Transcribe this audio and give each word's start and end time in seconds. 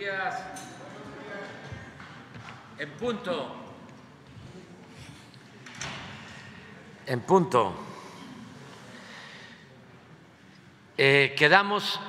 días. 0.00 0.34
En 2.78 2.90
punto. 2.92 3.54
En 7.04 7.20
punto. 7.20 7.74
Eh, 10.96 11.34
quedamos 11.36 12.00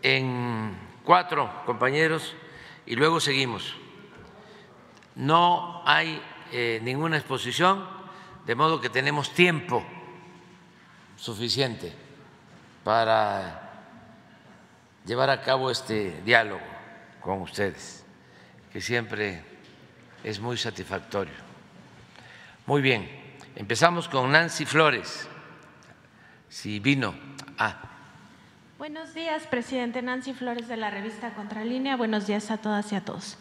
en 0.00 0.74
cuatro 1.04 1.50
compañeros 1.66 2.34
y 2.86 2.96
luego 2.96 3.20
seguimos. 3.20 3.74
No 5.16 5.82
hay 5.84 6.22
eh, 6.52 6.80
ninguna 6.82 7.18
exposición, 7.18 7.86
de 8.46 8.54
modo 8.54 8.80
que 8.80 8.88
tenemos 8.88 9.34
tiempo 9.34 9.84
suficiente 11.16 11.92
para 12.84 13.82
llevar 15.04 15.28
a 15.28 15.42
cabo 15.42 15.70
este 15.70 16.22
diálogo 16.22 16.75
con 17.26 17.42
ustedes, 17.42 18.04
que 18.72 18.80
siempre 18.80 19.42
es 20.22 20.38
muy 20.38 20.56
satisfactorio. 20.56 21.34
Muy 22.66 22.80
bien, 22.80 23.10
empezamos 23.56 24.08
con 24.08 24.30
Nancy 24.30 24.64
Flores, 24.64 25.28
si 26.48 26.78
vino. 26.78 27.16
Ah. 27.58 27.80
Buenos 28.78 29.12
días, 29.12 29.42
presidente 29.48 30.02
Nancy 30.02 30.34
Flores 30.34 30.68
de 30.68 30.76
la 30.76 30.88
revista 30.88 31.34
Contralínea. 31.34 31.96
Buenos 31.96 32.28
días 32.28 32.52
a 32.52 32.58
todas 32.58 32.92
y 32.92 32.94
a 32.94 33.04
todos. 33.04 33.38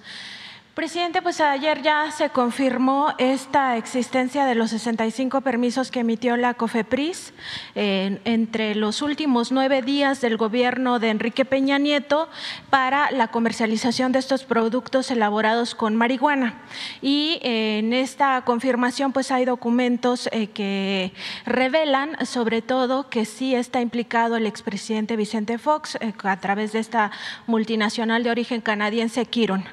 Presidente, 0.76 1.22
pues 1.22 1.40
ayer 1.40 1.82
ya 1.84 2.12
se 2.12 2.32
confirmó 2.32 3.14
esta 3.18 3.78
existencia 3.78 4.44
de 4.44 4.56
los 4.56 4.72
65 4.72 5.40
permisos 5.40 5.90
que 5.90 6.02
emitió 6.02 6.36
la 6.36 6.54
COFEPRIS 6.54 7.34
entre 7.76 8.76
los 8.76 9.02
últimos 9.02 9.54
nueve 9.54 9.82
días 9.82 10.20
del 10.20 10.36
gobierno 10.36 11.00
de 11.00 11.12
Enrique 11.12 11.46
Peña 11.46 11.78
Nieto 11.78 12.28
para 12.70 13.10
la 13.12 13.30
comercialización 13.30 14.12
de 14.12 14.20
estos 14.20 14.44
productos 14.44 15.10
elaborados 15.12 15.76
con 15.76 15.96
marihuana. 15.96 16.62
Y 17.02 17.40
eh, 17.42 17.80
en 17.80 17.94
esta 17.94 18.42
confirmación 18.42 19.14
pues 19.14 19.32
hay 19.32 19.46
documentos 19.46 20.28
eh, 20.34 20.48
que 20.48 21.14
revelan 21.46 22.18
sobre 22.26 22.62
todo 22.62 23.10
que 23.10 23.24
sí 23.24 23.56
está 23.56 23.80
implicado 23.80 24.36
el 24.36 24.46
expresidente 24.46 25.16
Vicente 25.16 25.58
Fox 25.58 25.96
eh, 26.02 26.12
a 26.24 26.40
través 26.42 26.74
de 26.74 26.80
esta 26.80 27.12
multinacional 27.48 28.24
de 28.24 28.32
origen 28.32 28.60
canadiense 28.60 29.26
Kiron 29.26 29.64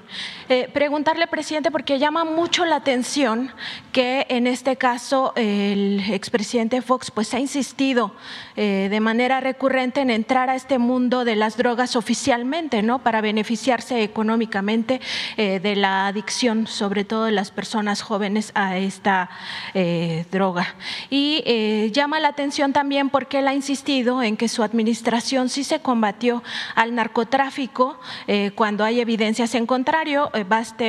preguntarle, 0.92 1.26
presidente, 1.26 1.70
porque 1.70 1.98
llama 1.98 2.26
mucho 2.26 2.66
la 2.66 2.76
atención 2.76 3.50
que 3.92 4.26
en 4.28 4.46
este 4.46 4.76
caso 4.76 5.32
el 5.36 6.02
expresidente 6.12 6.82
Fox 6.82 7.10
pues 7.10 7.32
ha 7.32 7.40
insistido 7.40 8.14
eh, 8.56 8.88
de 8.90 9.00
manera 9.00 9.40
recurrente 9.40 10.02
en 10.02 10.10
entrar 10.10 10.50
a 10.50 10.54
este 10.54 10.76
mundo 10.76 11.24
de 11.24 11.34
las 11.34 11.56
drogas 11.56 11.96
oficialmente, 11.96 12.82
¿no? 12.82 12.98
Para 12.98 13.22
beneficiarse 13.22 14.02
económicamente 14.02 15.00
eh, 15.38 15.60
de 15.60 15.76
la 15.76 16.08
adicción, 16.08 16.66
sobre 16.66 17.04
todo 17.04 17.24
de 17.24 17.32
las 17.32 17.50
personas 17.50 18.02
jóvenes 18.02 18.52
a 18.54 18.76
esta 18.76 19.30
eh, 19.72 20.26
droga. 20.30 20.74
Y 21.08 21.90
llama 21.92 22.20
la 22.20 22.28
atención 22.28 22.74
también 22.74 23.08
porque 23.08 23.38
él 23.38 23.48
ha 23.48 23.54
insistido 23.54 24.22
en 24.22 24.36
que 24.36 24.48
su 24.48 24.62
administración 24.62 25.48
sí 25.48 25.64
se 25.64 25.80
combatió 25.80 26.42
al 26.74 26.94
narcotráfico 26.94 27.98
cuando 28.54 28.84
hay 28.84 29.00
evidencias 29.00 29.54
en 29.54 29.64
contrario. 29.64 30.30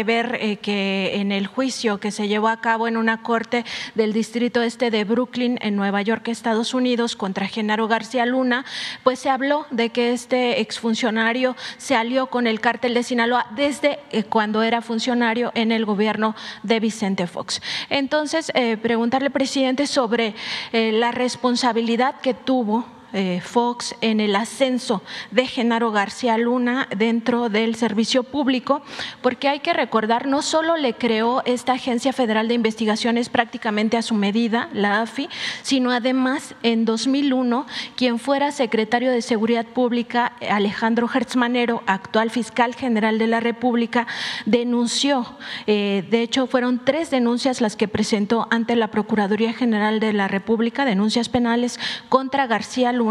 Ver 0.02 0.40
eh, 0.42 0.58
que 0.58 1.18
en 1.18 1.32
el 1.32 1.46
juicio 1.46 2.00
que 2.00 2.10
se 2.10 2.28
llevó 2.28 2.48
a 2.48 2.62
cabo 2.62 2.88
en 2.88 2.98
una 2.98 3.22
corte 3.22 3.64
del 3.94 4.12
distrito 4.12 4.64
este 4.64 4.90
de 4.90 5.04
Brooklyn, 5.04 5.60
en 5.62 5.76
Nueva 5.76 6.02
York, 6.02 6.28
Estados 6.30 6.74
Unidos, 6.74 7.16
contra 7.16 7.48
Genaro 7.48 7.88
García 7.88 8.26
Luna, 8.26 8.66
pues 9.04 9.20
se 9.20 9.30
habló 9.30 9.68
de 9.70 9.92
que 9.92 10.14
este 10.14 10.62
exfuncionario 10.62 11.56
se 11.78 11.96
alió 11.96 12.28
con 12.28 12.48
el 12.48 12.60
cártel 12.60 12.96
de 12.96 13.04
Sinaloa 13.04 13.46
desde 13.56 14.00
eh, 14.10 14.24
cuando 14.24 14.64
era 14.64 14.82
funcionario 14.82 15.52
en 15.54 15.72
el 15.72 15.86
gobierno 15.86 16.36
de 16.64 16.80
Vicente 16.80 17.28
Fox. 17.28 17.62
Entonces, 17.92 18.52
eh, 18.56 18.78
preguntarle, 18.78 19.30
presidente, 19.30 19.86
sobre 19.86 20.34
la 20.72 21.12
responsabilidad 21.12 22.20
que 22.22 22.34
tuvo 22.34 23.03
eh, 23.14 23.42
Fox 23.44 23.96
en 24.02 24.20
el 24.20 24.36
ascenso 24.36 25.04
de 25.30 25.46
Genaro 25.46 25.92
García 25.92 26.36
Luna 26.40 26.88
dentro 26.98 27.48
del 27.50 27.76
servicio 27.76 28.24
público, 28.24 28.82
porque 29.22 29.48
hay 29.48 29.60
que 29.60 29.72
recordar, 29.72 30.26
no 30.26 30.42
solo 30.42 30.78
le 30.78 30.96
creó 30.96 31.44
esta 31.46 31.74
Agencia 31.74 32.12
Federal 32.12 32.48
de 32.48 32.56
Investigaciones 32.56 33.30
prácticamente 33.30 33.98
a 33.98 34.02
su 34.02 34.16
medida, 34.16 34.68
la 34.74 35.02
AFI, 35.02 35.30
sino 35.62 35.92
además 35.92 36.56
en 36.64 36.86
2001, 36.86 37.68
quien 37.96 38.18
fuera 38.18 38.52
secretario 38.52 39.12
de 39.12 39.22
Seguridad 39.22 39.68
Pública, 39.68 40.34
Alejandro 40.50 41.08
Hertzmanero, 41.14 41.84
actual 41.86 42.32
fiscal 42.32 42.74
general 42.74 43.20
de 43.20 43.28
la 43.28 43.42
República, 43.42 44.08
denunció, 44.48 45.38
eh, 45.68 46.04
de 46.10 46.24
hecho 46.24 46.48
fueron 46.48 46.84
tres 46.84 47.12
denuncias 47.12 47.62
las 47.62 47.76
que 47.76 47.88
presentó 47.88 48.48
ante 48.50 48.76
la 48.76 48.88
Procuraduría 48.88 49.54
General 49.54 50.00
de 50.00 50.14
la 50.14 50.28
República, 50.28 50.84
denuncias 50.84 51.30
penales 51.30 51.80
contra 52.10 52.48
García 52.48 52.92
Luna 52.92 53.03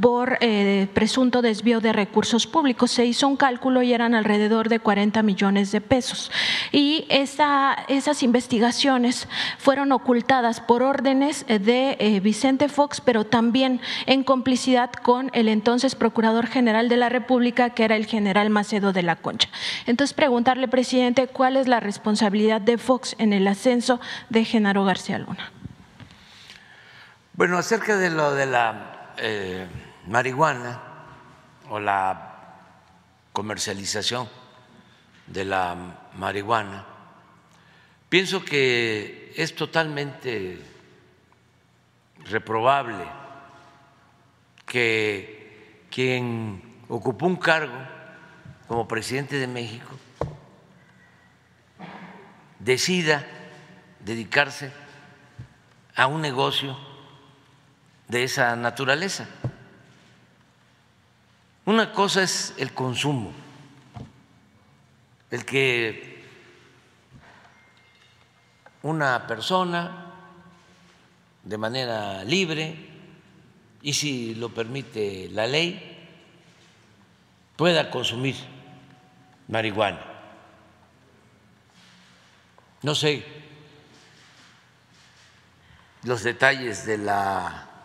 por 0.00 0.38
eh, 0.40 0.88
presunto 0.94 1.42
desvío 1.42 1.80
de 1.80 1.92
recursos 1.92 2.46
públicos. 2.46 2.90
Se 2.90 3.04
hizo 3.04 3.26
un 3.26 3.36
cálculo 3.36 3.82
y 3.82 3.92
eran 3.92 4.14
alrededor 4.14 4.68
de 4.68 4.78
40 4.78 5.22
millones 5.22 5.72
de 5.72 5.80
pesos. 5.80 6.30
Y 6.72 7.06
esas 7.08 8.22
investigaciones 8.22 9.28
fueron 9.58 9.92
ocultadas 9.92 10.60
por 10.60 10.82
órdenes 10.82 11.44
de 11.46 11.96
eh, 11.98 12.20
Vicente 12.20 12.68
Fox, 12.68 13.00
pero 13.00 13.24
también 13.24 13.80
en 14.06 14.22
complicidad 14.22 14.90
con 14.92 15.30
el 15.32 15.48
entonces 15.48 15.94
Procurador 15.94 16.46
General 16.46 16.88
de 16.88 16.96
la 16.96 17.08
República, 17.08 17.70
que 17.70 17.84
era 17.84 17.96
el 17.96 18.06
general 18.06 18.50
Macedo 18.50 18.92
de 18.92 19.02
la 19.02 19.16
Concha. 19.16 19.48
Entonces, 19.86 20.14
preguntarle, 20.14 20.68
presidente, 20.68 21.26
cuál 21.26 21.56
es 21.56 21.66
la 21.68 21.80
responsabilidad 21.80 22.60
de 22.60 22.78
Fox 22.78 23.16
en 23.18 23.32
el 23.32 23.46
ascenso 23.48 24.00
de 24.28 24.44
Genaro 24.44 24.84
García 24.84 25.18
Luna. 25.18 25.52
Bueno, 27.36 27.58
acerca 27.58 27.98
de 27.98 28.08
lo 28.08 28.34
de 28.34 28.46
la 28.46 28.95
eh, 29.18 29.66
marihuana 30.06 30.80
o 31.70 31.80
la 31.80 32.36
comercialización 33.32 34.28
de 35.26 35.44
la 35.44 35.76
marihuana, 36.14 36.86
pienso 38.08 38.44
que 38.44 39.32
es 39.36 39.54
totalmente 39.54 40.58
reprobable 42.24 43.04
que 44.64 45.86
quien 45.90 46.82
ocupó 46.88 47.26
un 47.26 47.36
cargo 47.36 47.78
como 48.68 48.88
presidente 48.88 49.36
de 49.36 49.46
México 49.46 49.90
decida 52.58 53.26
dedicarse 54.00 54.72
a 55.94 56.06
un 56.06 56.20
negocio 56.20 56.76
de 58.08 58.24
esa 58.24 58.54
naturaleza. 58.56 59.26
Una 61.64 61.92
cosa 61.92 62.22
es 62.22 62.54
el 62.58 62.72
consumo, 62.72 63.32
el 65.30 65.44
que 65.44 66.24
una 68.82 69.26
persona 69.26 70.12
de 71.42 71.58
manera 71.58 72.22
libre 72.22 72.76
y 73.82 73.92
si 73.92 74.34
lo 74.36 74.48
permite 74.54 75.28
la 75.32 75.46
ley 75.46 76.08
pueda 77.56 77.90
consumir 77.90 78.36
marihuana. 79.48 80.00
No 82.82 82.94
sé 82.94 83.24
los 86.04 86.22
detalles 86.22 86.86
de 86.86 86.98
la 86.98 87.75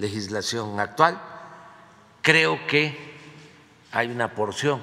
legislación 0.00 0.80
actual. 0.80 1.20
Creo 2.22 2.66
que 2.66 2.96
hay 3.92 4.08
una 4.08 4.34
porción 4.34 4.82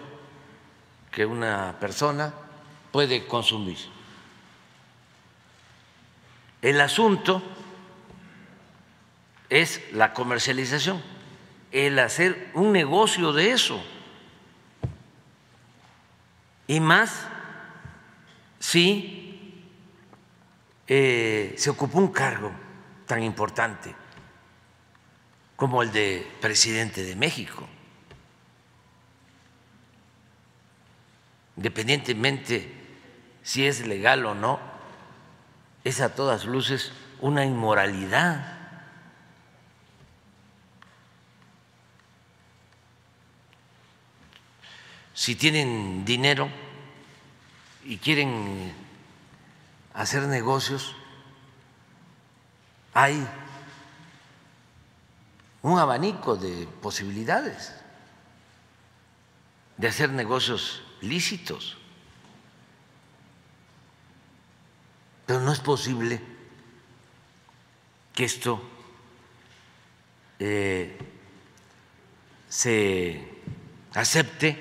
que 1.11 1.25
una 1.25 1.75
persona 1.79 2.33
puede 2.91 3.25
consumir. 3.25 3.77
El 6.61 6.79
asunto 6.81 7.41
es 9.49 9.81
la 9.93 10.13
comercialización, 10.13 11.01
el 11.71 11.97
hacer 11.99 12.51
un 12.53 12.71
negocio 12.71 13.33
de 13.33 13.51
eso. 13.51 13.83
Y 16.67 16.79
más 16.79 17.25
si 18.59 19.63
eh, 20.87 21.55
se 21.57 21.69
ocupó 21.69 21.97
un 21.97 22.11
cargo 22.11 22.51
tan 23.05 23.23
importante 23.23 23.95
como 25.57 25.83
el 25.83 25.91
de 25.91 26.25
presidente 26.39 27.03
de 27.03 27.17
México. 27.17 27.67
Independientemente 31.57 32.71
si 33.43 33.65
es 33.65 33.85
legal 33.85 34.25
o 34.25 34.35
no, 34.35 34.59
es 35.83 35.99
a 35.99 36.15
todas 36.15 36.45
luces 36.45 36.93
una 37.19 37.43
inmoralidad. 37.43 38.57
si 45.17 45.33
tienen 45.35 46.05
dinero 46.05 46.47
y 47.83 47.97
quieren 47.97 48.71
hacer 49.95 50.21
negocios, 50.21 50.95
hay 52.93 53.27
un 55.67 55.79
abanico 55.79 56.37
de 56.37 56.65
posibilidades 56.81 57.73
de 59.75 59.87
hacer 59.87 60.09
negocios 60.09 60.81
lícitos. 61.01 61.77
Pero 65.25 65.41
no 65.41 65.51
es 65.51 65.59
posible 65.59 66.21
que 68.13 68.23
esto 68.23 68.61
eh, 70.39 70.97
se 72.47 73.27
acepte 73.93 74.57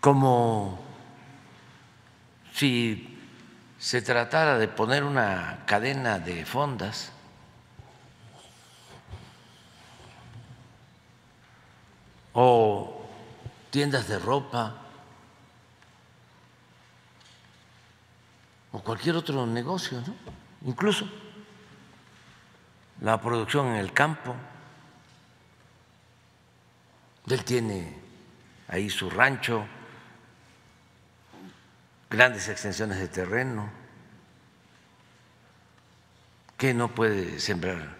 como 0.00 0.82
si 2.54 3.18
se 3.78 4.00
tratara 4.00 4.56
de 4.56 4.68
poner 4.68 5.04
una 5.04 5.64
cadena 5.66 6.18
de 6.18 6.46
fondas 6.46 7.12
o 12.40 13.04
tiendas 13.68 14.06
de 14.06 14.16
ropa 14.16 14.76
o 18.70 18.78
cualquier 18.78 19.16
otro 19.16 19.44
negocio, 19.44 20.00
¿no? 20.06 20.14
incluso 20.70 21.04
la 23.00 23.20
producción 23.20 23.66
en 23.66 23.74
el 23.74 23.92
campo. 23.92 24.36
Él 27.28 27.44
tiene 27.44 27.98
ahí 28.68 28.88
su 28.88 29.10
rancho, 29.10 29.66
grandes 32.08 32.48
extensiones 32.48 32.98
de 32.98 33.08
terreno, 33.08 33.68
que 36.56 36.72
no 36.72 36.94
puede 36.94 37.40
sembrar 37.40 37.96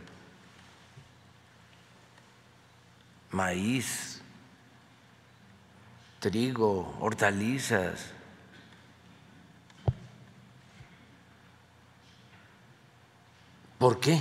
maíz, 3.32 4.17
trigo, 6.20 6.96
hortalizas. 7.00 8.12
¿Por 13.78 14.00
qué? 14.00 14.20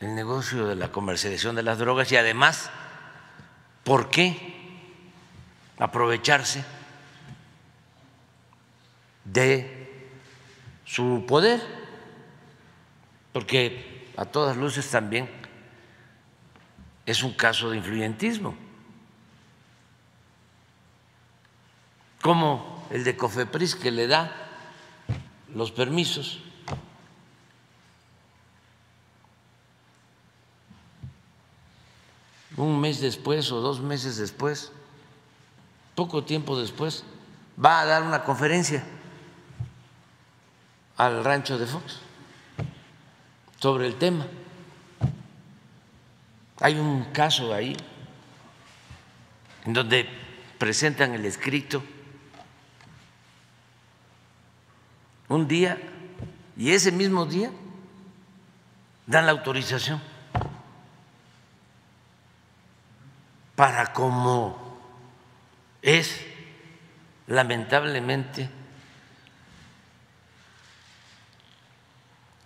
El 0.00 0.14
negocio 0.14 0.66
de 0.66 0.76
la 0.76 0.92
comercialización 0.92 1.56
de 1.56 1.62
las 1.62 1.78
drogas 1.78 2.10
y 2.12 2.16
además, 2.16 2.70
¿por 3.84 4.10
qué 4.10 4.36
aprovecharse 5.78 6.64
de 9.24 10.10
su 10.84 11.24
poder? 11.26 11.60
Porque 13.32 14.10
a 14.16 14.26
todas 14.26 14.56
luces 14.56 14.90
también 14.90 15.30
es 17.06 17.22
un 17.22 17.32
caso 17.32 17.70
de 17.70 17.78
influyentismo. 17.78 18.71
Como 22.22 22.86
el 22.90 23.04
de 23.04 23.16
Cofepris 23.16 23.74
que 23.74 23.90
le 23.90 24.06
da 24.06 24.32
los 25.54 25.72
permisos. 25.72 26.38
Un 32.56 32.80
mes 32.80 33.00
después 33.00 33.50
o 33.50 33.60
dos 33.60 33.80
meses 33.80 34.16
después, 34.16 34.70
poco 35.96 36.22
tiempo 36.22 36.58
después, 36.58 37.04
va 37.62 37.80
a 37.80 37.86
dar 37.86 38.02
una 38.04 38.22
conferencia 38.22 38.84
al 40.96 41.24
rancho 41.24 41.58
de 41.58 41.66
Fox 41.66 41.98
sobre 43.58 43.86
el 43.88 43.96
tema. 43.96 44.26
Hay 46.60 46.78
un 46.78 47.04
caso 47.06 47.52
ahí 47.52 47.76
en 49.64 49.72
donde 49.72 50.08
presentan 50.58 51.14
el 51.14 51.24
escrito 51.24 51.82
un 55.34 55.48
día 55.48 55.78
y 56.56 56.72
ese 56.72 56.92
mismo 56.92 57.26
día 57.26 57.50
dan 59.06 59.26
la 59.26 59.32
autorización 59.32 60.00
para 63.56 63.92
como 63.92 64.78
es 65.80 66.20
lamentablemente 67.26 68.50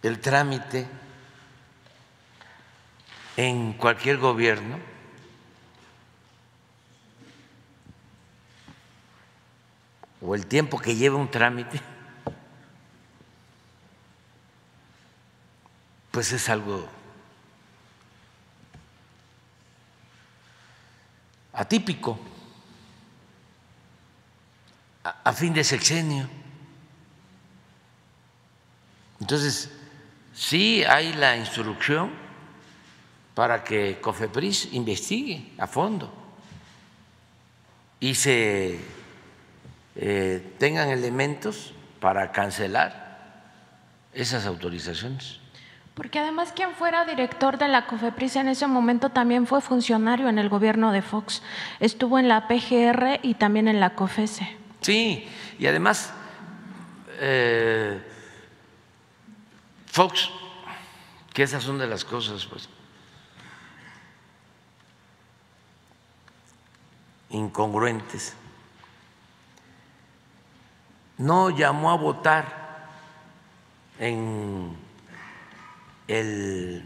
el 0.03 0.21
trámite 0.21 0.87
en 3.37 3.73
cualquier 3.75 4.17
gobierno, 4.19 4.79
o 10.23 10.35
el 10.35 10.47
tiempo 10.47 10.79
que 10.79 10.95
lleva 10.95 11.17
un 11.17 11.31
trámite, 11.31 11.81
pues 16.17 16.33
es 16.33 16.49
algo 16.49 16.89
atípico, 21.53 22.19
a, 25.05 25.33
fin 25.35 25.53
de 25.53 25.63
sexenio. 25.63 26.27
Entonces, 29.21 29.71
sí 30.33 30.85
hay 30.85 31.13
la 31.13 31.37
instrucción 31.37 32.11
para 33.35 33.63
que 33.63 34.01
COFEPRIS 34.01 34.73
investigue 34.73 35.53
a 35.59 35.67
fondo 35.67 36.11
y 38.01 38.15
se 38.15 38.81
eh, 39.97 40.55
tengan 40.59 40.89
elementos 40.89 41.75
para 42.01 42.33
cancelar 42.33 43.45
esas 44.15 44.47
autorizaciones. 44.47 45.45
Porque 45.97 46.19
además 46.19 46.53
quien 46.55 46.75
fuera 46.75 47.07
director 47.07 47.57
de 47.57 47.69
la 47.69 47.87
COFEPRIS 47.87 48.37
en 48.37 48.49
ese 48.49 48.67
momento 48.67 49.09
también 49.09 49.47
fue 49.47 49.63
funcionario 49.63 50.29
en 50.29 50.39
el 50.39 50.51
gobierno 50.51 50.93
de 50.93 51.01
Fox. 51.01 51.43
Estuvo 51.81 52.19
en 52.19 52.29
la 52.29 52.49
PGR 52.49 53.21
y 53.23 53.33
también 53.33 53.67
en 53.67 53.81
la 53.81 53.95
COFESE. 53.95 54.59
Sí, 54.83 55.27
y 55.59 55.67
además 55.67 56.13
eh, 57.19 57.99
Fox, 59.87 60.29
que 61.33 61.45
esas 61.45 61.65
son 61.65 61.79
de 61.79 61.87
las 61.87 62.05
cosas, 62.05 62.45
pues, 62.45 62.69
incongruentes, 67.31 68.37
no 71.17 71.49
llamó 71.49 71.91
a 71.91 71.97
votar 71.97 72.91
en 73.99 74.85
el 76.09 76.85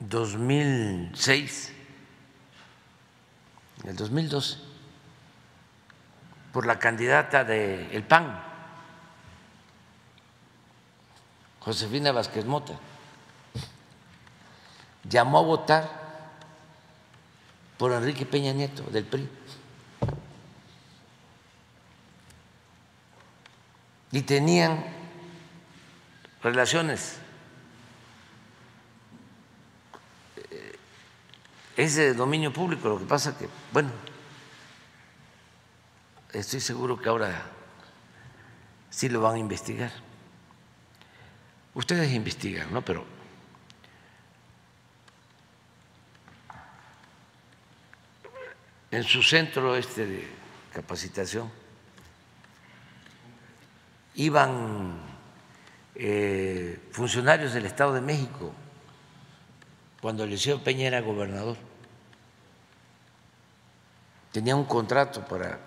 2006, 0.00 1.72
el 3.84 3.96
2012, 3.96 4.58
por 6.52 6.66
la 6.66 6.78
candidata 6.78 7.44
del 7.44 7.90
el 7.92 8.02
PAN, 8.04 8.42
Josefina 11.60 12.12
Vázquez 12.12 12.44
Mota. 12.44 12.78
Llamó 15.04 15.38
a 15.38 15.42
votar 15.42 16.08
por 17.76 17.92
Enrique 17.92 18.26
Peña 18.26 18.52
Nieto 18.52 18.82
del 18.84 19.04
PRI. 19.04 19.28
Y 24.12 24.22
tenían 24.22 24.97
relaciones. 26.42 27.18
Es 31.76 31.94
de 31.94 32.14
dominio 32.14 32.52
público, 32.52 32.88
lo 32.88 32.98
que 32.98 33.04
pasa 33.04 33.38
que, 33.38 33.48
bueno, 33.72 33.90
estoy 36.32 36.60
seguro 36.60 37.00
que 37.00 37.08
ahora 37.08 37.42
sí 38.90 39.08
lo 39.08 39.20
van 39.20 39.36
a 39.36 39.38
investigar. 39.38 39.92
Ustedes 41.74 42.12
investigan, 42.12 42.72
¿no? 42.72 42.82
Pero 42.82 43.04
en 48.90 49.04
su 49.04 49.22
centro 49.22 49.76
este 49.76 50.06
de 50.06 50.28
capacitación 50.72 51.48
iban 54.16 55.17
eh, 56.00 56.80
funcionarios 56.92 57.52
del 57.52 57.66
Estado 57.66 57.92
de 57.92 58.00
México 58.00 58.52
cuando 60.00 60.22
Eliseo 60.22 60.62
Peña 60.62 60.86
era 60.86 61.00
gobernador. 61.00 61.56
Tenía 64.30 64.54
un 64.54 64.64
contrato 64.64 65.26
para 65.26 65.58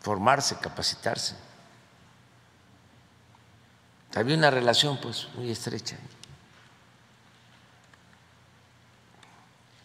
formarse, 0.00 0.56
capacitarse. 0.60 1.34
Había 4.14 4.36
una 4.36 4.50
relación 4.50 5.00
pues 5.00 5.28
muy 5.34 5.50
estrecha. 5.50 5.96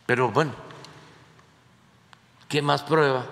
Pero 0.06 0.30
bueno, 0.30 0.54
¿qué 2.48 2.62
más 2.62 2.84
prueba 2.84 3.26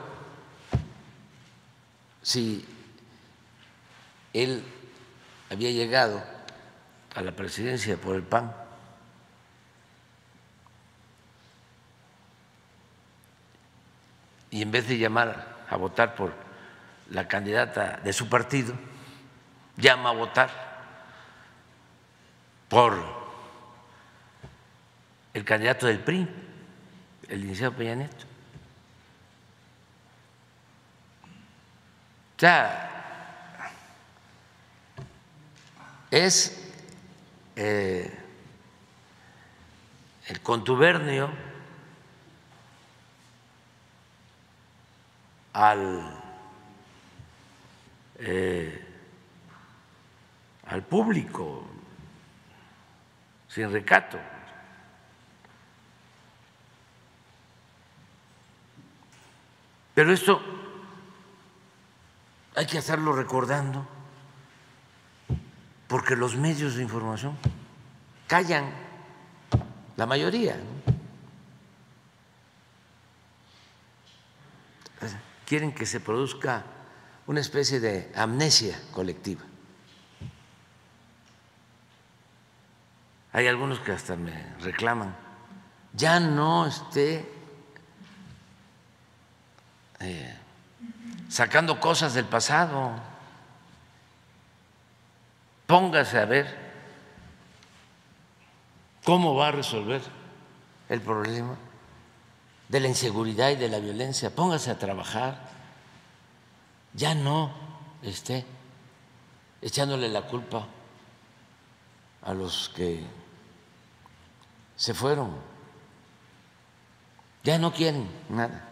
si 2.24 2.66
él 4.34 4.63
había 5.53 5.72
llegado 5.72 6.24
a 7.15 7.22
la 7.22 7.31
presidencia 7.31 7.95
por 7.98 8.15
el 8.15 8.24
PAN? 8.24 8.53
Y 14.51 14.62
en 14.62 14.72
vez 14.72 14.88
de 14.88 14.98
llamar 14.98 15.65
a 15.69 15.75
votar 15.77 16.15
por 16.15 16.33
la 17.10 17.27
candidata 17.27 18.00
de 18.03 18.13
su 18.13 18.29
partido, 18.29 18.74
llama 19.77 20.10
a 20.10 20.13
votar 20.13 20.50
por 22.69 23.24
el 25.33 25.43
candidato 25.43 25.88
del 25.88 26.00
PRI, 26.00 26.27
el 27.27 27.41
licenciado 27.41 27.74
Peña 27.74 27.95
Nieto. 27.95 28.25
O 32.36 32.39
sea, 32.39 32.92
es 36.13 36.72
eh, 37.55 38.15
el 40.27 40.41
contubernio 40.41 41.32
al, 45.53 46.22
eh, 48.20 48.88
al 50.67 50.84
público 50.84 51.65
sin 53.48 53.72
recato. 53.72 54.20
Pero 59.96 60.13
esto 60.13 60.39
hay 62.55 62.67
que 62.67 62.77
hacerlo 62.77 63.13
recordando, 63.13 63.88
porque 65.93 66.15
los 66.15 66.35
medios 66.35 66.73
de 66.73 66.81
información 66.81 67.38
callan, 68.25 68.67
la 69.95 70.07
mayoría. 70.07 70.57
Quieren 75.45 75.71
que 75.71 75.85
se 75.85 76.00
produzca 76.00 76.63
una 77.27 77.41
especie 77.41 77.79
de 77.79 78.12
amnesia 78.15 78.75
colectiva. 78.91 79.43
Hay 83.31 83.45
algunos 83.45 83.79
que 83.79 83.91
hasta 83.91 84.15
me 84.15 84.55
reclaman, 84.62 85.15
ya 85.93 86.19
no 86.19 86.65
esté 86.65 87.31
eh, 90.00 90.39
sacando 91.29 91.79
cosas 91.79 92.15
del 92.15 92.25
pasado. 92.25 93.12
Póngase 95.67 96.20
a 96.20 96.25
ver 96.25 96.63
cómo 99.03 99.36
va 99.36 99.50
a 99.50 99.51
resolver 99.51 100.01
el 100.89 101.01
problema 101.01 101.55
de 102.67 102.79
la 102.79 102.88
inseguridad 102.88 103.50
y 103.50 103.55
de 103.55 103.70
la 103.70 103.79
violencia. 103.79 104.34
Póngase 104.34 104.72
a 104.72 104.77
trabajar. 104.77 105.50
Ya 106.93 107.15
no 107.15 107.51
esté 108.01 108.46
echándole 109.62 110.10
la 110.10 110.24
culpa 110.24 110.67
a 112.22 112.34
los 112.34 112.70
que 112.70 113.03
se 114.75 114.93
fueron. 114.93 115.36
Ya 117.43 117.58
no 117.58 117.74
quieren 117.74 118.10
nada. 118.29 118.70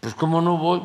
Pues 0.00 0.14
cómo 0.14 0.40
no 0.40 0.56
voy 0.56 0.82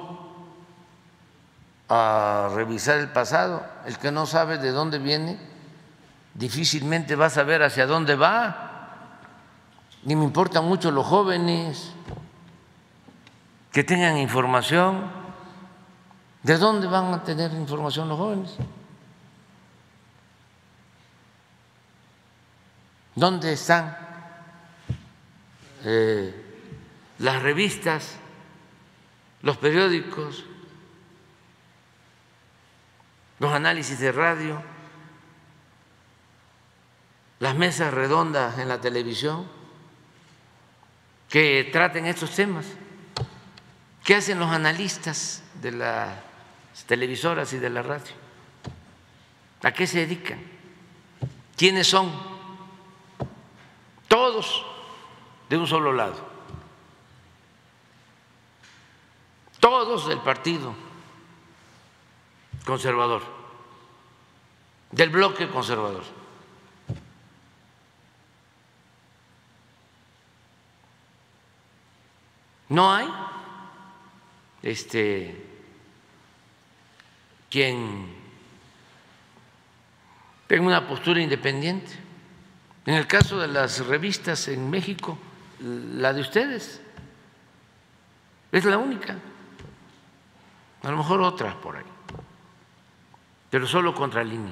a 1.89 2.49
revisar 2.53 2.99
el 2.99 3.09
pasado, 3.09 3.65
el 3.85 3.97
que 3.97 4.11
no 4.11 4.25
sabe 4.25 4.57
de 4.57 4.71
dónde 4.71 4.99
viene, 4.99 5.39
difícilmente 6.33 7.15
va 7.15 7.27
a 7.27 7.29
saber 7.29 7.63
hacia 7.63 7.85
dónde 7.85 8.15
va. 8.15 9.09
Ni 10.03 10.15
me 10.15 10.23
importan 10.23 10.65
mucho 10.65 10.91
los 10.91 11.05
jóvenes 11.05 11.91
que 13.71 13.83
tengan 13.83 14.17
información. 14.17 15.11
¿De 16.41 16.57
dónde 16.57 16.87
van 16.87 17.13
a 17.13 17.23
tener 17.23 17.53
información 17.53 18.09
los 18.09 18.17
jóvenes? 18.17 18.55
¿Dónde 23.15 23.53
están 23.53 23.95
eh, 25.85 26.33
las 27.19 27.41
revistas 27.41 28.17
los 29.43 29.57
periódicos, 29.57 30.45
los 33.43 33.51
análisis 33.51 33.99
de 33.99 34.13
radio, 34.13 34.63
las 37.39 37.53
mesas 37.55 37.93
redondas 37.93 38.57
en 38.57 38.69
la 38.69 38.79
televisión 38.79 39.45
que 41.27 41.69
traten 41.69 42.05
estos 42.05 42.33
temas. 42.33 42.65
¿Qué 44.05 44.15
hacen 44.15 44.39
los 44.39 44.49
analistas 44.49 45.43
de 45.61 45.73
las 45.73 46.15
televisoras 46.87 47.51
y 47.51 47.57
de 47.57 47.69
la 47.69 47.81
radio? 47.81 48.13
¿A 49.61 49.73
qué 49.73 49.87
se 49.87 49.99
dedican? 49.99 50.41
¿Quiénes 51.57 51.87
son? 51.87 52.13
Todos 54.07 54.65
de 55.49 55.57
un 55.57 55.67
solo 55.67 55.91
lado. 55.91 56.31
todos 59.59 60.07
del 60.09 60.19
Partido 60.19 60.75
Conservador, 62.65 63.32
del 64.93 65.09
bloque 65.09 65.49
conservador. 65.49 66.03
No 72.69 72.93
hay 72.93 73.07
este 74.61 75.49
quien 77.49 78.07
tenga 80.47 80.65
una 80.65 80.87
postura 80.87 81.21
independiente. 81.21 81.91
En 82.85 82.95
el 82.95 83.07
caso 83.07 83.39
de 83.39 83.47
las 83.47 83.85
revistas 83.85 84.47
en 84.47 84.69
México, 84.69 85.17
la 85.59 86.13
de 86.13 86.21
ustedes 86.21 86.81
es 88.51 88.65
la 88.65 88.77
única 88.77 89.17
a 90.83 90.91
lo 90.91 90.97
mejor 90.97 91.21
otras 91.21 91.55
por 91.55 91.77
ahí, 91.77 91.83
pero 93.53 93.67
solo 93.67 93.93
contra 93.93 94.23
línea. 94.23 94.51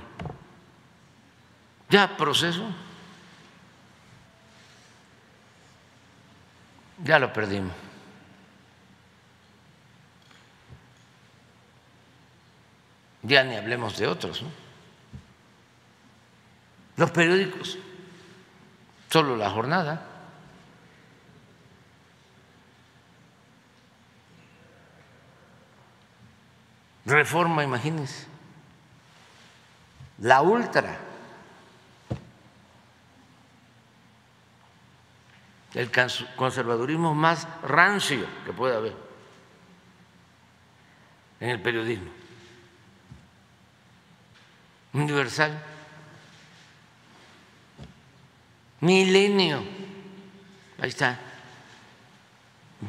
Ya 1.90 2.16
proceso, 2.16 2.64
ya 7.04 7.18
lo 7.18 7.34
perdimos. 7.34 7.74
Ya 13.24 13.44
ni 13.44 13.56
hablemos 13.56 13.98
de 13.98 14.06
otros, 14.06 14.44
¿no? 14.44 14.50
Los 16.98 17.10
periódicos, 17.10 17.80
solo 19.10 19.36
la 19.36 19.50
jornada. 19.50 20.06
Reforma, 27.08 27.64
imagínense. 27.64 28.31
La 30.22 30.42
ultra. 30.42 30.98
El 35.74 35.90
conservadurismo 36.36 37.14
más 37.14 37.48
rancio 37.64 38.26
que 38.46 38.52
puede 38.54 38.76
haber 38.76 38.96
en 41.40 41.50
el 41.50 41.62
periodismo. 41.62 42.10
Universal. 44.94 45.64
Milenio. 48.82 49.64
Ahí 50.80 50.90
está. 50.90 51.20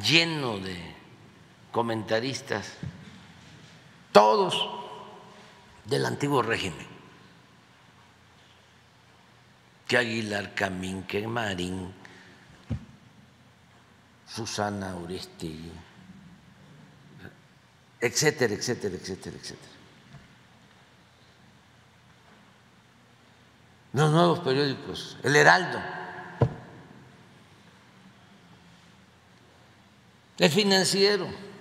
Lleno 0.01 0.57
de 0.57 0.77
comentaristas 1.71 2.77
todos 4.11 4.69
del 5.85 6.05
antiguo 6.05 6.41
régimen, 6.41 6.87
que 9.93 9.97
Aguilar 9.99 10.55
Camín, 10.55 11.03
que 11.03 11.27
Marín, 11.27 11.93
Susana 14.27 14.95
Urestegui, 14.95 15.71
etcétera, 18.01 18.55
etcétera, 18.55 18.95
etcétera, 18.95 19.37
etcétera. 19.37 19.73
Los 23.93 24.11
nuevos 24.11 24.39
periódicos, 24.39 25.15
El 25.21 25.35
Heraldo, 25.35 25.79
El 30.39 30.49
Financiero. 30.49 31.52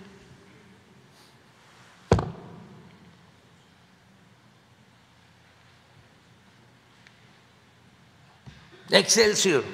Excelsior. 8.92 9.64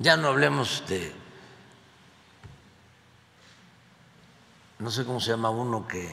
Ya 0.00 0.16
no 0.16 0.28
hablemos 0.28 0.82
de, 0.88 1.12
no 4.80 4.90
sé 4.90 5.04
cómo 5.04 5.20
se 5.20 5.30
llama 5.30 5.50
uno 5.50 5.86
que 5.86 6.08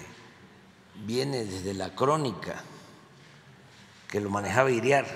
viene 1.06 1.44
desde 1.44 1.74
la 1.74 1.89
crónica, 1.96 2.62
que 4.08 4.22
lo 4.22 4.30
manejaba 4.30 4.70
Iriar. 4.70 5.08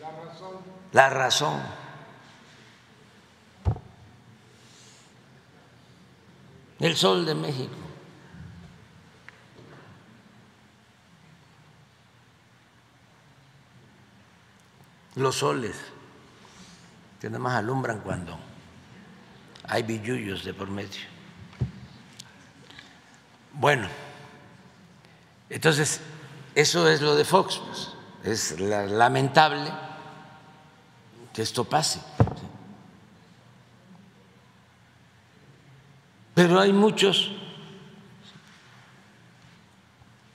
La 0.00 0.10
razón. 0.10 0.56
La 0.92 1.10
razón. 1.10 1.62
El 6.78 6.94
sol 6.94 7.24
de 7.24 7.34
México. 7.34 7.89
Los 15.16 15.36
soles, 15.36 15.76
que 17.20 17.28
nada 17.28 17.38
más 17.38 17.54
alumbran 17.54 18.00
cuando 18.00 18.38
hay 19.64 19.82
billullos 19.82 20.44
de 20.44 20.54
por 20.54 20.68
medio. 20.68 21.00
Bueno, 23.52 23.88
entonces, 25.48 26.00
eso 26.54 26.88
es 26.88 27.00
lo 27.00 27.16
de 27.16 27.24
Fox. 27.24 27.60
Pues. 27.64 27.88
Es 28.22 28.60
lamentable 28.60 29.70
que 31.32 31.42
esto 31.42 31.64
pase. 31.64 32.00
Pero 36.34 36.60
hay 36.60 36.72
muchos 36.72 37.32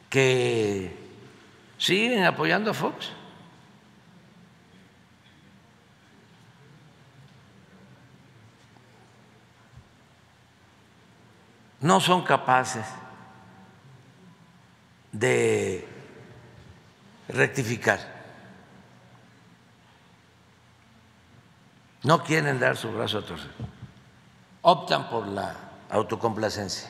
que 0.10 0.98
siguen 1.78 2.26
apoyando 2.26 2.72
a 2.72 2.74
Fox. 2.74 3.15
No 11.86 12.00
son 12.00 12.24
capaces 12.24 12.84
de 15.12 15.88
rectificar. 17.28 18.00
No 22.02 22.24
quieren 22.24 22.60
dar 22.60 22.76
su 22.76 22.92
brazo 22.92 23.20
a 23.20 23.26
torcer. 23.26 23.52
Optan 24.64 25.08
por 25.12 25.28
la 25.28 25.56
autocomplacencia. 25.92 26.90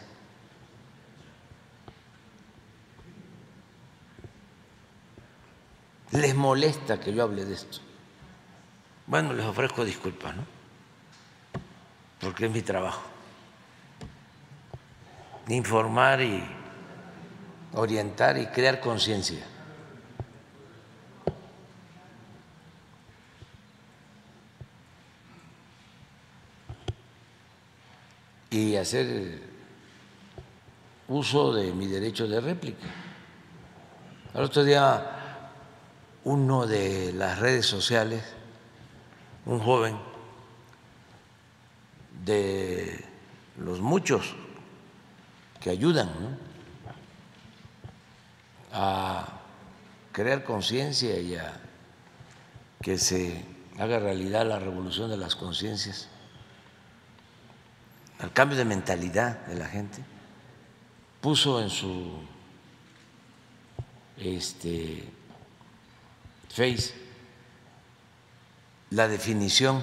Les 6.11 6.33
molesta 6.33 7.01
que 7.01 7.13
yo 7.13 7.23
hable 7.23 7.43
de 7.43 7.53
esto. 7.53 7.79
Bueno, 9.07 9.33
les 9.33 9.45
ofrezco 9.45 9.83
disculpas, 9.83 10.37
¿no? 10.37 10.45
Porque 12.21 12.45
es 12.45 12.51
mi 12.51 12.61
trabajo 12.61 13.14
informar 15.49 16.21
y 16.21 16.43
orientar 17.73 18.37
y 18.37 18.47
crear 18.47 18.79
conciencia. 18.79 19.45
Y 28.49 28.75
hacer 28.77 29.41
uso 31.07 31.53
de 31.53 31.73
mi 31.73 31.87
derecho 31.87 32.27
de 32.27 32.39
réplica. 32.39 32.87
El 34.33 34.43
otro 34.43 34.63
día 34.63 35.11
uno 36.23 36.65
de 36.65 37.13
las 37.13 37.39
redes 37.39 37.65
sociales, 37.65 38.23
un 39.45 39.59
joven 39.59 39.97
de 42.23 43.05
los 43.59 43.79
muchos 43.79 44.35
que 45.65 45.71
ayudan 45.71 46.11
a 48.71 49.25
crear 50.11 50.43
conciencia 50.43 51.19
y 51.19 51.33
a 51.33 51.59
que 52.83 52.99
se 52.99 53.43
haga 53.79 53.97
realidad 53.97 54.45
la 54.45 54.59
revolución 54.59 55.09
de 55.09 55.17
las 55.17 55.35
conciencias, 55.35 56.07
al 58.19 58.31
cambio 58.31 58.59
de 58.59 58.65
mentalidad 58.65 59.43
de 59.47 59.55
la 59.55 59.67
gente, 59.67 60.03
puso 61.19 61.59
en 61.59 61.71
su 61.71 62.11
este, 64.17 65.03
face 66.49 66.93
la 68.91 69.07
definición 69.07 69.81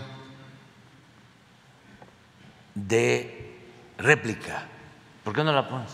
de 2.73 3.59
réplica. 3.99 4.69
¿Por 5.25 5.35
qué 5.35 5.45
no 5.45 5.53
la 5.53 5.69
pones? 5.69 5.93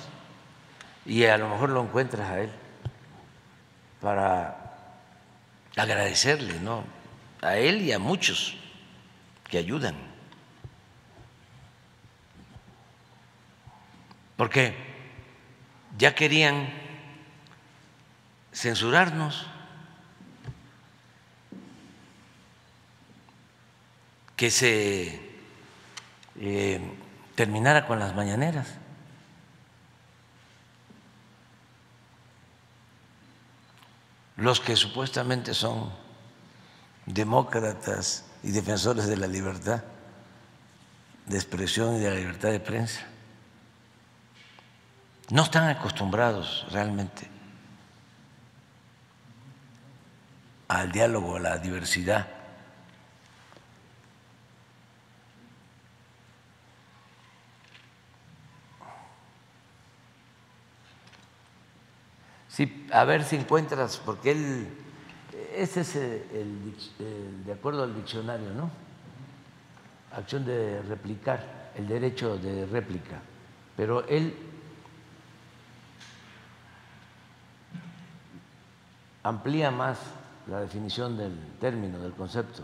Y 1.04 1.24
a 1.24 1.36
lo 1.38 1.48
mejor 1.48 1.70
lo 1.70 1.82
encuentras 1.82 2.28
a 2.30 2.40
él 2.40 2.50
para 4.00 4.56
agradecerle, 5.76 6.60
¿no? 6.60 6.84
A 7.42 7.56
él 7.56 7.82
y 7.82 7.92
a 7.92 7.98
muchos 7.98 8.56
que 9.48 9.58
ayudan. 9.58 9.94
Porque 14.36 14.74
ya 15.96 16.14
querían 16.14 16.68
censurarnos, 18.52 19.46
que 24.36 24.52
se 24.52 25.20
eh, 26.40 26.80
terminara 27.34 27.86
con 27.88 27.98
las 27.98 28.14
mañaneras. 28.14 28.78
Los 34.38 34.60
que 34.60 34.76
supuestamente 34.76 35.52
son 35.52 35.90
demócratas 37.06 38.24
y 38.44 38.52
defensores 38.52 39.08
de 39.08 39.16
la 39.16 39.26
libertad 39.26 39.82
de 41.26 41.36
expresión 41.36 41.96
y 41.96 41.98
de 41.98 42.10
la 42.10 42.16
libertad 42.16 42.50
de 42.50 42.60
prensa, 42.60 43.00
no 45.30 45.42
están 45.42 45.68
acostumbrados 45.68 46.66
realmente 46.70 47.28
al 50.68 50.92
diálogo, 50.92 51.36
a 51.36 51.40
la 51.40 51.58
diversidad. 51.58 52.28
A 62.92 63.04
ver 63.04 63.24
si 63.24 63.36
encuentras, 63.36 63.98
porque 63.98 64.32
él, 64.32 64.68
ese 65.54 65.80
es 65.82 65.96
el, 65.96 66.74
de 67.44 67.52
acuerdo 67.52 67.82
al 67.82 67.94
diccionario, 67.94 68.50
¿no? 68.50 68.70
Acción 70.12 70.44
de 70.44 70.82
replicar, 70.82 71.72
el 71.76 71.86
derecho 71.86 72.38
de 72.38 72.66
réplica. 72.66 73.20
Pero 73.76 74.06
él 74.08 74.34
amplía 79.22 79.70
más 79.70 79.98
la 80.48 80.60
definición 80.60 81.16
del 81.16 81.36
término, 81.60 81.98
del 81.98 82.12
concepto. 82.12 82.62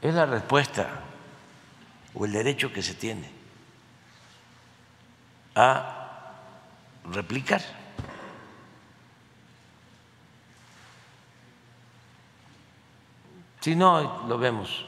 Es 0.00 0.14
la 0.14 0.26
respuesta 0.26 0.88
o 2.14 2.24
el 2.24 2.32
derecho 2.32 2.72
que 2.72 2.82
se 2.82 2.94
tiene 2.94 3.30
a 5.54 6.32
replicar. 7.10 7.60
Si 13.60 13.74
no, 13.74 14.26
lo 14.28 14.38
vemos. 14.38 14.86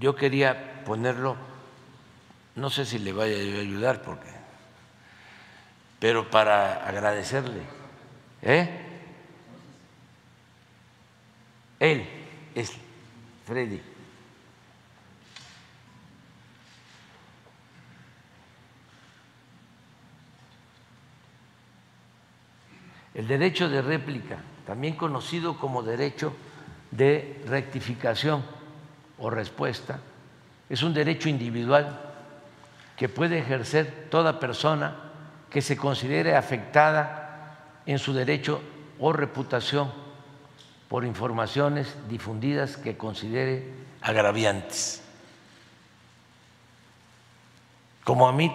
Yo 0.00 0.16
quería 0.16 0.82
ponerlo, 0.84 1.36
no 2.56 2.70
sé 2.70 2.84
si 2.84 2.98
le 2.98 3.12
vaya 3.12 3.36
a 3.36 3.60
ayudar, 3.60 4.02
porque, 4.02 4.28
pero 6.00 6.30
para 6.30 6.86
agradecerle. 6.86 7.62
¿Eh? 8.42 8.83
Él 11.84 12.06
es 12.54 12.72
Freddy. 13.44 13.78
El 23.12 23.28
derecho 23.28 23.68
de 23.68 23.82
réplica, 23.82 24.38
también 24.66 24.96
conocido 24.96 25.58
como 25.58 25.82
derecho 25.82 26.34
de 26.90 27.42
rectificación 27.46 28.42
o 29.18 29.28
respuesta, 29.28 30.00
es 30.70 30.82
un 30.82 30.94
derecho 30.94 31.28
individual 31.28 32.00
que 32.96 33.10
puede 33.10 33.38
ejercer 33.38 34.08
toda 34.10 34.40
persona 34.40 34.96
que 35.50 35.60
se 35.60 35.76
considere 35.76 36.34
afectada 36.34 37.82
en 37.84 37.98
su 37.98 38.14
derecho 38.14 38.62
o 38.98 39.12
reputación 39.12 40.03
por 40.88 41.04
informaciones 41.04 41.94
difundidas 42.08 42.76
que 42.76 42.96
considere 42.96 43.72
agraviantes. 44.00 45.02
Como 48.04 48.28
a 48.28 48.32
mí 48.32 48.52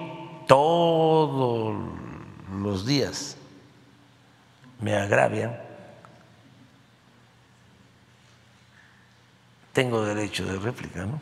todos 0.47 1.75
los 2.51 2.85
días 2.85 3.35
me 4.79 4.95
agravian, 4.95 5.59
tengo 9.73 10.03
derecho 10.03 10.45
de 10.45 10.59
réplica, 10.59 11.05
¿no? 11.05 11.19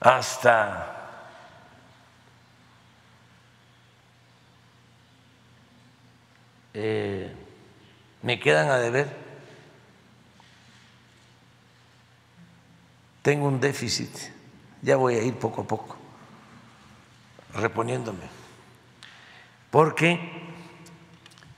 Hasta 0.00 0.97
eh, 6.80 7.32
me 8.22 8.38
quedan 8.38 8.70
a 8.70 8.78
deber. 8.78 9.08
Tengo 13.22 13.48
un 13.48 13.60
déficit, 13.60 14.10
ya 14.80 14.96
voy 14.96 15.16
a 15.16 15.22
ir 15.22 15.34
poco 15.34 15.62
a 15.62 15.66
poco 15.66 15.96
reponiéndome 17.54 18.24
porque 19.70 20.18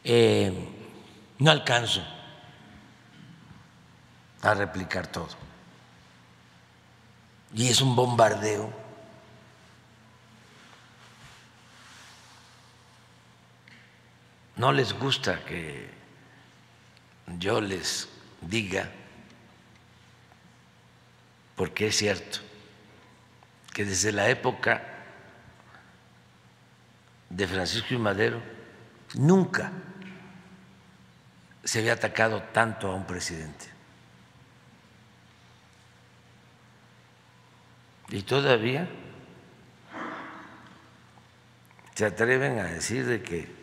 eh, 0.04 0.52
no 1.38 1.50
alcanzo 1.50 2.02
a 4.42 4.54
replicar 4.54 5.06
todo. 5.06 5.28
Y 7.54 7.68
es 7.68 7.80
un 7.80 7.94
bombardeo. 7.94 8.79
No 14.60 14.72
les 14.72 14.92
gusta 14.92 15.42
que 15.42 15.88
yo 17.38 17.62
les 17.62 18.10
diga, 18.42 18.90
porque 21.56 21.86
es 21.86 21.96
cierto, 21.96 22.40
que 23.72 23.86
desde 23.86 24.12
la 24.12 24.28
época 24.28 24.82
de 27.30 27.46
Francisco 27.46 27.94
y 27.94 27.96
Madero, 27.96 28.42
nunca 29.14 29.72
se 31.64 31.78
había 31.78 31.94
atacado 31.94 32.42
tanto 32.52 32.90
a 32.90 32.94
un 32.94 33.06
presidente. 33.06 33.64
Y 38.10 38.20
todavía 38.20 38.86
se 41.94 42.04
atreven 42.04 42.58
a 42.58 42.64
decir 42.64 43.06
de 43.06 43.22
que 43.22 43.59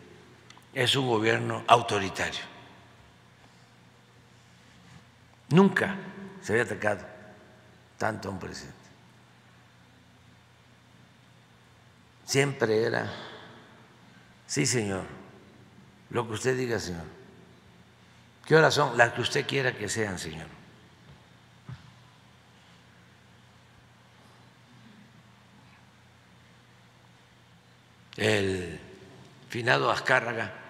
es 0.77 0.95
un 0.95 1.07
gobierno 1.07 1.63
autoritario. 1.65 2.45
Nunca 5.49 5.95
se 6.43 6.51
había 6.51 6.65
atacado 6.65 7.03
tanto 7.97 8.29
a 8.29 8.31
un 8.31 8.37
presidente. 8.37 8.77
Siempre 12.25 12.83
era 12.83 13.11
Sí, 14.45 14.67
señor. 14.67 15.05
Lo 16.11 16.27
que 16.27 16.33
usted 16.35 16.55
diga, 16.55 16.79
señor. 16.79 17.03
¿Qué 18.45 18.55
horas 18.55 18.75
son? 18.75 18.95
Las 18.97 19.13
que 19.13 19.21
usted 19.21 19.45
quiera 19.47 19.75
que 19.75 19.89
sean, 19.89 20.19
señor. 20.19 20.47
El 28.15 28.79
finado 29.49 29.91
Azcárraga 29.91 30.66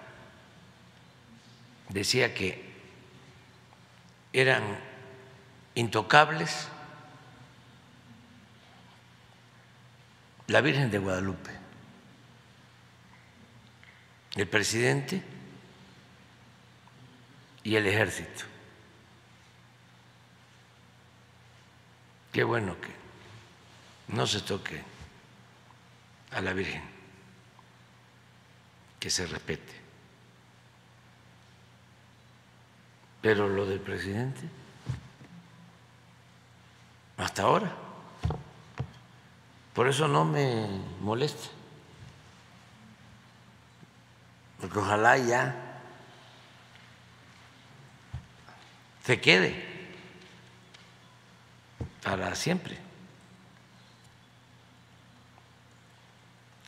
decía 1.88 2.34
que 2.34 2.68
eran 4.32 4.62
intocables 5.74 6.68
la 10.46 10.60
Virgen 10.60 10.90
de 10.90 10.98
Guadalupe 10.98 11.58
el 14.38 14.46
presidente 14.46 15.20
y 17.64 17.74
el 17.74 17.86
ejército. 17.86 18.44
Qué 22.32 22.44
bueno 22.44 22.80
que 22.80 22.92
no 24.14 24.28
se 24.28 24.40
toque 24.40 24.80
a 26.30 26.40
la 26.40 26.52
Virgen, 26.52 26.82
que 29.00 29.10
se 29.10 29.26
respete. 29.26 29.77
Pero 33.20 33.48
lo 33.48 33.66
del 33.66 33.80
presidente, 33.80 34.42
hasta 37.16 37.42
ahora, 37.42 37.72
por 39.74 39.88
eso 39.88 40.06
no 40.08 40.24
me 40.24 40.68
molesta 41.00 41.48
porque 44.60 44.78
ojalá 44.78 45.16
ya 45.18 45.54
se 49.04 49.20
quede 49.20 49.64
para 52.02 52.34
siempre. 52.34 52.76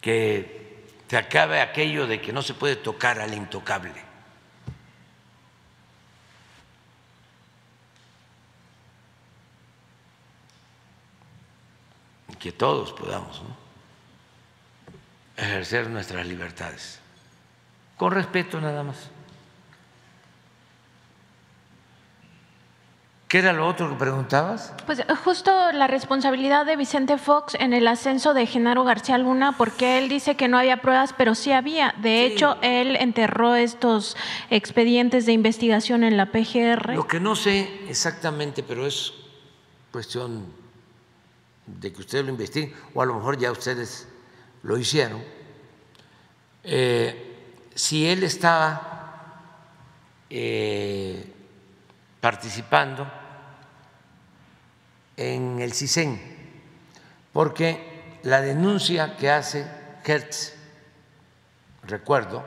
Que 0.00 0.88
se 1.08 1.16
acabe 1.16 1.60
aquello 1.60 2.06
de 2.06 2.20
que 2.20 2.32
no 2.32 2.42
se 2.42 2.54
puede 2.54 2.76
tocar 2.76 3.20
al 3.20 3.34
intocable. 3.34 4.09
Que 12.40 12.50
todos 12.50 12.92
podamos 12.92 13.42
ejercer 15.36 15.88
nuestras 15.88 16.26
libertades 16.26 17.00
con 18.00 18.12
respeto 18.12 18.58
nada 18.62 18.82
más. 18.82 18.96
¿Qué 23.28 23.38
era 23.38 23.52
lo 23.52 23.68
otro 23.68 23.90
que 23.90 23.94
preguntabas? 23.94 24.72
Pues 24.86 25.04
justo 25.22 25.70
la 25.72 25.86
responsabilidad 25.86 26.64
de 26.64 26.76
Vicente 26.76 27.18
Fox 27.18 27.54
en 27.60 27.74
el 27.74 27.86
ascenso 27.86 28.32
de 28.32 28.46
Genaro 28.46 28.84
García 28.84 29.18
Luna, 29.18 29.54
porque 29.56 29.98
él 29.98 30.08
dice 30.08 30.34
que 30.34 30.48
no 30.48 30.58
había 30.58 30.78
pruebas, 30.78 31.14
pero 31.16 31.34
sí 31.34 31.52
había. 31.52 31.94
De 31.98 32.24
hecho, 32.24 32.56
él 32.62 32.96
enterró 32.96 33.54
estos 33.54 34.16
expedientes 34.48 35.26
de 35.26 35.32
investigación 35.32 36.02
en 36.02 36.16
la 36.16 36.32
PGR. 36.32 36.94
Lo 36.94 37.06
que 37.06 37.20
no 37.20 37.36
sé 37.36 37.84
exactamente, 37.86 38.62
pero 38.62 38.86
es 38.86 39.12
cuestión 39.92 40.59
de 41.78 41.92
que 41.92 42.00
ustedes 42.00 42.24
lo 42.24 42.30
investiguen, 42.30 42.74
o 42.94 43.02
a 43.02 43.06
lo 43.06 43.14
mejor 43.14 43.38
ya 43.38 43.50
ustedes 43.50 44.08
lo 44.62 44.76
hicieron. 44.76 45.22
Eh, 46.64 47.66
si 47.74 48.08
él 48.08 48.22
estaba 48.22 49.42
eh, 50.28 51.32
participando 52.20 53.10
en 55.16 55.60
el 55.60 55.72
CISEN, 55.72 56.20
porque 57.32 58.18
la 58.22 58.40
denuncia 58.40 59.16
que 59.16 59.30
hace 59.30 59.66
Hertz, 60.04 60.54
recuerdo, 61.84 62.44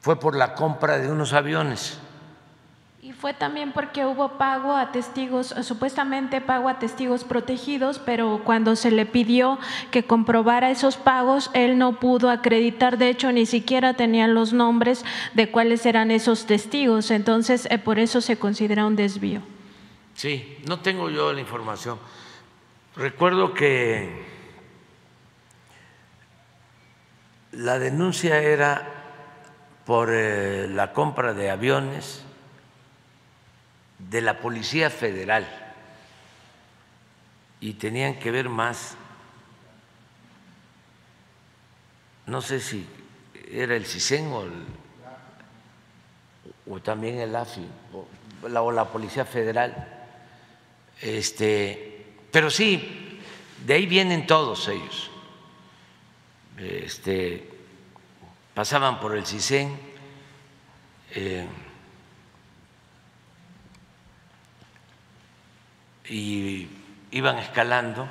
fue 0.00 0.18
por 0.18 0.34
la 0.34 0.54
compra 0.54 0.98
de 0.98 1.10
unos 1.10 1.32
aviones 1.32 1.98
Y 3.04 3.10
fue 3.10 3.34
también 3.34 3.72
porque 3.72 4.06
hubo 4.06 4.38
pago 4.38 4.76
a 4.76 4.92
testigos, 4.92 5.52
supuestamente 5.62 6.40
pago 6.40 6.68
a 6.68 6.78
testigos 6.78 7.24
protegidos, 7.24 7.98
pero 7.98 8.42
cuando 8.44 8.76
se 8.76 8.92
le 8.92 9.06
pidió 9.06 9.58
que 9.90 10.04
comprobara 10.04 10.70
esos 10.70 10.96
pagos, 10.98 11.50
él 11.52 11.78
no 11.78 11.98
pudo 11.98 12.30
acreditar, 12.30 12.98
de 12.98 13.08
hecho 13.08 13.32
ni 13.32 13.44
siquiera 13.44 13.94
tenía 13.94 14.28
los 14.28 14.52
nombres 14.52 15.04
de 15.34 15.50
cuáles 15.50 15.84
eran 15.84 16.12
esos 16.12 16.46
testigos, 16.46 17.10
entonces 17.10 17.66
eh, 17.72 17.78
por 17.78 17.98
eso 17.98 18.20
se 18.20 18.38
considera 18.38 18.86
un 18.86 18.94
desvío. 18.94 19.42
Sí, 20.14 20.58
no 20.68 20.78
tengo 20.78 21.10
yo 21.10 21.32
la 21.32 21.40
información. 21.40 21.98
Recuerdo 22.94 23.52
que 23.52 24.24
la 27.50 27.80
denuncia 27.80 28.38
era 28.38 28.86
por 29.86 30.08
eh, 30.12 30.68
la 30.68 30.92
compra 30.92 31.34
de 31.34 31.50
aviones 31.50 32.26
de 34.10 34.20
la 34.20 34.38
Policía 34.40 34.90
Federal 34.90 35.46
y 37.60 37.74
tenían 37.74 38.18
que 38.18 38.30
ver 38.30 38.48
más, 38.48 38.96
no 42.26 42.42
sé 42.42 42.60
si 42.60 42.86
era 43.50 43.76
el 43.76 43.86
CISEN 43.86 44.32
o, 44.32 44.44
o 46.68 46.80
también 46.80 47.18
el 47.18 47.34
AFI 47.36 47.66
o 47.92 48.48
la, 48.48 48.62
o 48.62 48.72
la 48.72 48.86
Policía 48.86 49.24
Federal, 49.24 49.88
este, 51.00 52.16
pero 52.30 52.50
sí, 52.50 53.20
de 53.64 53.74
ahí 53.74 53.86
vienen 53.86 54.26
todos 54.26 54.68
ellos. 54.68 55.10
Este, 56.58 57.48
pasaban 58.54 59.00
por 59.00 59.16
el 59.16 59.26
CISEN. 59.26 59.78
Eh, 61.14 61.46
y 66.08 66.68
iban 67.10 67.38
escalando. 67.38 68.08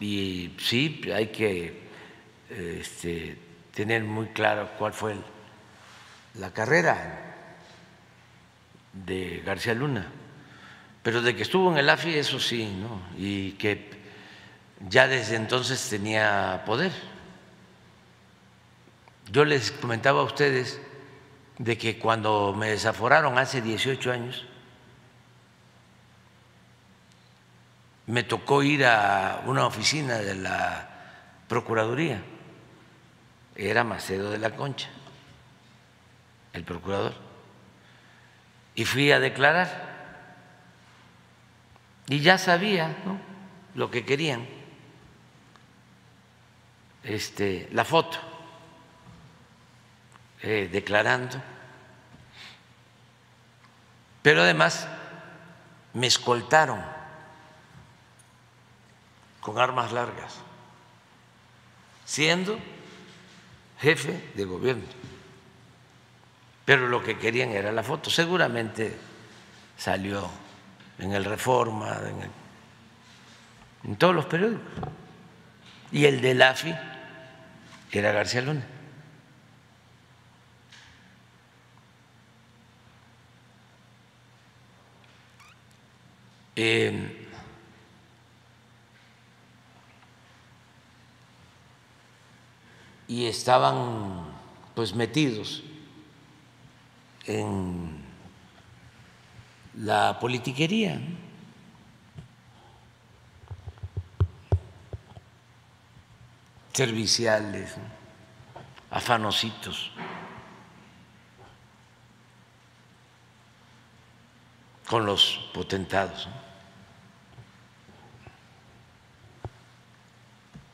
Y 0.00 0.56
sí, 0.58 1.00
hay 1.14 1.28
que 1.28 1.82
este, 2.50 3.38
tener 3.74 4.02
muy 4.02 4.26
claro 4.28 4.70
cuál 4.78 4.92
fue 4.92 5.16
la 6.34 6.52
carrera 6.52 7.36
de 8.92 9.42
García 9.44 9.74
Luna. 9.74 10.10
Pero 11.02 11.22
de 11.22 11.34
que 11.34 11.42
estuvo 11.42 11.70
en 11.70 11.78
el 11.78 11.88
AFI, 11.88 12.16
eso 12.16 12.38
sí, 12.38 12.66
¿no? 12.66 13.02
Y 13.18 13.52
que 13.52 13.90
ya 14.88 15.08
desde 15.08 15.36
entonces 15.36 15.88
tenía 15.88 16.62
poder. 16.66 16.92
Yo 19.30 19.44
les 19.44 19.72
comentaba 19.72 20.20
a 20.20 20.24
ustedes 20.24 20.80
de 21.62 21.78
que 21.78 21.96
cuando 21.96 22.52
me 22.58 22.70
desaforaron 22.70 23.38
hace 23.38 23.62
18 23.62 24.10
años, 24.10 24.44
me 28.06 28.24
tocó 28.24 28.64
ir 28.64 28.84
a 28.84 29.44
una 29.46 29.64
oficina 29.64 30.16
de 30.16 30.34
la 30.34 30.88
Procuraduría, 31.46 32.20
era 33.54 33.84
Macedo 33.84 34.32
de 34.32 34.38
la 34.38 34.56
Concha, 34.56 34.88
el 36.52 36.64
procurador, 36.64 37.14
y 38.74 38.84
fui 38.84 39.12
a 39.12 39.20
declarar. 39.20 39.92
Y 42.08 42.18
ya 42.18 42.38
sabía 42.38 42.92
lo 43.76 43.88
que 43.88 44.04
querían, 44.04 44.48
este, 47.04 47.68
la 47.70 47.84
foto, 47.84 48.18
eh, 50.42 50.68
declarando 50.72 51.51
pero 54.22 54.42
además 54.42 54.86
me 55.94 56.06
escoltaron 56.06 56.80
con 59.40 59.58
armas 59.58 59.92
largas, 59.92 60.34
siendo 62.04 62.58
jefe 63.80 64.30
de 64.34 64.44
gobierno. 64.44 64.84
Pero 66.64 66.88
lo 66.88 67.02
que 67.02 67.18
querían 67.18 67.50
era 67.50 67.72
la 67.72 67.82
foto. 67.82 68.08
Seguramente 68.08 68.96
salió 69.76 70.30
en 70.98 71.12
el 71.12 71.24
Reforma, 71.24 71.98
en, 73.82 73.96
todos 73.96 74.14
los 74.14 74.26
periódicos. 74.26 74.62
Y 75.90 76.04
el 76.06 76.20
del 76.20 76.40
AFI 76.40 76.74
era 77.90 78.12
García 78.12 78.42
Luna. 78.42 78.62
Eh, 86.54 87.28
y 93.08 93.26
estaban 93.26 94.26
pues 94.74 94.94
metidos 94.94 95.62
en 97.26 98.02
la 99.74 100.18
politiquería. 100.18 101.00
serviciales, 106.72 107.74
afanositos, 108.90 109.90
con 114.92 115.06
los 115.06 115.48
potentados. 115.54 116.28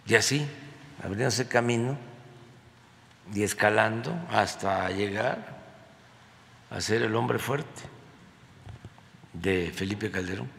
Y 0.08 0.16
así, 0.16 0.44
abriéndose 1.00 1.46
camino 1.46 1.96
y 3.32 3.44
escalando 3.44 4.12
hasta 4.28 4.90
llegar 4.90 5.56
a 6.68 6.80
ser 6.80 7.02
el 7.02 7.14
hombre 7.14 7.38
fuerte 7.38 7.82
de 9.34 9.70
Felipe 9.72 10.10
Calderón. 10.10 10.50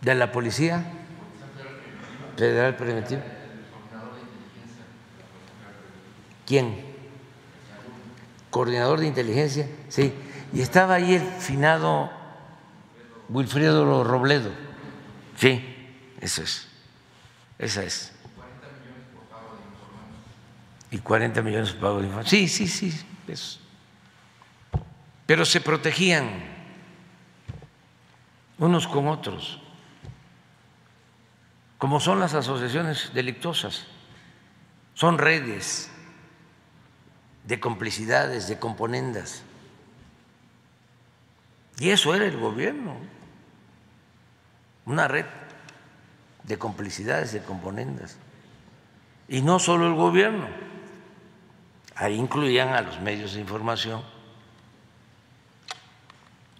De 0.00 0.14
la 0.16 0.32
Policía 0.32 0.82
Federal 2.36 2.74
Preventiva. 2.74 3.37
¿Quién? 6.48 6.82
Coordinador 8.48 9.00
de 9.00 9.06
inteligencia, 9.06 9.68
sí. 9.90 10.14
Y 10.54 10.62
estaba 10.62 10.94
ahí 10.94 11.14
el 11.14 11.20
finado 11.20 12.10
Wilfredo 13.28 14.02
Robledo. 14.02 14.50
Sí, 15.36 15.62
eso 16.22 16.42
es. 16.42 16.66
Esa 17.58 17.84
es. 17.84 18.14
Y 20.90 20.96
40 20.96 21.42
millones 21.42 21.72
por 21.72 21.80
pago 21.80 21.98
de 22.00 22.06
informes. 22.06 22.30
Sí, 22.30 22.48
sí, 22.48 22.66
sí. 22.66 22.98
Eso. 23.26 23.60
Pero 25.26 25.44
se 25.44 25.60
protegían 25.60 26.30
unos 28.56 28.88
con 28.88 29.06
otros, 29.06 29.60
como 31.76 32.00
son 32.00 32.20
las 32.20 32.32
asociaciones 32.32 33.10
delictuosas. 33.12 33.84
Son 34.94 35.18
redes 35.18 35.90
de 37.48 37.58
complicidades, 37.58 38.46
de 38.46 38.58
componendas. 38.58 39.42
Y 41.78 41.88
eso 41.88 42.14
era 42.14 42.26
el 42.26 42.36
gobierno, 42.36 42.94
una 44.84 45.08
red 45.08 45.24
de 46.42 46.58
complicidades, 46.58 47.32
de 47.32 47.42
componendas. 47.42 48.18
Y 49.28 49.40
no 49.40 49.58
solo 49.58 49.86
el 49.86 49.94
gobierno, 49.94 50.46
ahí 51.94 52.16
incluían 52.16 52.74
a 52.74 52.82
los 52.82 53.00
medios 53.00 53.32
de 53.32 53.40
información, 53.40 54.02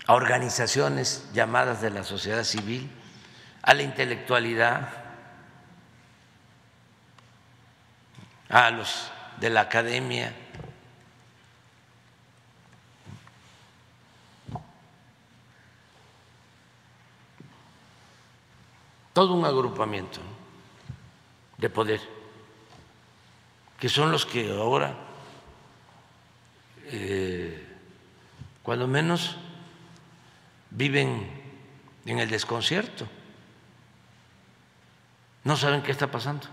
a 0.07 0.15
organizaciones 0.15 1.29
llamadas 1.35 1.83
de 1.83 1.91
la 1.91 2.03
sociedad 2.03 2.45
civil, 2.45 2.91
a 3.61 3.75
la 3.75 3.83
intelectualidad, 3.83 4.89
a 8.49 8.71
los 8.71 9.11
de 9.39 9.51
la 9.51 9.61
academia 9.61 10.33
todo 19.19 19.35
un 19.35 19.45
agrupamiento 19.45 20.21
de 21.57 21.69
poder, 21.69 22.01
que 23.81 23.89
son 23.89 24.13
los 24.13 24.25
que 24.25 24.49
ahora, 24.49 24.95
eh, 26.85 27.67
cuando 28.63 28.87
menos, 28.87 29.37
viven 30.71 31.29
en 32.07 32.21
el 32.21 32.31
desconcierto. 32.31 33.09
No 35.43 35.57
saben 35.57 35.83
qué 35.83 35.91
está 35.91 36.09
pasando. 36.09 36.47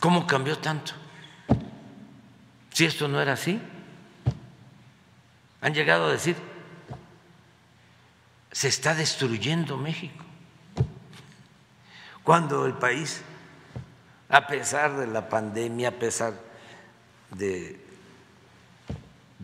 ¿Cómo 0.00 0.26
cambió 0.26 0.56
tanto? 0.56 0.92
Si 2.72 2.86
esto 2.86 3.08
no 3.08 3.20
era 3.20 3.34
así, 3.34 3.60
han 5.60 5.74
llegado 5.74 6.06
a 6.06 6.12
decir, 6.12 6.34
se 8.52 8.68
está 8.68 8.94
destruyendo 8.94 9.76
México. 9.76 10.25
Cuando 12.26 12.66
el 12.66 12.74
país, 12.74 13.22
a 14.28 14.48
pesar 14.48 14.96
de 14.96 15.06
la 15.06 15.28
pandemia, 15.28 15.90
a 15.90 15.92
pesar 15.92 16.34
de 17.30 17.80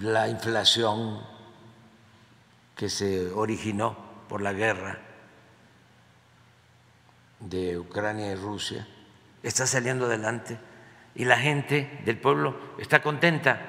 la 0.01 0.27
inflación 0.27 1.25
que 2.75 2.89
se 2.89 3.31
originó 3.31 3.97
por 4.29 4.43
la 4.43 4.53
guerra 4.53 4.99
de 7.39 7.79
Ucrania 7.79 8.33
y 8.33 8.35
Rusia, 8.35 8.85
está 9.45 9.65
saliendo 9.65 10.07
adelante 10.07 10.59
y 11.15 11.25
la 11.25 11.39
gente 11.39 12.01
del 12.05 12.19
pueblo 12.19 12.75
está 12.79 13.01
contenta. 13.01 13.61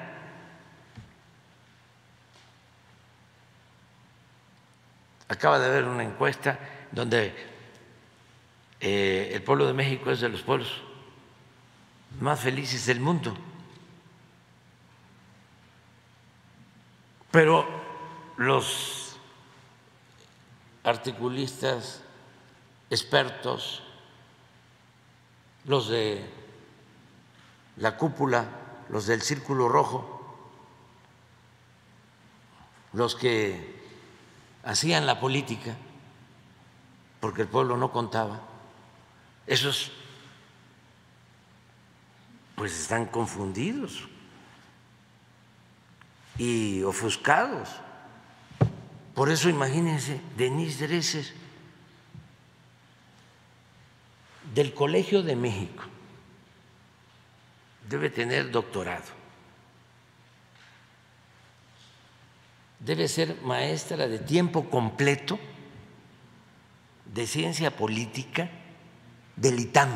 Acaba 5.28 5.60
de 5.60 5.66
haber 5.66 5.84
una 5.84 6.02
encuesta 6.02 6.58
donde 6.90 7.53
eh, 8.86 9.30
el 9.32 9.42
pueblo 9.42 9.66
de 9.66 9.72
México 9.72 10.10
es 10.10 10.20
de 10.20 10.28
los 10.28 10.42
pueblos 10.42 10.82
más 12.20 12.38
felices 12.38 12.84
del 12.84 13.00
mundo. 13.00 13.34
Pero 17.30 17.66
los 18.36 19.16
articulistas, 20.82 22.02
expertos, 22.90 23.82
los 25.64 25.88
de 25.88 26.22
la 27.78 27.96
cúpula, 27.96 28.44
los 28.90 29.06
del 29.06 29.22
círculo 29.22 29.70
rojo, 29.70 30.38
los 32.92 33.14
que 33.14 33.82
hacían 34.62 35.06
la 35.06 35.20
política, 35.20 35.74
porque 37.20 37.40
el 37.40 37.48
pueblo 37.48 37.78
no 37.78 37.90
contaba, 37.90 38.52
esos 39.46 39.92
pues 42.54 42.72
están 42.78 43.06
confundidos 43.06 44.08
y 46.38 46.82
ofuscados. 46.82 47.68
Por 49.14 49.30
eso 49.30 49.48
imagínense, 49.48 50.20
Denise 50.36 50.86
Dresser, 50.86 51.24
del 54.54 54.74
Colegio 54.74 55.22
de 55.22 55.36
México, 55.36 55.84
debe 57.88 58.10
tener 58.10 58.50
doctorado, 58.50 59.04
debe 62.80 63.08
ser 63.08 63.40
maestra 63.42 64.08
de 64.08 64.18
tiempo 64.18 64.68
completo 64.70 65.38
de 67.06 67.26
ciencia 67.26 67.76
política 67.76 68.50
del 69.36 69.60
ITAM. 69.60 69.90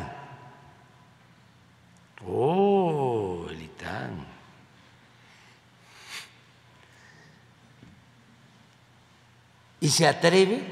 Oh, 2.26 3.46
el 3.50 3.62
ITAM. 3.62 4.38
y 9.80 9.88
se 9.88 10.06
atreve 10.06 10.62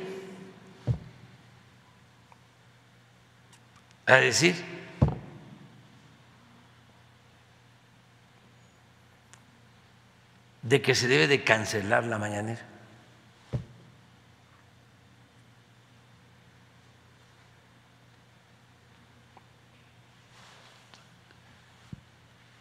a 4.06 4.16
decir 4.16 4.56
de 10.62 10.82
que 10.82 10.94
se 10.94 11.06
debe 11.06 11.28
de 11.28 11.44
cancelar 11.44 12.04
la 12.04 12.18
mañanera. 12.18 12.75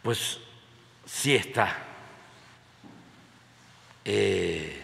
Pues 0.06 0.38
sí 1.04 1.34
está. 1.34 1.78
Eh, 4.04 4.80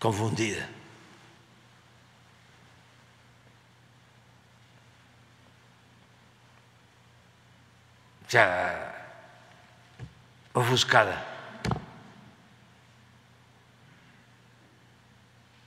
confundida. 0.00 0.68
O 8.26 8.28
sea, 8.28 9.28
ofuscada. 10.54 11.24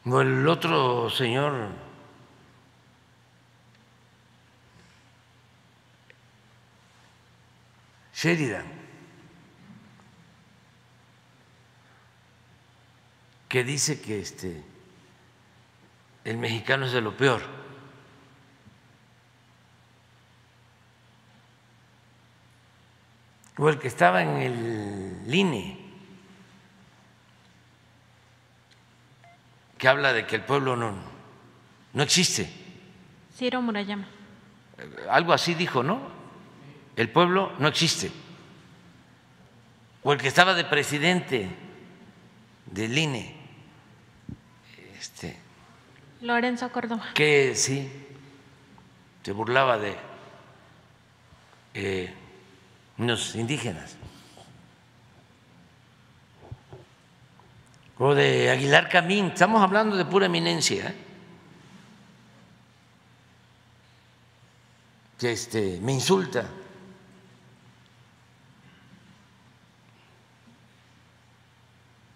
O 0.03 0.19
el 0.19 0.45
otro 0.45 1.09
señor 1.09 1.84
Sheridan 8.25 8.65
que 13.47 13.63
dice 13.63 14.01
que 14.01 14.19
este, 14.19 14.63
el 16.23 16.37
mexicano 16.37 16.87
es 16.87 16.91
de 16.91 17.01
lo 17.01 17.15
peor. 17.15 17.43
O 23.57 23.69
el 23.69 23.77
que 23.77 23.87
estaba 23.87 24.23
en 24.23 24.37
el 24.37 25.33
INE, 25.33 25.79
que 29.77 29.87
habla 29.87 30.13
de 30.13 30.25
que 30.25 30.35
el 30.35 30.41
pueblo 30.41 30.75
no, 30.75 30.95
no 31.93 32.03
existe. 32.03 32.51
Ciro 33.37 33.61
Murayama. 33.61 34.07
Algo 35.11 35.31
así 35.31 35.53
dijo, 35.53 35.83
¿no? 35.83 36.14
El 36.95 37.09
pueblo 37.09 37.53
no 37.59 37.67
existe. 37.67 38.11
O 40.03 40.13
el 40.13 40.19
que 40.19 40.27
estaba 40.27 40.53
de 40.53 40.65
presidente 40.65 41.49
del 42.67 42.97
INE, 42.97 43.35
Lorenzo 46.21 46.71
Córdoba. 46.71 47.05
Que 47.13 47.55
sí, 47.55 47.91
se 49.23 49.31
burlaba 49.31 49.77
de 49.77 49.95
eh, 51.73 52.13
los 52.97 53.35
indígenas. 53.35 53.95
O 57.97 58.13
de 58.13 58.49
Aguilar 58.49 58.89
Camín, 58.89 59.27
estamos 59.27 59.61
hablando 59.61 59.95
de 59.95 60.05
pura 60.05 60.25
eminencia. 60.25 60.87
¿eh? 60.87 60.95
Que 65.19 65.31
este, 65.31 65.79
me 65.81 65.93
insulta. 65.93 66.45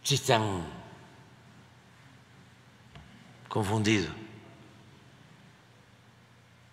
Si 0.10 0.16
están 0.16 0.66
confundido. 3.48 4.10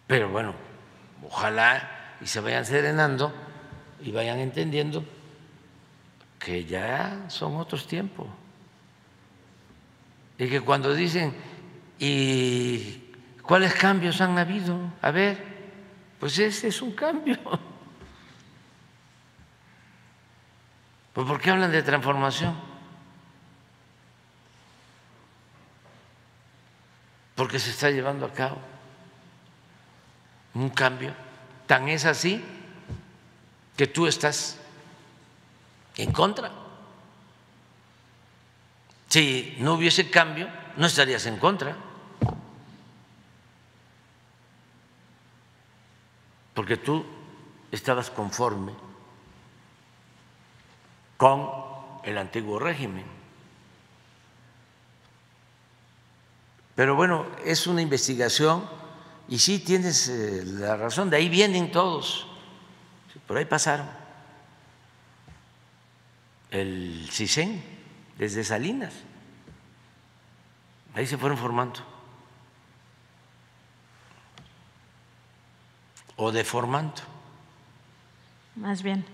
Pero 0.06 0.30
bueno, 0.30 0.54
ojalá 1.22 2.16
y 2.22 2.26
se 2.26 2.40
vayan 2.40 2.64
serenando 2.64 3.34
y 4.00 4.10
vayan 4.10 4.38
entendiendo 4.38 5.04
que 6.38 6.64
ya 6.64 7.26
son 7.28 7.56
otros 7.56 7.86
tiempos. 7.86 8.26
Y 10.38 10.48
que 10.48 10.62
cuando 10.62 10.94
dicen, 10.94 11.36
¿y 11.98 13.12
cuáles 13.42 13.74
cambios 13.74 14.18
han 14.22 14.38
habido? 14.38 14.78
A 15.02 15.10
ver, 15.10 15.44
pues 16.18 16.38
ese 16.38 16.68
es 16.68 16.80
un 16.80 16.92
cambio. 16.92 17.38
¿Pues 21.12 21.26
por 21.26 21.38
qué 21.38 21.50
hablan 21.50 21.70
de 21.70 21.82
transformación? 21.82 22.75
Porque 27.36 27.60
se 27.60 27.70
está 27.70 27.90
llevando 27.90 28.26
a 28.26 28.32
cabo 28.32 28.56
un 30.54 30.70
cambio. 30.70 31.14
Tan 31.66 31.88
es 31.88 32.06
así 32.06 32.42
que 33.76 33.86
tú 33.86 34.06
estás 34.06 34.58
en 35.96 36.12
contra. 36.12 36.50
Si 39.08 39.56
no 39.60 39.74
hubiese 39.74 40.10
cambio, 40.10 40.48
no 40.76 40.86
estarías 40.86 41.26
en 41.26 41.36
contra. 41.36 41.76
Porque 46.54 46.78
tú 46.78 47.04
estabas 47.70 48.10
conforme 48.10 48.72
con 51.18 51.50
el 52.02 52.16
antiguo 52.16 52.58
régimen. 52.58 53.15
Pero 56.76 56.94
bueno, 56.94 57.26
es 57.44 57.66
una 57.66 57.80
investigación 57.80 58.68
y 59.28 59.38
sí 59.38 59.58
tienes 59.58 60.08
eh, 60.08 60.44
la 60.44 60.76
razón, 60.76 61.08
de 61.10 61.16
ahí 61.16 61.28
vienen 61.28 61.72
todos, 61.72 62.26
por 63.26 63.38
ahí 63.38 63.46
pasaron. 63.46 63.88
El 66.50 67.08
CISEN, 67.10 67.62
desde 68.18 68.44
Salinas, 68.44 68.92
ahí 70.94 71.06
se 71.06 71.16
fueron 71.16 71.38
formando. 71.38 71.80
O 76.16 76.30
deformando. 76.30 77.02
Más 78.54 78.82
bien. 78.82 79.04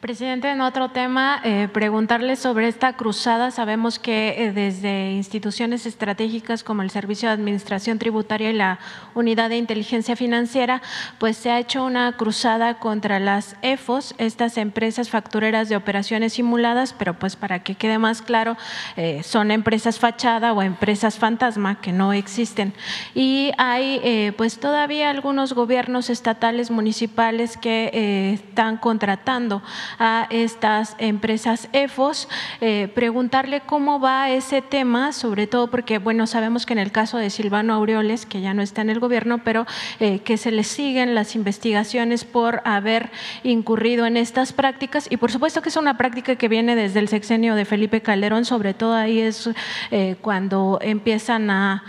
Presidente, 0.00 0.48
en 0.48 0.62
otro 0.62 0.88
tema, 0.88 1.42
eh, 1.44 1.68
preguntarle 1.70 2.36
sobre 2.36 2.68
esta 2.68 2.94
cruzada. 2.94 3.50
Sabemos 3.50 3.98
que 3.98 4.44
eh, 4.44 4.50
desde 4.50 5.12
instituciones 5.12 5.84
estratégicas 5.84 6.64
como 6.64 6.80
el 6.80 6.88
Servicio 6.88 7.28
de 7.28 7.34
Administración 7.34 7.98
Tributaria 7.98 8.48
y 8.48 8.54
la 8.54 8.78
Unidad 9.14 9.50
de 9.50 9.58
Inteligencia 9.58 10.16
Financiera, 10.16 10.80
pues 11.18 11.36
se 11.36 11.50
ha 11.50 11.58
hecho 11.58 11.84
una 11.84 12.16
cruzada 12.16 12.78
contra 12.78 13.20
las 13.20 13.56
EFOS, 13.60 14.14
estas 14.16 14.56
empresas 14.56 15.10
factureras 15.10 15.68
de 15.68 15.76
operaciones 15.76 16.32
simuladas, 16.32 16.94
pero 16.94 17.18
pues 17.18 17.36
para 17.36 17.62
que 17.62 17.74
quede 17.74 17.98
más 17.98 18.22
claro, 18.22 18.56
eh, 18.96 19.22
son 19.22 19.50
empresas 19.50 19.98
fachada 19.98 20.54
o 20.54 20.62
empresas 20.62 21.18
fantasma 21.18 21.78
que 21.82 21.92
no 21.92 22.14
existen. 22.14 22.72
Y 23.14 23.52
hay 23.58 24.32
pues 24.38 24.60
todavía 24.60 25.10
algunos 25.10 25.52
gobiernos 25.52 26.08
estatales, 26.08 26.70
municipales 26.70 27.58
que 27.58 28.32
están 28.32 28.78
contratando 28.78 29.62
a 29.98 30.26
estas 30.30 30.96
empresas 30.98 31.68
EFOS, 31.72 32.28
eh, 32.60 32.90
preguntarle 32.94 33.60
cómo 33.60 34.00
va 34.00 34.30
ese 34.30 34.62
tema, 34.62 35.12
sobre 35.12 35.46
todo 35.46 35.68
porque, 35.70 35.98
bueno, 35.98 36.26
sabemos 36.26 36.66
que 36.66 36.72
en 36.72 36.78
el 36.78 36.92
caso 36.92 37.18
de 37.18 37.30
Silvano 37.30 37.74
Aureoles, 37.74 38.26
que 38.26 38.40
ya 38.40 38.54
no 38.54 38.62
está 38.62 38.82
en 38.82 38.90
el 38.90 39.00
gobierno, 39.00 39.42
pero 39.44 39.66
eh, 39.98 40.20
que 40.20 40.36
se 40.36 40.50
le 40.50 40.64
siguen 40.64 41.14
las 41.14 41.34
investigaciones 41.34 42.24
por 42.24 42.62
haber 42.64 43.10
incurrido 43.42 44.06
en 44.06 44.16
estas 44.16 44.52
prácticas. 44.52 45.06
Y 45.10 45.16
por 45.16 45.32
supuesto 45.32 45.62
que 45.62 45.68
es 45.68 45.76
una 45.76 45.96
práctica 45.96 46.36
que 46.36 46.48
viene 46.48 46.76
desde 46.76 47.00
el 47.00 47.08
sexenio 47.08 47.54
de 47.54 47.64
Felipe 47.64 48.00
Calderón, 48.00 48.44
sobre 48.44 48.74
todo 48.74 48.94
ahí 48.94 49.20
es 49.20 49.50
eh, 49.90 50.16
cuando 50.20 50.78
empiezan 50.82 51.50
a, 51.50 51.84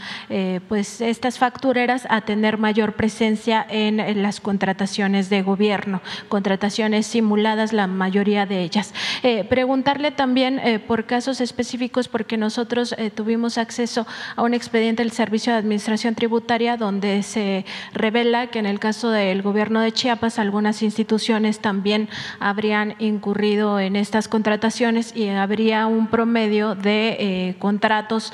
pues, 0.67 1.01
estas 1.01 1.37
factureras 1.37 2.07
a 2.09 2.21
tener 2.21 2.57
mayor 2.57 2.93
presencia 2.93 3.65
en, 3.69 3.99
en 3.99 4.21
las 4.23 4.39
contrataciones 4.39 5.29
de 5.29 5.41
gobierno, 5.41 6.01
contrataciones 6.29 7.07
simuladas, 7.07 7.73
la 7.73 7.87
mayoría 7.91 8.45
de 8.45 8.61
ellas. 8.63 8.93
Eh, 9.23 9.43
preguntarle 9.43 10.11
también 10.11 10.59
eh, 10.59 10.79
por 10.79 11.05
casos 11.05 11.41
específicos, 11.41 12.07
porque 12.07 12.37
nosotros 12.37 12.95
eh, 12.97 13.09
tuvimos 13.09 13.57
acceso 13.57 14.07
a 14.35 14.41
un 14.41 14.53
expediente 14.53 15.03
del 15.03 15.11
Servicio 15.11 15.53
de 15.53 15.59
Administración 15.59 16.15
Tributaria 16.15 16.77
donde 16.77 17.23
se 17.23 17.65
revela 17.93 18.47
que 18.47 18.59
en 18.59 18.65
el 18.65 18.79
caso 18.79 19.11
del 19.11 19.41
gobierno 19.41 19.81
de 19.81 19.91
Chiapas 19.91 20.39
algunas 20.39 20.81
instituciones 20.81 21.59
también 21.59 22.09
habrían 22.39 22.95
incurrido 22.99 23.79
en 23.79 23.95
estas 23.95 24.27
contrataciones 24.27 25.15
y 25.15 25.29
habría 25.29 25.87
un 25.87 26.07
promedio 26.07 26.75
de 26.75 27.55
contratos 27.59 28.33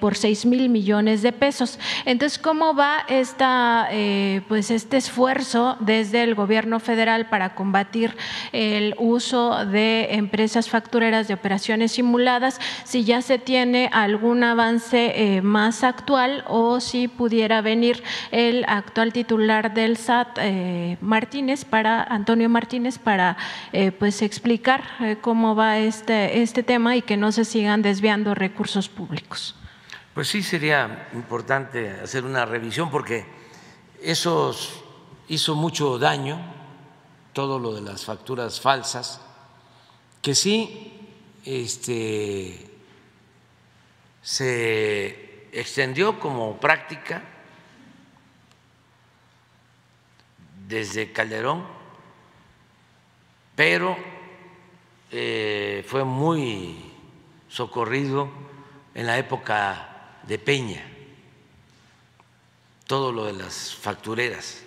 por 0.00 0.16
6 0.16 0.46
mil 0.46 0.68
millones 0.68 1.22
de 1.22 1.32
pesos. 1.32 1.78
Entonces, 2.04 2.38
¿cómo 2.38 2.74
va 2.74 3.04
esta, 3.08 3.88
pues 4.48 4.70
este 4.70 4.96
esfuerzo 4.96 5.76
desde 5.80 6.22
el 6.22 6.34
gobierno 6.34 6.80
federal 6.80 7.28
para 7.28 7.54
combatir 7.54 8.16
el 8.52 8.87
uso 8.98 9.66
de 9.66 10.14
empresas 10.14 10.68
factureras 10.68 11.28
de 11.28 11.34
operaciones 11.34 11.92
simuladas, 11.92 12.60
si 12.84 13.04
ya 13.04 13.22
se 13.22 13.38
tiene 13.38 13.90
algún 13.92 14.44
avance 14.44 15.12
eh, 15.14 15.42
más 15.42 15.84
actual 15.84 16.44
o 16.48 16.80
si 16.80 17.08
pudiera 17.08 17.60
venir 17.60 18.02
el 18.30 18.64
actual 18.68 19.12
titular 19.12 19.74
del 19.74 19.96
SAT, 19.96 20.38
eh, 20.40 20.96
Martínez, 21.00 21.64
para 21.64 22.02
Antonio 22.02 22.48
Martínez, 22.48 22.98
para 22.98 23.36
eh, 23.72 23.92
pues 23.92 24.22
explicar 24.22 24.82
cómo 25.20 25.54
va 25.54 25.78
este, 25.78 26.42
este 26.42 26.62
tema 26.62 26.96
y 26.96 27.02
que 27.02 27.16
no 27.16 27.32
se 27.32 27.44
sigan 27.44 27.82
desviando 27.82 28.34
recursos 28.34 28.88
públicos. 28.88 29.54
Pues 30.14 30.28
sí 30.28 30.42
sería 30.42 31.08
importante 31.12 31.90
hacer 32.02 32.24
una 32.24 32.44
revisión 32.44 32.90
porque 32.90 33.24
eso 34.02 34.54
hizo 35.28 35.54
mucho 35.54 35.98
daño 35.98 36.57
todo 37.38 37.60
lo 37.60 37.72
de 37.72 37.82
las 37.82 38.04
facturas 38.04 38.60
falsas, 38.60 39.20
que 40.20 40.34
sí 40.34 41.08
este, 41.44 42.68
se 44.20 45.46
extendió 45.52 46.18
como 46.18 46.58
práctica 46.58 47.22
desde 50.66 51.12
Calderón, 51.12 51.64
pero 53.54 53.96
eh, 55.12 55.86
fue 55.86 56.02
muy 56.02 56.90
socorrido 57.48 58.28
en 58.96 59.06
la 59.06 59.16
época 59.16 60.18
de 60.24 60.40
Peña, 60.40 60.84
todo 62.88 63.12
lo 63.12 63.26
de 63.26 63.34
las 63.34 63.76
factureras. 63.76 64.64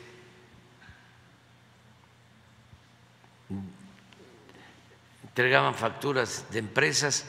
Entregaban 5.32 5.75
facturas 5.75 6.45
de 6.51 6.59
empresas 6.59 7.25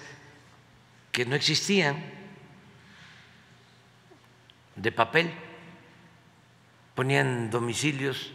que 1.13 1.25
no 1.25 1.37
existían, 1.37 2.03
de 4.75 4.91
papel, 4.91 5.33
ponían 6.97 7.49
domicilios 7.49 8.33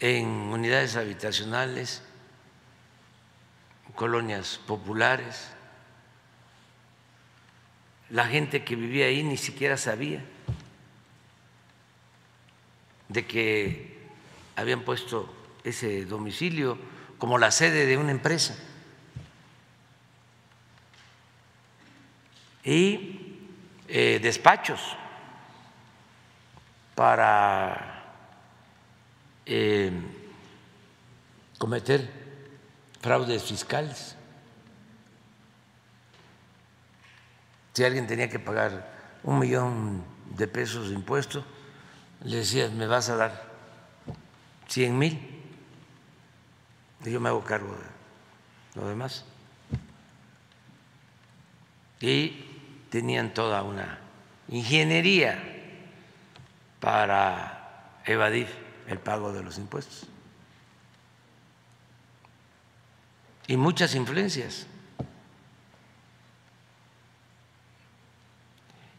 en 0.00 0.26
unidades 0.26 0.96
habitacionales, 0.96 2.02
colonias 3.94 4.58
populares. 4.66 5.50
La 8.08 8.26
gente 8.26 8.64
que 8.64 8.76
vivía 8.76 9.06
ahí 9.06 9.22
ni 9.22 9.36
siquiera 9.36 9.76
sabía 9.76 10.24
de 13.08 13.26
que 13.26 14.08
habían 14.56 14.82
puesto 14.84 15.32
ese 15.64 16.06
domicilio 16.06 16.78
como 17.18 17.38
la 17.38 17.50
sede 17.50 17.86
de 17.86 17.96
una 17.96 18.10
empresa. 18.10 18.56
Y 22.64 23.38
eh, 23.88 24.18
despachos 24.22 24.80
para 26.94 28.04
eh, 29.44 29.92
cometer 31.58 32.10
fraudes 33.00 33.42
fiscales. 33.42 34.16
Si 37.74 37.84
alguien 37.84 38.06
tenía 38.06 38.28
que 38.28 38.38
pagar 38.38 38.92
un 39.24 39.38
millón 39.38 40.04
de 40.36 40.46
pesos 40.46 40.88
de 40.88 40.94
impuestos, 40.94 41.44
le 42.22 42.36
decías, 42.36 42.72
me 42.72 42.86
vas 42.86 43.10
a 43.10 43.16
dar 43.16 43.42
cien 44.68 44.96
mil 44.96 45.33
yo 47.10 47.20
me 47.20 47.28
hago 47.28 47.44
cargo 47.44 47.72
de 47.72 48.80
lo 48.80 48.88
demás. 48.88 49.24
Y 52.00 52.44
tenían 52.90 53.32
toda 53.32 53.62
una 53.62 53.98
ingeniería 54.48 55.42
para 56.80 58.00
evadir 58.04 58.48
el 58.86 58.98
pago 58.98 59.32
de 59.32 59.42
los 59.42 59.58
impuestos. 59.58 60.06
Y 63.46 63.56
muchas 63.56 63.94
influencias. 63.94 64.66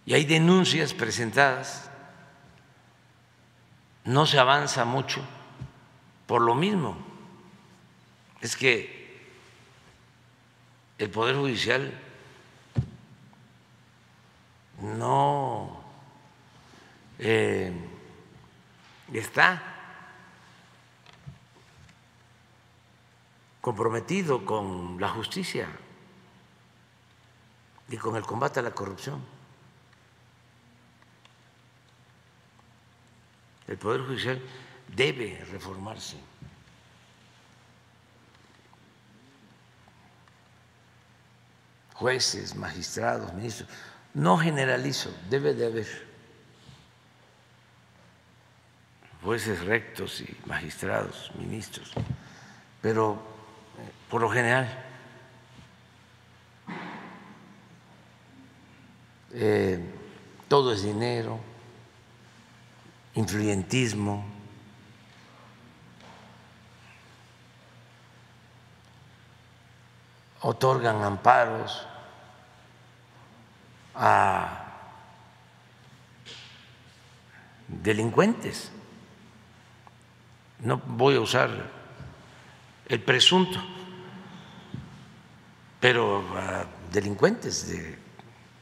Y 0.05 0.13
hay 0.13 0.25
denuncias 0.25 0.93
presentadas. 0.93 1.89
No 4.03 4.25
se 4.25 4.37
avanza 4.37 4.85
mucho 4.85 5.21
por 6.27 6.41
lo 6.41 6.53
mismo 6.53 7.04
es 8.45 8.55
que 8.55 9.05
el 10.99 11.09
Poder 11.09 11.35
Judicial 11.35 11.91
no 14.81 15.81
eh, 17.17 17.73
está 19.11 19.63
comprometido 23.61 24.45
con 24.45 25.01
la 25.01 25.09
justicia 25.09 25.67
y 27.89 27.97
con 27.97 28.15
el 28.15 28.23
combate 28.27 28.59
a 28.59 28.63
la 28.63 28.75
corrupción. 28.75 29.25
El 33.67 33.77
Poder 33.79 34.01
Judicial 34.01 34.39
debe 34.95 35.43
reformarse. 35.45 36.34
Jueces, 41.95 42.55
magistrados, 42.55 43.33
ministros, 43.33 43.69
no 44.13 44.37
generalizo, 44.37 45.09
debe 45.29 45.53
de 45.53 45.65
haber 45.65 45.87
jueces 49.23 49.63
rectos 49.65 50.21
y 50.21 50.37
magistrados, 50.45 51.31
ministros, 51.39 51.91
pero 52.81 53.13
eh, 53.13 53.91
por 54.09 54.21
lo 54.21 54.29
general 54.29 54.69
eh, 59.33 59.79
todo 60.47 60.73
es 60.73 60.83
dinero, 60.83 61.39
influyentismo, 63.15 64.34
otorgan 70.45 71.01
amparos 71.03 71.87
a 73.95 74.63
delincuentes. 77.67 78.71
No 80.59 80.77
voy 80.77 81.15
a 81.15 81.21
usar 81.21 81.49
el 82.87 83.01
presunto, 83.01 83.59
pero 85.79 86.23
a 86.37 86.67
delincuentes 86.91 87.67
de 87.67 87.97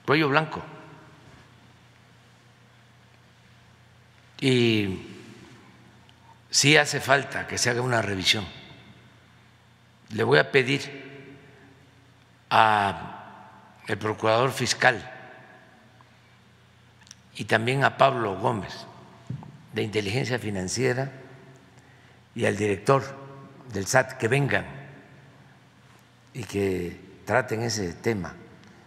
cuello 0.05 0.29
blanco. 0.29 0.63
Y 4.39 5.05
sí 6.49 6.77
hace 6.77 7.01
falta 7.01 7.45
que 7.45 7.57
se 7.57 7.69
haga 7.69 7.81
una 7.81 8.01
revisión. 8.01 8.47
Le 10.11 10.23
voy 10.23 10.39
a 10.39 10.49
pedir 10.49 11.03
al 12.56 13.97
procurador 13.99 14.51
fiscal 14.51 15.10
y 17.36 17.45
también 17.45 17.84
a 17.84 17.97
Pablo 17.97 18.38
Gómez 18.38 18.86
de 19.74 19.82
inteligencia 19.82 20.38
financiera 20.38 21.12
y 22.36 22.45
al 22.45 22.56
director 22.56 23.04
del 23.74 23.88
SAT 23.88 24.14
que 24.14 24.28
vengan 24.28 24.66
y 26.32 26.43
que 26.43 27.24
traten 27.26 27.64
ese 27.64 27.91
tema. 27.93 28.36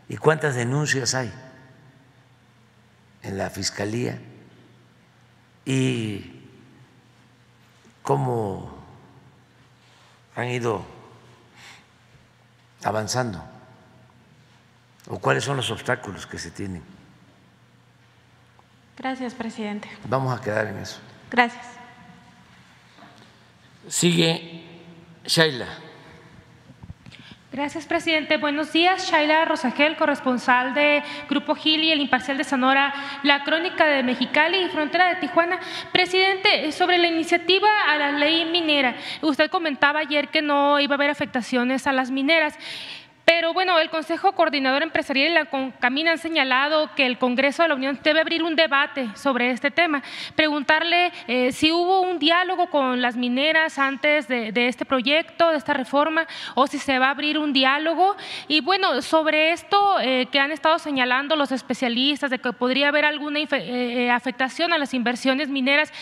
¿Y 0.09 0.17
cuántas 0.17 0.55
denuncias 0.55 1.15
hay 1.15 1.33
en 3.25 3.37
la 3.37 3.51
Fiscalía? 3.51 4.17
¿Y 5.65 6.45
cómo 8.05 8.79
han 10.37 10.51
ido 10.51 10.87
avanzando? 12.85 13.56
¿O 15.09 15.19
cuáles 15.19 15.45
son 15.45 15.57
los 15.57 15.71
obstáculos 15.71 16.27
que 16.27 16.39
se 16.39 16.51
tienen? 16.51 16.83
Gracias, 18.97 19.35
presidente. 19.35 19.89
Vamos 20.09 20.37
a 20.37 20.43
quedar 20.43 20.67
en 20.67 20.79
eso. 20.79 20.99
Gracias. 21.31 21.65
Sigue 23.89 24.63
Shaila. 25.25 25.67
Gracias, 27.53 27.87
presidente. 27.87 28.37
Buenos 28.37 28.73
días. 28.73 29.11
Shaila 29.11 29.45
Rosagel, 29.45 29.97
corresponsal 29.97 30.75
de 30.75 31.03
Grupo 31.29 31.55
Gil 31.55 31.85
y 31.85 31.93
el 31.93 32.01
Imparcial 32.01 32.37
de 32.37 32.45
Sonora, 32.45 32.93
La 33.23 33.45
Crónica 33.45 33.87
de 33.87 34.03
Mexicali 34.03 34.59
y 34.59 34.69
Frontera 34.69 35.09
de 35.09 35.21
Tijuana. 35.21 35.59
Presidente, 35.93 36.71
sobre 36.73 36.99
la 36.99 37.07
iniciativa 37.07 37.69
a 37.89 37.97
la 37.97 38.13
ley 38.13 38.45
minera, 38.45 38.97
usted 39.23 39.51
comentaba 39.51 40.01
ayer 40.01 40.29
que 40.29 40.43
no 40.43 40.81
iba 40.81 40.95
a 40.95 40.97
haber 40.97 41.09
afectaciones 41.09 41.87
a 41.87 41.93
las 41.93 42.11
mineras. 42.11 42.59
Pero 43.27 43.53
bueno, 43.53 43.77
el 43.81 43.91
Consejo 43.91 44.33
Coordinador 44.37 44.85
Empresarial 44.85 45.33
y 45.33 45.35
la 45.35 45.47
CONCAMIN 45.47 46.07
han 46.07 46.19
señalado 46.19 46.95
que 46.95 47.07
el 47.07 47.19
Congreso 47.19 47.65
de 47.65 47.69
la 47.69 47.75
Unión 47.75 47.99
debe 48.05 48.21
abrir 48.21 48.45
un 48.45 48.55
debate 48.55 49.09
sobre 49.17 49.51
este 49.51 49.73
tema. 49.73 50.01
Preguntarle 50.37 51.11
eh, 51.27 51.51
si 51.51 51.73
hubo 51.73 52.03
un 52.03 52.21
diálogo 52.21 52.71
con 52.71 53.03
las 53.03 53.17
mineras 53.17 53.81
antes 53.81 54.29
de, 54.29 54.53
este 54.69 54.85
proyecto, 54.85 55.51
de 55.51 55.57
esta 55.57 55.75
reforma, 55.75 56.29
o 56.55 56.69
si 56.69 56.79
se 56.79 57.01
va 57.01 57.09
a 57.09 57.11
abrir 57.11 57.37
un 57.37 57.53
diálogo. 57.53 58.15
Y 58.47 58.61
bueno, 58.61 59.03
sobre 59.03 59.51
esto 59.51 59.99
eh, 60.01 60.29
que 60.31 60.39
han 60.39 60.53
estado 60.53 60.79
señalando 60.79 61.35
los 61.35 61.51
especialistas 61.51 62.31
de 62.31 62.39
que 62.39 62.53
podría 62.53 62.89
haber 62.89 63.05
alguna 63.05 63.41
eh, 63.41 64.09
afectación 64.09 64.73
a 64.73 64.79
las 64.79 64.95
inversiones 64.95 65.49
mineras, 65.49 65.93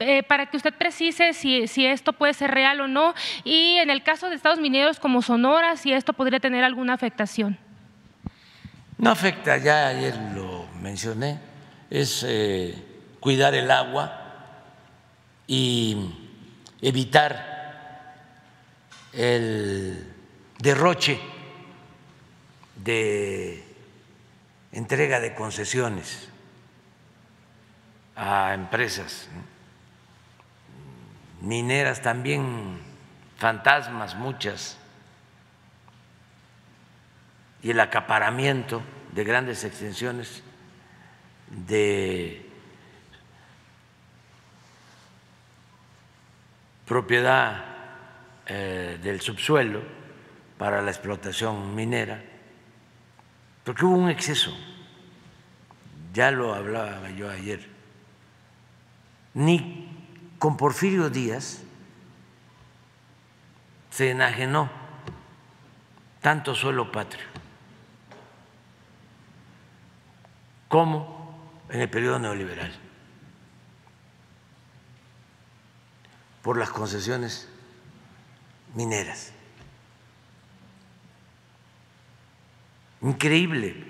eh, 0.00 0.22
para 0.22 0.46
que 0.46 0.56
usted 0.56 0.72
precise 0.74 1.32
si, 1.32 1.86
esto 1.86 2.12
puede 2.12 2.32
ser 2.32 2.52
real 2.52 2.80
o 2.80 2.86
no 2.86 3.14
y 3.42 3.78
en 3.78 3.90
el 3.90 4.04
caso 4.04 4.28
de 4.28 4.36
estados 4.36 4.60
mineros 4.60 5.00
como 5.00 5.22
Sonora, 5.22 5.76
si 5.76 5.92
esto 5.92 6.12
podría 6.12 6.38
tener 6.38 6.62
alguna 6.62 6.94
afectación. 6.94 7.58
No 8.96 9.10
afecta, 9.10 9.56
ya 9.58 9.88
ayer 9.88 10.14
lo 10.34 10.66
mencioné, 10.80 11.38
es 11.90 12.24
eh, 12.26 12.74
cuidar 13.18 13.54
el 13.54 13.70
agua 13.70 14.24
y 15.48 15.96
evitar 16.80 18.14
el 19.12 20.06
derroche 20.58 21.18
de 22.76 23.64
entrega 24.70 25.18
de 25.18 25.34
concesiones 25.34 26.28
a 28.14 28.54
empresas 28.54 29.28
mineras 31.40 32.02
también, 32.02 32.78
fantasmas 33.36 34.14
muchas, 34.14 34.78
y 37.62 37.70
el 37.70 37.80
acaparamiento 37.80 38.82
de 39.12 39.24
grandes 39.24 39.64
extensiones 39.64 40.42
de 41.50 42.46
propiedad 46.86 47.64
eh, 48.46 48.98
del 49.02 49.20
subsuelo 49.20 49.82
para 50.56 50.82
la 50.82 50.90
explotación 50.90 51.74
minera, 51.74 52.22
porque 53.64 53.84
hubo 53.84 53.96
un 53.96 54.10
exceso, 54.10 54.56
ya 56.12 56.30
lo 56.30 56.54
hablaba 56.54 57.10
yo 57.10 57.30
ayer, 57.30 57.66
ni 59.34 59.87
con 60.38 60.56
Porfirio 60.56 61.10
Díaz 61.10 61.62
se 63.90 64.10
enajenó 64.10 64.70
tanto 66.20 66.54
suelo 66.54 66.92
patrio 66.92 67.24
como 70.68 71.52
en 71.70 71.80
el 71.80 71.90
periodo 71.90 72.18
neoliberal 72.18 72.72
por 76.42 76.56
las 76.56 76.70
concesiones 76.70 77.48
mineras. 78.74 79.32
Increíble 83.02 83.84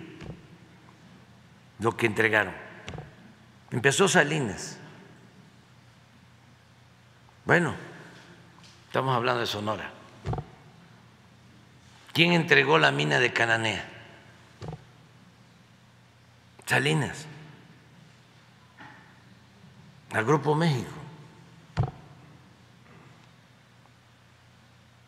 lo 1.78 1.96
que 1.96 2.06
entregaron. 2.06 2.54
Empezó 3.70 4.08
Salinas 4.08 4.78
bueno, 7.48 7.74
estamos 8.88 9.16
hablando 9.16 9.40
de 9.40 9.46
Sonora. 9.46 9.90
¿Quién 12.12 12.34
entregó 12.34 12.78
la 12.78 12.92
mina 12.92 13.18
de 13.20 13.32
Cananea? 13.32 13.88
Salinas, 16.66 17.24
al 20.12 20.26
Grupo 20.26 20.54
México. 20.54 20.90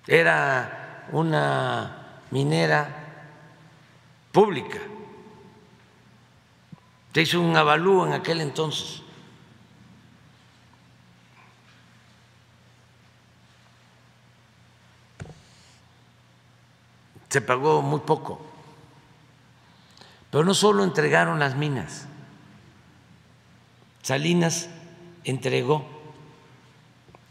Era 0.06 1.08
una 1.12 2.22
minera 2.30 2.88
pública. 4.32 4.78
Se 7.12 7.20
hizo 7.20 7.42
un 7.42 7.54
avalúo 7.54 8.06
en 8.06 8.14
aquel 8.14 8.40
entonces. 8.40 9.02
Se 17.30 17.40
pagó 17.40 17.80
muy 17.80 18.00
poco. 18.00 18.44
Pero 20.30 20.44
no 20.44 20.52
solo 20.54 20.84
entregaron 20.84 21.38
las 21.38 21.56
minas, 21.56 22.06
Salinas 24.02 24.68
entregó 25.24 25.86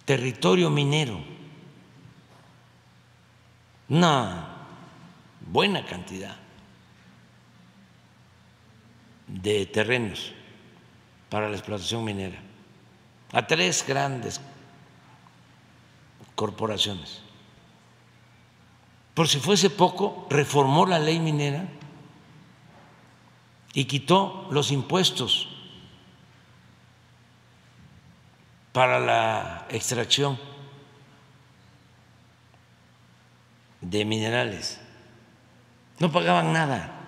territorio 0.06 0.70
minero, 0.70 1.20
una 3.90 4.48
buena 5.42 5.86
cantidad 5.86 6.36
de 9.28 9.66
terrenos 9.66 10.34
para 11.30 11.50
la 11.50 11.56
explotación 11.56 12.04
minera 12.04 12.40
a 13.32 13.46
tres 13.46 13.86
grandes 13.88 14.42
corporaciones. 16.36 17.29
Por 19.20 19.28
si 19.28 19.42
fuese 19.42 19.70
poco, 19.70 20.26
reformó 20.30 20.86
la 20.86 20.98
ley 20.98 21.20
minera 21.20 21.68
y 23.74 23.84
quitó 23.84 24.48
los 24.50 24.72
impuestos 24.72 25.50
para 28.72 28.98
la 28.98 29.68
extracción 29.72 30.40
de 33.82 34.06
minerales. 34.06 34.80
No 36.00 36.10
pagaban 36.14 36.54
nada. 36.54 37.02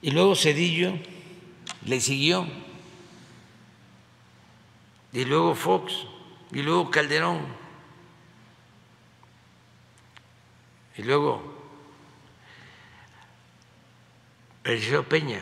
Y 0.00 0.12
luego 0.12 0.34
Cedillo 0.34 0.94
le 1.84 2.00
siguió. 2.00 2.46
Y 5.12 5.26
luego 5.26 5.54
Fox. 5.54 6.06
Y 6.52 6.62
luego 6.62 6.90
Calderón. 6.90 7.40
Y 10.96 11.02
luego 11.02 11.42
Eliseo 14.64 15.08
Peña. 15.08 15.40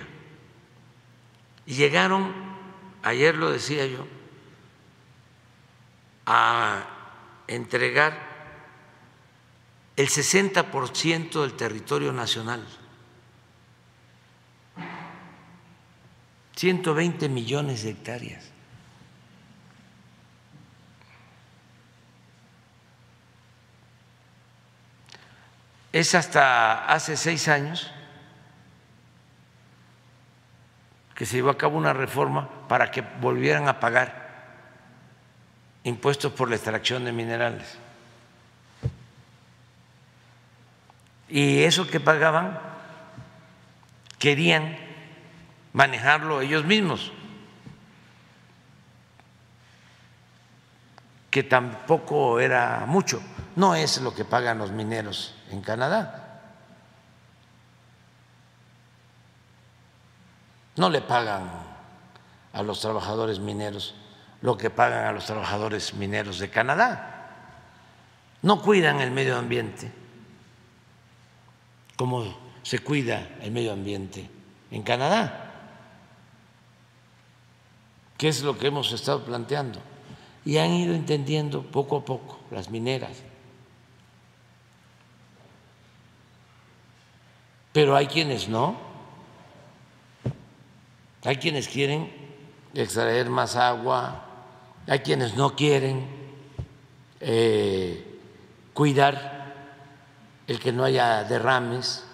Y 1.66 1.74
llegaron, 1.74 2.32
ayer 3.02 3.34
lo 3.34 3.50
decía 3.50 3.86
yo, 3.86 4.07
a 6.26 6.84
entregar 7.48 8.36
el 9.96 10.09
60% 10.09 11.40
del 11.40 11.54
territorio 11.54 12.12
nacional. 12.12 12.66
120 16.57 17.28
millones 17.28 17.82
de 17.82 17.90
hectáreas. 17.90 18.55
Es 25.97 26.14
hasta 26.14 26.84
hace 26.92 27.16
seis 27.16 27.49
años 27.49 27.90
que 31.14 31.24
se 31.24 31.36
llevó 31.36 31.49
a 31.49 31.57
cabo 31.57 31.78
una 31.78 31.94
reforma 31.94 32.51
para 32.68 32.90
que 32.90 33.01
volvieran 33.01 33.66
a 33.66 33.80
pagar 33.80 34.51
impuestos 35.84 36.34
por 36.34 36.51
la 36.51 36.57
extracción 36.57 37.07
de 37.07 37.12
minerales. 37.12 37.78
Y 41.30 41.62
eso 41.62 41.86
que 41.86 41.99
pagaban 41.99 42.61
querían 44.18 44.76
manejarlo 45.72 46.42
ellos 46.42 46.66
mismos, 46.66 47.11
que 51.30 51.42
tampoco 51.42 52.38
era 52.38 52.84
mucho, 52.86 53.22
no 53.57 53.74
es 53.74 53.99
lo 54.03 54.14
que 54.14 54.26
pagan 54.26 54.59
los 54.59 54.72
mineros 54.72 55.36
en 55.51 55.61
Canadá. 55.61 56.40
No 60.76 60.90
le 60.90 61.01
pagan 61.01 61.51
a 62.53 62.62
los 62.62 62.80
trabajadores 62.80 63.38
mineros 63.38 63.94
lo 64.42 64.57
que 64.57 64.70
pagan 64.70 65.07
a 65.07 65.12
los 65.12 65.26
trabajadores 65.26 65.94
mineros 65.94 66.38
de 66.38 66.51
Canadá. 66.51 67.30
No 68.42 68.61
cuidan 68.61 69.01
el 69.01 69.11
medio 69.11 69.36
ambiente 69.36 69.90
como 71.97 72.36
se 72.62 72.78
cuida 72.78 73.36
el 73.40 73.51
medio 73.51 73.72
ambiente 73.72 74.28
en 74.70 74.82
Canadá, 74.82 75.53
que 78.18 78.28
es 78.28 78.42
lo 78.42 78.59
que 78.59 78.68
hemos 78.68 78.92
estado 78.92 79.24
planteando. 79.24 79.80
Y 80.44 80.59
han 80.59 80.72
ido 80.72 80.94
entendiendo 80.94 81.62
poco 81.62 81.97
a 81.97 82.05
poco 82.05 82.38
las 82.51 82.70
mineras. 82.70 83.22
Pero 87.77 87.95
hay 87.95 88.07
quienes 88.07 88.49
no. 88.49 88.74
Hay 91.24 91.37
quienes 91.37 91.68
quieren 91.68 92.11
extraer 92.72 93.29
más 93.29 93.55
agua, 93.55 94.24
hay 94.87 95.01
quienes 95.01 95.35
no 95.35 95.55
quieren 95.55 96.09
eh, 97.20 98.18
cuidar 98.72 99.53
el 100.47 100.59
que 100.59 100.72
no 100.72 100.85
haya 100.85 101.24
derrames, 101.24 102.07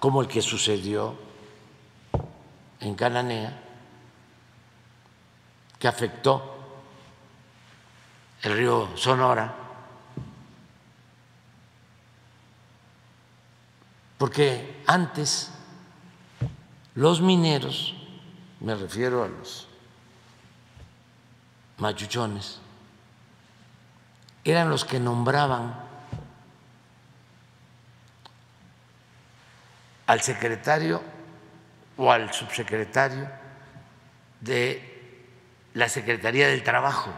como 0.00 0.20
el 0.20 0.28
que 0.28 0.42
sucedió 0.42 1.16
en 2.80 2.94
Cananea, 2.94 3.58
que 5.78 5.88
afectó 5.88 6.58
el 8.42 8.54
río 8.54 8.90
Sonora, 8.96 9.65
porque 14.18 14.82
antes 14.86 15.50
los 16.94 17.20
mineros, 17.20 17.94
me 18.60 18.74
refiero 18.74 19.22
a 19.22 19.28
los 19.28 19.68
machuchones, 21.78 22.58
eran 24.44 24.70
los 24.70 24.84
que 24.84 24.98
nombraban 24.98 25.74
al 30.06 30.20
secretario 30.20 31.02
o 31.96 32.10
al 32.10 32.32
subsecretario 32.32 33.28
de 34.40 34.96
la 35.74 35.88
Secretaría 35.88 36.48
del 36.48 36.62
Trabajo. 36.62 37.10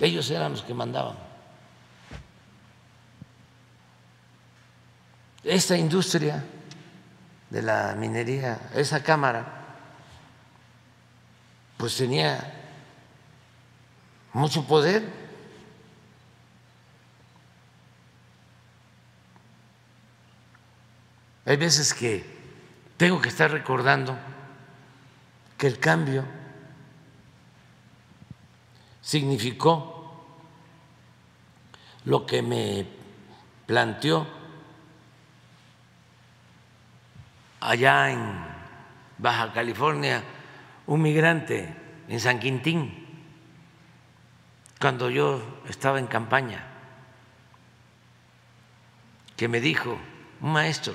Ellos 0.00 0.30
eran 0.30 0.52
los 0.52 0.62
que 0.62 0.74
mandaban. 0.74 1.29
Esta 5.42 5.76
industria 5.76 6.44
de 7.48 7.62
la 7.62 7.94
minería, 7.96 8.70
esa 8.74 9.02
cámara, 9.02 9.60
pues 11.76 11.96
tenía 11.96 12.52
mucho 14.34 14.64
poder. 14.66 15.02
Hay 21.46 21.56
veces 21.56 21.94
que 21.94 22.24
tengo 22.98 23.20
que 23.20 23.30
estar 23.30 23.50
recordando 23.50 24.16
que 25.56 25.66
el 25.66 25.78
cambio 25.78 26.24
significó 29.00 30.36
lo 32.04 32.26
que 32.26 32.42
me 32.42 32.86
planteó 33.66 34.39
allá 37.60 38.10
en 38.10 38.20
Baja 39.18 39.52
California 39.52 40.22
un 40.86 41.02
migrante 41.02 41.72
en 42.08 42.18
San 42.18 42.40
Quintín, 42.40 43.06
cuando 44.80 45.10
yo 45.10 45.60
estaba 45.68 45.98
en 45.98 46.06
campaña, 46.06 46.64
que 49.36 49.46
me 49.46 49.60
dijo, 49.60 49.96
un 50.40 50.52
maestro 50.52 50.94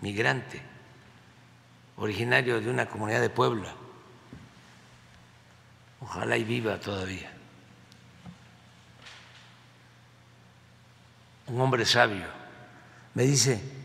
migrante, 0.00 0.62
originario 1.96 2.60
de 2.60 2.70
una 2.70 2.86
comunidad 2.86 3.20
de 3.20 3.28
Puebla, 3.28 3.74
ojalá 6.00 6.36
y 6.36 6.44
viva 6.44 6.80
todavía, 6.80 7.30
un 11.48 11.60
hombre 11.60 11.84
sabio, 11.84 12.26
me 13.14 13.24
dice, 13.24 13.77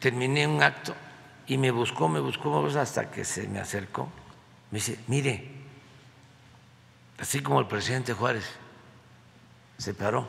terminé 0.00 0.46
un 0.46 0.62
acto 0.62 0.96
y 1.46 1.58
me 1.58 1.70
buscó, 1.70 2.08
me 2.08 2.20
buscó 2.20 2.66
hasta 2.66 3.10
que 3.10 3.24
se 3.24 3.46
me 3.46 3.60
acercó. 3.60 4.08
Me 4.70 4.78
dice, 4.78 4.98
mire, 5.06 5.48
así 7.18 7.40
como 7.40 7.60
el 7.60 7.66
presidente 7.66 8.14
Juárez 8.14 8.44
se 9.78 9.94
paró, 9.94 10.26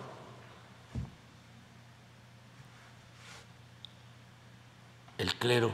el 5.18 5.36
clero 5.36 5.72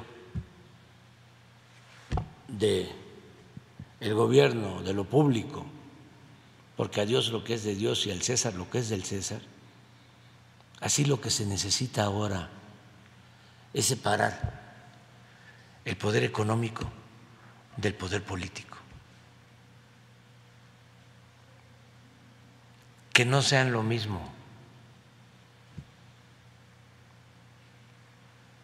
de 2.47 2.91
el 3.99 4.13
gobierno, 4.13 4.83
de 4.83 4.93
lo 4.93 5.05
público, 5.05 5.65
porque 6.75 7.01
a 7.01 7.05
Dios 7.05 7.31
lo 7.31 7.43
que 7.43 7.55
es 7.55 7.63
de 7.63 7.73
Dios 7.73 8.05
y 8.05 8.11
al 8.11 8.21
César 8.21 8.53
lo 8.53 8.69
que 8.69 8.79
es 8.79 8.89
del 8.89 9.03
César, 9.03 9.41
así 10.81 11.05
lo 11.05 11.19
que 11.19 11.31
se 11.31 11.45
necesita 11.45 12.03
ahora 12.03 12.51
es 13.73 13.85
separar 13.85 14.57
el 15.85 15.95
poder 15.95 16.23
económico 16.23 16.91
del 17.77 17.93
poder 17.93 18.23
político. 18.23 18.77
Que 23.13 23.25
no 23.25 23.41
sean 23.41 23.71
lo 23.71 23.83
mismo. 23.83 24.33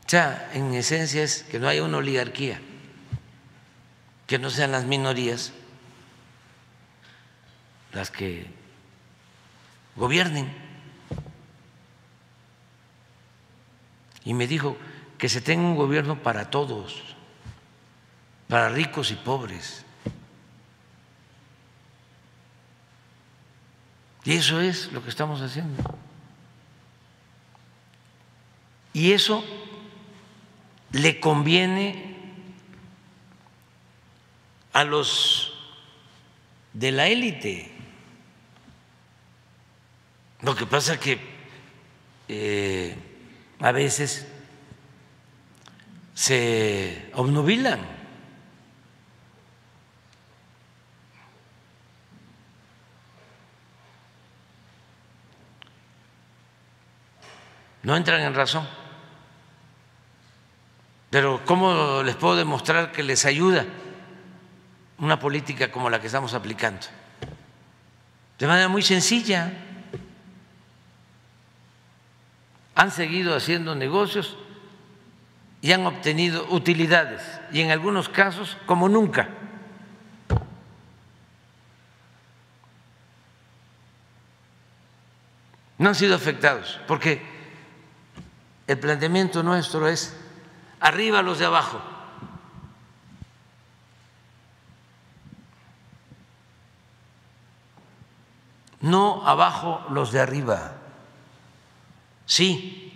O 0.05 0.09
sea, 0.09 0.51
en 0.53 0.73
esencia 0.73 1.23
es 1.23 1.43
que 1.43 1.59
no 1.59 1.67
haya 1.67 1.83
una 1.83 1.97
oligarquía, 1.97 2.59
que 4.27 4.37
no 4.37 4.49
sean 4.49 4.71
las 4.71 4.85
minorías 4.85 5.53
las 7.93 8.11
que 8.11 8.47
gobiernen. 9.95 10.51
Y 14.25 14.33
me 14.33 14.47
dijo 14.47 14.77
que 15.23 15.29
se 15.29 15.39
tenga 15.39 15.63
un 15.63 15.77
gobierno 15.77 16.21
para 16.21 16.49
todos, 16.49 17.01
para 18.49 18.67
ricos 18.67 19.09
y 19.09 19.15
pobres. 19.15 19.85
Y 24.25 24.33
eso 24.33 24.59
es 24.59 24.91
lo 24.91 25.01
que 25.01 25.07
estamos 25.09 25.39
haciendo. 25.39 25.81
Y 28.91 29.13
eso 29.13 29.45
le 30.91 31.21
conviene 31.21 32.17
a 34.73 34.83
los 34.83 35.53
de 36.73 36.91
la 36.91 37.07
élite. 37.07 37.71
Lo 40.41 40.53
que 40.53 40.65
pasa 40.65 40.99
que 40.99 41.17
eh, 42.27 42.97
a 43.61 43.71
veces 43.71 44.27
se 46.13 47.11
obnubilan. 47.13 47.79
No 57.83 57.97
entran 57.97 58.21
en 58.21 58.33
razón. 58.33 58.65
Pero 61.09 61.41
¿cómo 61.45 62.01
les 62.01 62.15
puedo 62.15 62.35
demostrar 62.35 62.91
que 62.91 63.03
les 63.03 63.25
ayuda 63.25 63.65
una 64.97 65.19
política 65.19 65.71
como 65.71 65.89
la 65.89 65.99
que 65.99 66.07
estamos 66.07 66.33
aplicando? 66.33 66.87
De 68.39 68.47
manera 68.47 68.67
muy 68.67 68.81
sencilla. 68.81 69.51
Han 72.75 72.89
seguido 72.89 73.35
haciendo 73.35 73.75
negocios 73.75 74.37
y 75.63 75.71
han 75.71 75.85
obtenido 75.85 76.45
utilidades, 76.49 77.21
y 77.53 77.61
en 77.61 77.71
algunos 77.71 78.09
casos 78.09 78.57
como 78.65 78.89
nunca. 78.89 79.29
No 85.77 85.87
han 85.87 85.95
sido 85.95 86.17
afectados, 86.17 86.81
porque 86.85 87.25
el 88.67 88.77
planteamiento 88.77 89.41
nuestro 89.41 89.87
es 89.87 90.13
arriba 90.81 91.21
los 91.21 91.39
de 91.39 91.45
abajo. 91.45 91.81
No 98.81 99.25
abajo 99.25 99.81
los 99.91 100.11
de 100.11 100.19
arriba. 100.19 100.73
Sí, 102.25 102.92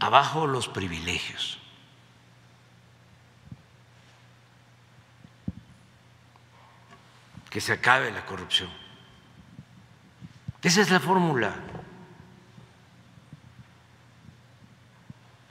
abajo 0.00 0.46
los 0.46 0.66
privilegios. 0.68 1.58
Que 7.50 7.60
se 7.60 7.72
acabe 7.72 8.10
la 8.10 8.24
corrupción. 8.26 8.70
Esa 10.62 10.80
es 10.80 10.90
la 10.90 11.00
fórmula. 11.00 11.54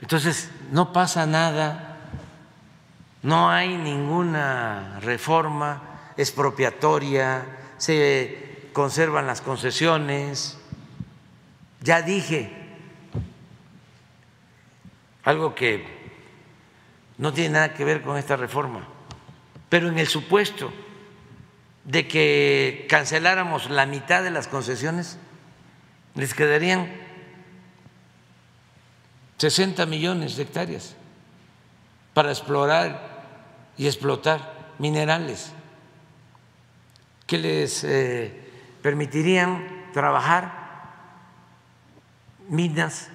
Entonces, 0.00 0.50
no 0.70 0.92
pasa 0.92 1.26
nada, 1.26 1.98
no 3.22 3.50
hay 3.50 3.76
ninguna 3.76 4.98
reforma 5.00 5.82
expropiatoria, 6.16 7.44
se 7.76 8.70
conservan 8.72 9.26
las 9.26 9.42
concesiones. 9.42 10.58
Ya 11.82 12.02
dije 12.02 12.59
algo 15.24 15.54
que 15.54 15.84
no 17.18 17.32
tiene 17.32 17.50
nada 17.50 17.74
que 17.74 17.84
ver 17.84 18.02
con 18.02 18.16
esta 18.16 18.36
reforma, 18.36 18.86
pero 19.68 19.88
en 19.88 19.98
el 19.98 20.08
supuesto 20.08 20.72
de 21.84 22.08
que 22.08 22.86
canceláramos 22.88 23.70
la 23.70 23.86
mitad 23.86 24.22
de 24.22 24.30
las 24.30 24.48
concesiones, 24.48 25.18
les 26.14 26.34
quedarían 26.34 26.90
60 29.38 29.86
millones 29.86 30.36
de 30.36 30.42
hectáreas 30.42 30.96
para 32.14 32.30
explorar 32.30 33.72
y 33.76 33.86
explotar 33.86 34.74
minerales 34.78 35.52
que 37.26 37.38
les 37.38 37.84
eh, 37.84 38.50
permitirían 38.82 39.86
trabajar 39.92 40.52
minas 42.48 43.08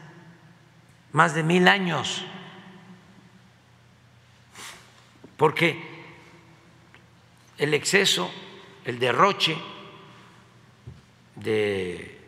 más 1.15 1.33
de 1.33 1.43
mil 1.43 1.69
años, 1.69 2.25
porque 5.37 5.81
el 7.57 7.73
exceso, 7.73 8.29
el 8.83 8.99
derroche 8.99 9.57
de 11.37 12.21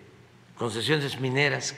concesiones 0.57 1.19
mineras 1.19 1.75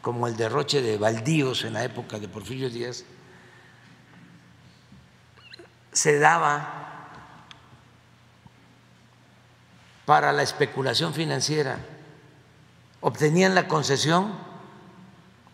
como 0.00 0.26
el 0.28 0.38
derroche 0.38 0.80
de 0.80 0.96
baldíos 0.96 1.62
en 1.64 1.74
la 1.74 1.84
época 1.84 2.18
de 2.18 2.26
Porfirio 2.26 2.70
Díaz, 2.70 3.04
se 5.92 6.18
daba 6.18 7.12
para 10.06 10.32
la 10.32 10.42
especulación 10.42 11.12
financiera. 11.12 11.80
Obtenían 13.02 13.54
la 13.54 13.68
concesión 13.68 14.45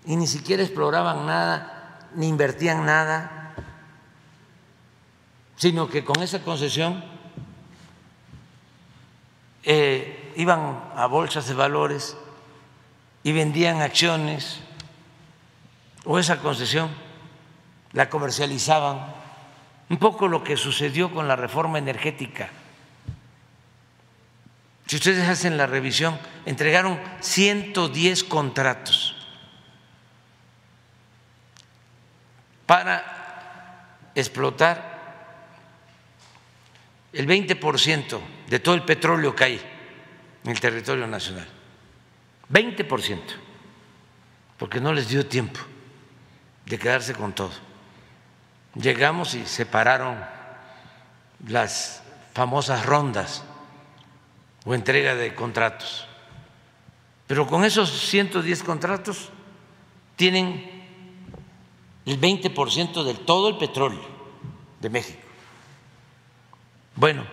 y 0.05 0.17
ni 0.17 0.27
siquiera 0.27 0.63
exploraban 0.63 1.27
nada, 1.27 2.09
ni 2.15 2.29
invertían 2.29 2.85
nada, 2.85 3.55
sino 5.57 5.89
que 5.89 6.05
con 6.05 6.23
esa 6.23 6.43
concesión 6.43 7.05
eh, 9.63 10.33
iban 10.37 10.91
a 10.97 11.07
bolsas 11.07 11.47
de 11.47 11.55
valores 11.55 12.17
y 13.23 13.33
vendían 13.33 13.81
acciones 13.81 14.61
o 16.05 16.19
esa 16.19 16.39
concesión 16.41 16.91
la 17.93 18.11
comercializaban. 18.11 19.23
Un 19.89 19.99
poco 19.99 20.27
lo 20.27 20.43
que 20.43 20.57
sucedió 20.57 21.13
con 21.13 21.29
la 21.29 21.37
reforma 21.37 21.79
energética. 21.79 22.49
Si 24.87 24.97
ustedes 24.97 25.29
hacen 25.29 25.57
la 25.57 25.67
revisión, 25.67 26.19
entregaron 26.45 26.99
110 27.21 28.25
contratos 28.25 29.22
para 32.73 34.09
explotar 34.15 34.81
el 37.13 37.29
20% 37.29 38.19
de 38.49 38.61
todo 38.61 38.75
el 38.75 38.83
petróleo 38.85 39.37
que 39.37 39.45
hay 39.45 39.61
en 40.43 40.51
el 40.51 40.59
territorio 40.59 41.07
nacional. 41.07 41.47
20%, 42.51 43.21
porque 44.57 44.81
no 44.81 44.95
les 44.95 45.11
dio 45.11 45.27
tiempo 45.27 45.61
de 46.65 46.79
quedarse 46.79 47.13
con 47.13 47.35
todo. 47.35 47.53
Llegamos 48.75 49.35
y 49.35 49.45
separaron 49.45 50.25
las 51.49 52.03
famosas 52.33 52.87
rondas 52.87 53.45
o 54.65 54.73
entrega 54.73 55.15
de 55.15 55.35
contratos. 55.35 56.07
Pero 57.27 57.47
con 57.47 57.67
esos 57.67 57.91
110 58.09 58.63
contratos 58.63 59.29
tienen 60.17 60.72
el 62.07 62.21
20% 62.21 63.05
de 63.05 63.15
todo 63.15 63.49
el 63.49 63.59
petróleo 63.59 64.05
de 64.81 64.91
México. 64.91 65.21
Bueno, 66.97 67.25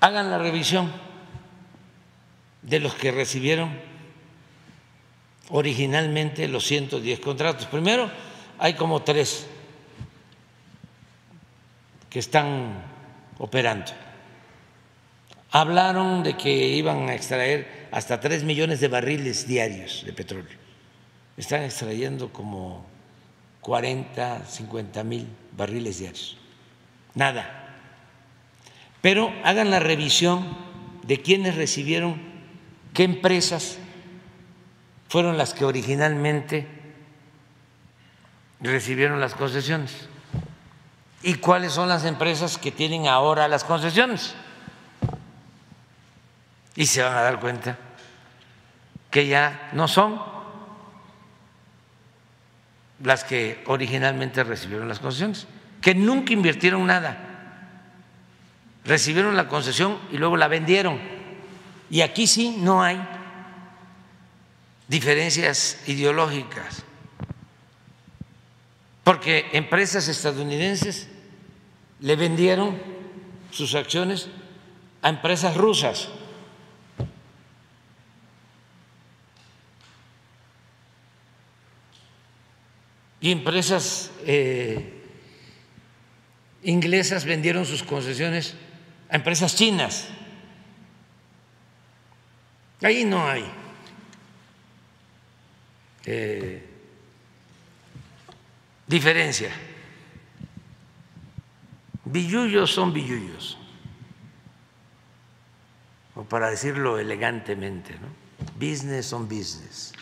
hagan 0.00 0.30
la 0.30 0.38
revisión 0.38 0.92
de 2.62 2.80
los 2.80 2.94
que 2.94 3.12
recibieron 3.12 3.78
originalmente 5.50 6.48
los 6.48 6.64
110 6.64 7.20
contratos. 7.20 7.66
Primero, 7.66 8.10
hay 8.58 8.74
como 8.74 9.02
tres 9.02 9.46
que 12.10 12.18
están 12.18 12.82
operando. 13.38 13.92
Hablaron 15.50 16.22
de 16.22 16.36
que 16.36 16.50
iban 16.50 17.08
a 17.08 17.14
extraer 17.14 17.88
hasta 17.92 18.20
3 18.20 18.44
millones 18.44 18.80
de 18.80 18.88
barriles 18.88 19.46
diarios 19.46 20.02
de 20.04 20.12
petróleo. 20.12 20.56
Están 21.36 21.62
extrayendo 21.62 22.32
como 22.32 22.95
40, 23.66 24.46
50 24.46 25.02
mil 25.02 25.26
barriles 25.56 25.98
diarios. 25.98 26.38
Nada. 27.14 27.74
Pero 29.02 29.32
hagan 29.42 29.72
la 29.72 29.80
revisión 29.80 30.56
de 31.02 31.20
quiénes 31.20 31.56
recibieron, 31.56 32.22
qué 32.94 33.02
empresas 33.02 33.78
fueron 35.08 35.36
las 35.36 35.52
que 35.52 35.64
originalmente 35.64 36.68
recibieron 38.60 39.18
las 39.18 39.34
concesiones. 39.34 40.08
¿Y 41.24 41.34
cuáles 41.34 41.72
son 41.72 41.88
las 41.88 42.04
empresas 42.04 42.58
que 42.58 42.70
tienen 42.70 43.08
ahora 43.08 43.48
las 43.48 43.64
concesiones? 43.64 44.36
Y 46.76 46.86
se 46.86 47.02
van 47.02 47.16
a 47.16 47.22
dar 47.22 47.40
cuenta 47.40 47.76
que 49.10 49.26
ya 49.26 49.70
no 49.72 49.88
son 49.88 50.35
las 53.02 53.24
que 53.24 53.62
originalmente 53.66 54.42
recibieron 54.44 54.88
las 54.88 55.00
concesiones, 55.00 55.46
que 55.80 55.94
nunca 55.94 56.32
invirtieron 56.32 56.86
nada, 56.86 57.82
recibieron 58.84 59.36
la 59.36 59.48
concesión 59.48 59.98
y 60.10 60.16
luego 60.16 60.36
la 60.36 60.48
vendieron. 60.48 61.00
Y 61.90 62.00
aquí 62.00 62.26
sí 62.26 62.56
no 62.58 62.82
hay 62.82 63.00
diferencias 64.88 65.78
ideológicas, 65.86 66.84
porque 69.04 69.48
empresas 69.52 70.08
estadounidenses 70.08 71.08
le 72.00 72.16
vendieron 72.16 72.76
sus 73.50 73.74
acciones 73.74 74.28
a 75.02 75.08
empresas 75.08 75.56
rusas. 75.56 76.08
Y 83.26 83.32
empresas 83.32 84.12
eh, 84.24 85.02
inglesas 86.62 87.24
vendieron 87.24 87.66
sus 87.66 87.82
concesiones 87.82 88.54
a 89.10 89.16
empresas 89.16 89.56
chinas. 89.56 90.06
Ahí 92.82 93.04
no 93.04 93.26
hay 93.26 93.44
eh, 96.04 96.64
diferencia. 98.86 99.50
Billullos 102.04 102.72
son 102.72 102.92
billullos, 102.92 103.58
o 106.14 106.22
para 106.22 106.48
decirlo 106.48 106.96
elegantemente, 107.00 107.98
¿no? 107.98 108.06
Business 108.54 109.06
son 109.06 109.28
business. 109.28 109.92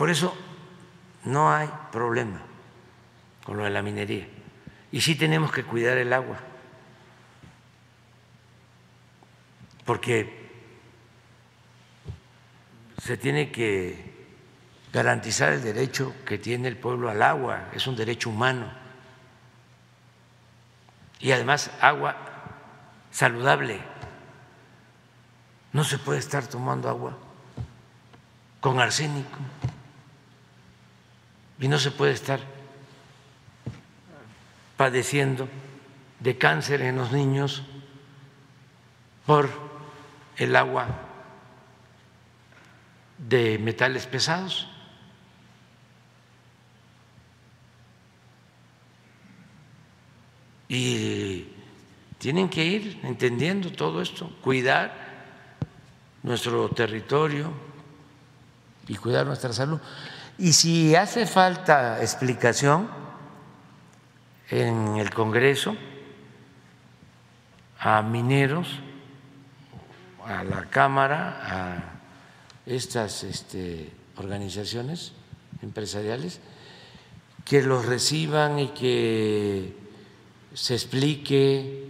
Por 0.00 0.08
eso 0.08 0.34
no 1.24 1.52
hay 1.52 1.68
problema 1.92 2.40
con 3.44 3.58
lo 3.58 3.64
de 3.64 3.70
la 3.70 3.82
minería. 3.82 4.26
Y 4.90 5.02
sí 5.02 5.14
tenemos 5.14 5.52
que 5.52 5.62
cuidar 5.62 5.98
el 5.98 6.14
agua, 6.14 6.38
porque 9.84 10.48
se 13.02 13.18
tiene 13.18 13.52
que 13.52 14.26
garantizar 14.90 15.52
el 15.52 15.62
derecho 15.62 16.14
que 16.24 16.38
tiene 16.38 16.68
el 16.68 16.78
pueblo 16.78 17.10
al 17.10 17.22
agua, 17.22 17.68
es 17.74 17.86
un 17.86 17.94
derecho 17.94 18.30
humano. 18.30 18.72
Y 21.18 21.30
además 21.32 21.70
agua 21.78 22.16
saludable. 23.10 23.78
No 25.74 25.84
se 25.84 25.98
puede 25.98 26.20
estar 26.20 26.46
tomando 26.46 26.88
agua 26.88 27.18
con 28.62 28.80
arsénico 28.80 29.36
y 31.60 31.68
no 31.68 31.78
se 31.78 31.90
puede 31.90 32.12
estar 32.12 32.40
padeciendo 34.76 35.48
de 36.18 36.38
cáncer 36.38 36.80
en 36.80 36.96
los 36.96 37.12
niños 37.12 37.62
por 39.26 39.50
el 40.38 40.56
agua 40.56 40.88
de 43.18 43.58
metales 43.58 44.06
pesados. 44.06 44.66
Y 50.68 51.48
tienen 52.18 52.48
que 52.48 52.64
ir 52.64 53.00
entendiendo 53.02 53.70
todo 53.72 54.00
esto, 54.00 54.30
cuidar 54.40 54.94
nuestro 56.22 56.68
territorio 56.70 57.52
y 58.86 58.94
cuidar 58.96 59.26
nuestra 59.26 59.52
salud. 59.52 59.80
Y 60.40 60.54
si 60.54 60.94
hace 60.96 61.26
falta 61.26 62.00
explicación 62.00 62.88
en 64.48 64.96
el 64.96 65.10
Congreso 65.10 65.76
a 67.78 68.00
mineros, 68.00 68.80
a 70.24 70.42
la 70.42 70.64
Cámara, 70.70 71.40
a 71.42 72.00
estas 72.64 73.22
este, 73.22 73.92
organizaciones 74.16 75.12
empresariales, 75.60 76.40
que 77.44 77.60
los 77.60 77.84
reciban 77.84 78.58
y 78.58 78.68
que 78.68 79.76
se 80.54 80.72
explique 80.72 81.84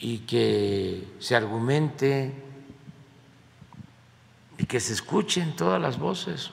y 0.00 0.18
que 0.18 1.14
se 1.20 1.36
argumente 1.36 2.43
y 4.58 4.66
que 4.66 4.80
se 4.80 4.92
escuchen 4.92 5.54
todas 5.56 5.80
las 5.80 5.98
voces. 5.98 6.50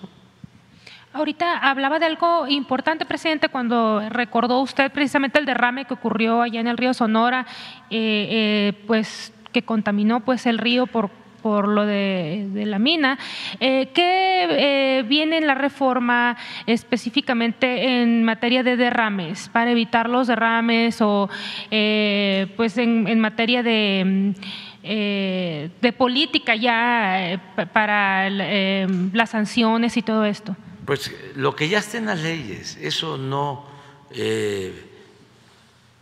Ahorita 1.14 1.58
hablaba 1.58 2.00
de 2.00 2.06
algo 2.06 2.48
importante, 2.48 3.06
presidente, 3.06 3.50
cuando 3.50 4.02
recordó 4.10 4.62
usted 4.62 4.92
precisamente 4.92 5.40
el 5.40 5.46
derrame 5.46 5.84
que 5.84 5.94
ocurrió 5.94 6.42
allá 6.42 6.62
en 6.62 6.68
el 6.68 6.78
río 6.78 6.94
Sonora, 6.94 7.46
eh, 7.90 8.28
eh, 8.30 8.84
pues 8.88 9.34
que 9.52 9.64
contaminó 9.64 10.22
pues 10.22 10.46
el 10.46 10.58
río 10.58 10.88
por 10.88 11.10
por 11.42 11.68
lo 11.68 11.88
de, 11.88 12.52
la 12.68 12.78
mina. 12.78 13.18
Eh, 13.60 13.90
¿Qué 13.96 15.04
viene 15.08 15.38
en 15.38 15.48
la 15.48 15.56
reforma 15.56 16.38
específicamente 16.68 18.04
en 18.04 18.24
materia 18.24 18.62
de 18.62 18.78
derrames, 18.78 19.50
para 19.50 19.72
evitar 19.72 20.08
los 20.08 20.28
derrames 20.28 21.02
o 21.02 21.32
pues 21.68 22.78
en, 22.78 23.20
materia 23.20 23.64
de, 23.64 24.36
de 24.84 25.94
política 25.98 26.56
ya 26.56 27.54
para 27.74 28.30
las 28.30 29.30
sanciones 29.30 29.98
y 29.98 30.02
todo 30.02 30.26
esto? 30.26 30.56
Pues 30.86 31.12
lo 31.36 31.56
que 31.56 31.70
ya 31.70 31.80
está 31.80 31.98
en 31.98 32.08
las 32.08 32.20
leyes, 32.20 32.78
eso 32.82 33.18
no 33.18 33.66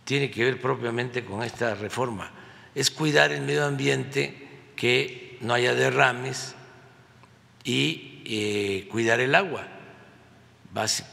tiene 0.04 0.30
que 0.30 0.44
ver 0.44 0.60
propiamente 0.60 1.24
con 1.24 1.42
esta 1.42 1.74
reforma, 1.74 2.30
es 2.74 2.90
cuidar 2.90 3.32
el 3.32 3.42
medio 3.42 3.64
ambiente 3.64 4.48
que 4.74 5.38
no 5.40 5.54
haya 5.54 5.74
derrames 5.74 6.54
y 7.64 8.22
eh, 8.24 8.88
cuidar 8.90 9.20
el 9.20 9.34
agua, 9.34 9.66
básico. 10.72 11.08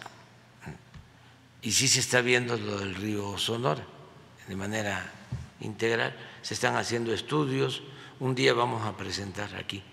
Y 1.62 1.72
sí 1.72 1.88
se 1.88 2.00
está 2.00 2.22
viendo 2.22 2.58
lo 2.58 2.80
del 2.80 2.96
río 2.96 3.38
Sonora 3.38 3.84
de 4.48 4.56
manera 4.56 5.12
integral, 5.60 6.16
se 6.48 6.54
están 6.54 6.78
haciendo 6.78 7.14
estudios, 7.14 7.84
un 8.22 8.34
día 8.34 8.54
vamos 8.54 8.86
a 8.86 8.96
presentar 8.96 9.54
aquí 9.58 9.84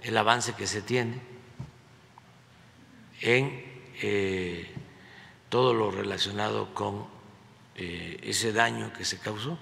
el 0.00 0.14
avance 0.18 0.52
que 0.52 0.66
se 0.66 0.82
tiene 0.82 1.18
en 3.22 3.64
eh, 4.02 4.70
todo 5.48 5.72
lo 5.72 5.90
relacionado 5.90 6.74
con 6.74 7.06
eh, 7.74 8.20
ese 8.22 8.52
daño 8.52 8.92
que 8.92 9.06
se 9.06 9.18
causó. 9.18 9.58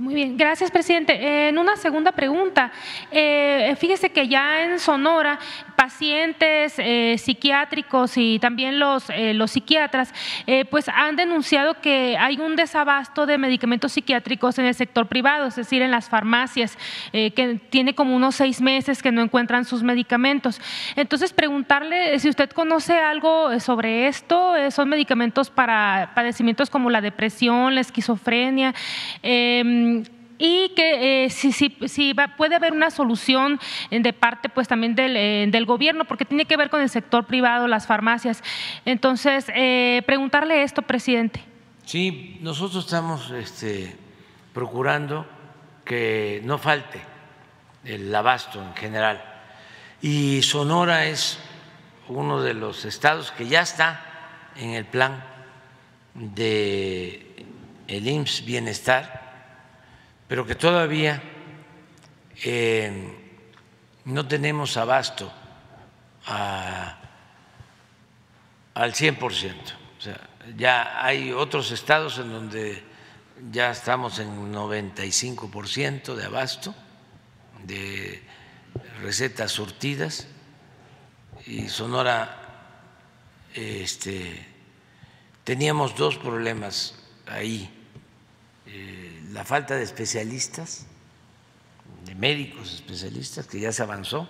Muy 0.00 0.14
bien, 0.14 0.38
gracias, 0.38 0.70
presidente. 0.70 1.48
En 1.48 1.58
una 1.58 1.76
segunda 1.76 2.12
pregunta, 2.12 2.72
eh, 3.10 3.76
fíjese 3.78 4.08
que 4.08 4.28
ya 4.28 4.62
en 4.62 4.78
Sonora, 4.78 5.38
pacientes 5.76 6.78
eh, 6.78 7.16
psiquiátricos 7.18 8.16
y 8.16 8.38
también 8.38 8.78
los, 8.80 9.10
eh, 9.10 9.34
los 9.34 9.50
psiquiatras, 9.50 10.14
pues 10.70 10.88
han 10.88 11.16
denunciado 11.16 11.82
que 11.82 12.16
hay 12.18 12.38
un 12.38 12.56
desabasto 12.56 13.26
de 13.26 13.36
medicamentos 13.36 13.92
psiquiátricos 13.92 14.58
en 14.58 14.64
el 14.64 14.74
sector 14.74 15.06
privado, 15.06 15.46
es 15.46 15.56
decir, 15.56 15.82
en 15.82 15.90
las 15.90 16.08
farmacias, 16.08 16.78
que 17.12 17.60
tiene 17.68 17.94
como 17.94 18.16
unos 18.16 18.36
seis 18.36 18.60
meses 18.60 19.02
que 19.02 19.12
no 19.12 19.20
encuentran 19.22 19.64
sus 19.64 19.82
medicamentos. 19.82 20.60
Entonces, 20.96 21.32
preguntarle 21.32 22.18
si 22.18 22.28
usted 22.28 22.50
conoce 22.50 22.98
algo 22.98 23.60
sobre 23.60 24.08
esto, 24.08 24.54
son 24.70 24.88
medicamentos 24.88 25.50
para 25.50 26.12
padecimientos 26.14 26.68
como 26.70 26.90
la 26.90 27.00
depresión, 27.00 27.74
la 27.74 27.82
esquizofrenia. 27.82 28.74
Em, 29.22 29.89
y 30.40 30.70
que 30.70 31.26
eh, 31.26 31.30
si, 31.30 32.14
puede 32.38 32.54
haber 32.56 32.72
una 32.72 32.90
solución 32.90 33.60
de 33.90 34.12
parte 34.14 34.48
pues 34.48 34.66
también 34.66 34.94
del, 34.94 35.14
eh, 35.14 35.46
del, 35.50 35.66
gobierno, 35.66 36.06
porque 36.06 36.24
tiene 36.24 36.46
que 36.46 36.56
ver 36.56 36.70
con 36.70 36.80
el 36.80 36.88
sector 36.88 37.26
privado, 37.26 37.68
las 37.68 37.86
farmacias. 37.86 38.42
Entonces, 38.86 39.46
eh, 39.54 40.02
preguntarle 40.06 40.62
esto, 40.62 40.80
presidente. 40.80 41.44
Sí, 41.84 42.38
nosotros 42.40 42.84
estamos 42.84 43.30
este, 43.32 43.94
procurando 44.54 45.26
que 45.84 46.40
no 46.44 46.56
falte 46.56 47.00
el 47.84 48.14
abasto 48.14 48.62
en 48.62 48.74
general. 48.74 49.22
Y 50.00 50.40
Sonora 50.40 51.04
es 51.04 51.38
uno 52.08 52.40
de 52.40 52.54
los 52.54 52.86
estados 52.86 53.30
que 53.30 53.46
ya 53.46 53.60
está 53.60 54.00
en 54.56 54.70
el 54.70 54.86
plan 54.86 55.22
de 56.14 57.44
el 57.88 58.08
IMSS 58.08 58.44
Bienestar 58.46 59.29
pero 60.30 60.46
que 60.46 60.54
todavía 60.54 61.20
eh, 62.44 63.18
no 64.04 64.28
tenemos 64.28 64.76
abasto 64.76 65.26
al 66.24 66.94
100%. 68.94 69.18
O 69.18 70.00
sea, 70.00 70.20
ya 70.56 71.04
hay 71.04 71.32
otros 71.32 71.72
estados 71.72 72.20
en 72.20 72.30
donde 72.30 72.80
ya 73.50 73.72
estamos 73.72 74.20
en 74.20 74.54
95% 74.54 76.14
de 76.14 76.24
abasto 76.24 76.76
de 77.64 78.22
recetas 79.02 79.50
surtidas 79.50 80.28
y 81.44 81.68
Sonora 81.68 82.36
este, 83.52 84.46
teníamos 85.42 85.96
dos 85.96 86.18
problemas 86.18 86.94
ahí, 87.26 87.68
eh, 88.68 89.09
la 89.32 89.44
falta 89.44 89.76
de 89.76 89.82
especialistas, 89.82 90.86
de 92.04 92.14
médicos 92.14 92.74
especialistas, 92.74 93.46
que 93.46 93.60
ya 93.60 93.72
se 93.72 93.82
avanzó, 93.82 94.28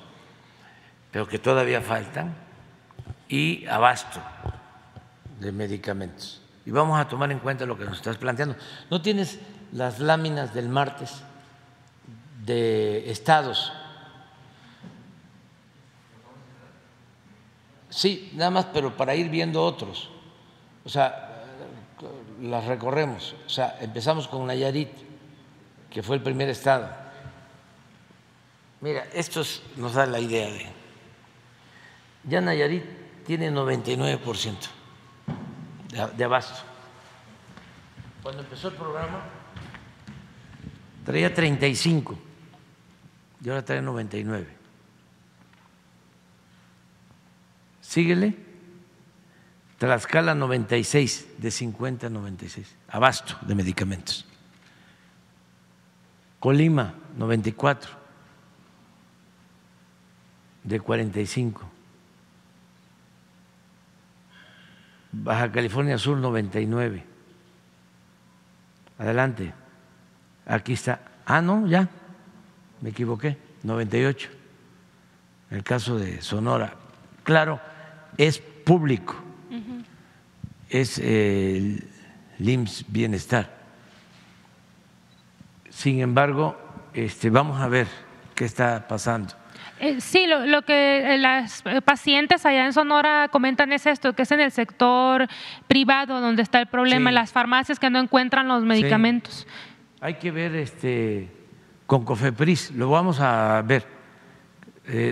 pero 1.11 1.26
que 1.26 1.38
todavía 1.38 1.80
faltan, 1.80 2.34
y 3.28 3.66
abasto 3.66 4.20
de 5.38 5.53
medicamentos. 5.53 6.42
Y 6.66 6.70
vamos 6.70 7.01
a 7.01 7.09
tomar 7.09 7.32
en 7.32 7.38
cuenta 7.38 7.64
lo 7.64 7.78
que 7.78 7.84
nos 7.84 7.96
estás 7.96 8.18
planteando. 8.18 8.57
¿No 8.90 9.01
tienes 9.01 9.38
las 9.72 9.98
láminas 10.01 10.53
del 10.53 10.68
martes 10.68 11.22
de 12.44 13.11
estados? 13.11 13.72
Sí, 17.88 18.30
nada 18.34 18.51
más, 18.51 18.66
pero 18.66 18.96
para 18.96 19.14
ir 19.14 19.30
viendo 19.30 19.62
otros. 19.64 20.11
O 20.84 20.88
sea, 20.88 21.30
las 22.41 22.64
recorremos. 22.64 23.34
O 23.47 23.49
sea, 23.49 23.76
empezamos 23.80 24.28
con 24.28 24.47
Nayarit, 24.47 24.91
que 25.91 26.03
fue 26.03 26.16
el 26.16 26.22
primer 26.22 26.49
estado. 26.49 26.88
Mira, 28.80 29.07
esto 29.12 29.43
nos 29.76 29.95
da 29.95 30.07
la 30.07 30.20
idea 30.20 30.51
de. 30.51 30.66
Ya 32.24 32.41
Nayarit 32.41 32.84
tiene 33.26 33.51
99% 33.51 34.57
de 36.16 36.24
abasto. 36.24 36.62
Cuando 38.22 38.43
empezó 38.43 38.68
el 38.68 38.74
programa 38.74 39.24
traía 41.05 41.34
35 41.34 42.18
y 43.43 43.49
ahora 43.49 43.64
trae 43.64 43.82
99. 43.82 44.47
Síguele. 47.80 48.49
Tlaxcala 49.81 50.35
96, 50.35 51.41
de 51.41 51.51
50 51.51 52.09
a 52.09 52.11
96. 52.11 52.76
Abasto 52.93 53.39
de 53.41 53.55
medicamentos. 53.55 54.26
Colima 56.39 56.93
94, 57.16 57.89
de 60.64 60.81
45. 60.81 61.64
Baja 65.12 65.51
California 65.51 65.97
Sur 65.97 66.18
99. 66.18 67.03
Adelante. 68.99 69.55
Aquí 70.45 70.74
está. 70.74 71.01
Ah, 71.24 71.41
no, 71.41 71.66
ya. 71.66 71.89
Me 72.83 72.91
equivoqué. 72.91 73.39
98. 73.62 74.28
El 75.51 75.64
caso 75.64 75.99
de 75.99 76.20
Sonora. 76.20 76.74
Claro, 77.24 77.62
es 78.18 78.41
público. 78.41 79.30
Es 80.70 80.98
el 80.98 81.84
LIMS 82.38 82.86
Bienestar. 82.88 83.60
Sin 85.68 86.00
embargo, 86.00 86.56
este, 86.94 87.28
vamos 87.28 87.60
a 87.60 87.68
ver 87.68 87.86
qué 88.34 88.44
está 88.44 88.86
pasando. 88.88 89.34
Eh, 89.80 90.00
sí, 90.00 90.26
lo, 90.26 90.62
que 90.62 91.14
eh, 91.14 91.18
las 91.18 91.62
eh, 91.64 91.80
pacientes 91.80 92.44
allá 92.44 92.66
en 92.66 92.72
Sonora 92.72 93.28
comentan 93.32 93.72
es 93.72 93.86
esto, 93.86 94.12
que 94.12 94.22
es 94.22 94.30
en 94.30 94.40
el 94.40 94.52
sector 94.52 95.26
privado 95.66 96.20
donde 96.20 96.42
está 96.42 96.60
el 96.60 96.66
problema, 96.66 97.10
las 97.10 97.32
farmacias 97.32 97.78
que 97.78 97.88
no 97.88 97.98
encuentran 97.98 98.46
los 98.46 98.62
medicamentos. 98.62 99.46
Hay 100.00 100.14
que 100.14 100.30
ver 100.30 100.54
este 100.54 101.28
con 101.86 102.04
Cofepris, 102.04 102.72
lo 102.72 102.90
vamos 102.90 103.20
a 103.20 103.62
ver. 103.66 103.86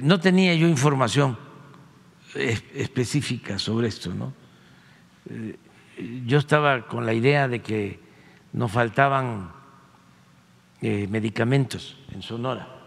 no 0.03 0.21
tenía 0.21 0.55
yo 0.55 0.69
información 0.69 1.39
específica 2.35 3.59
sobre 3.59 3.89
esto, 3.89 4.15
¿no? 4.15 4.33
Yo 6.27 6.39
estaba 6.39 6.87
con 6.87 7.07
la 7.07 7.13
idea 7.13 7.49
de 7.49 7.61
que 7.61 8.01
nos 8.53 8.71
faltaban 8.71 9.51
medicamentos 10.81 11.99
en 12.13 12.23
Sonora 12.23 12.79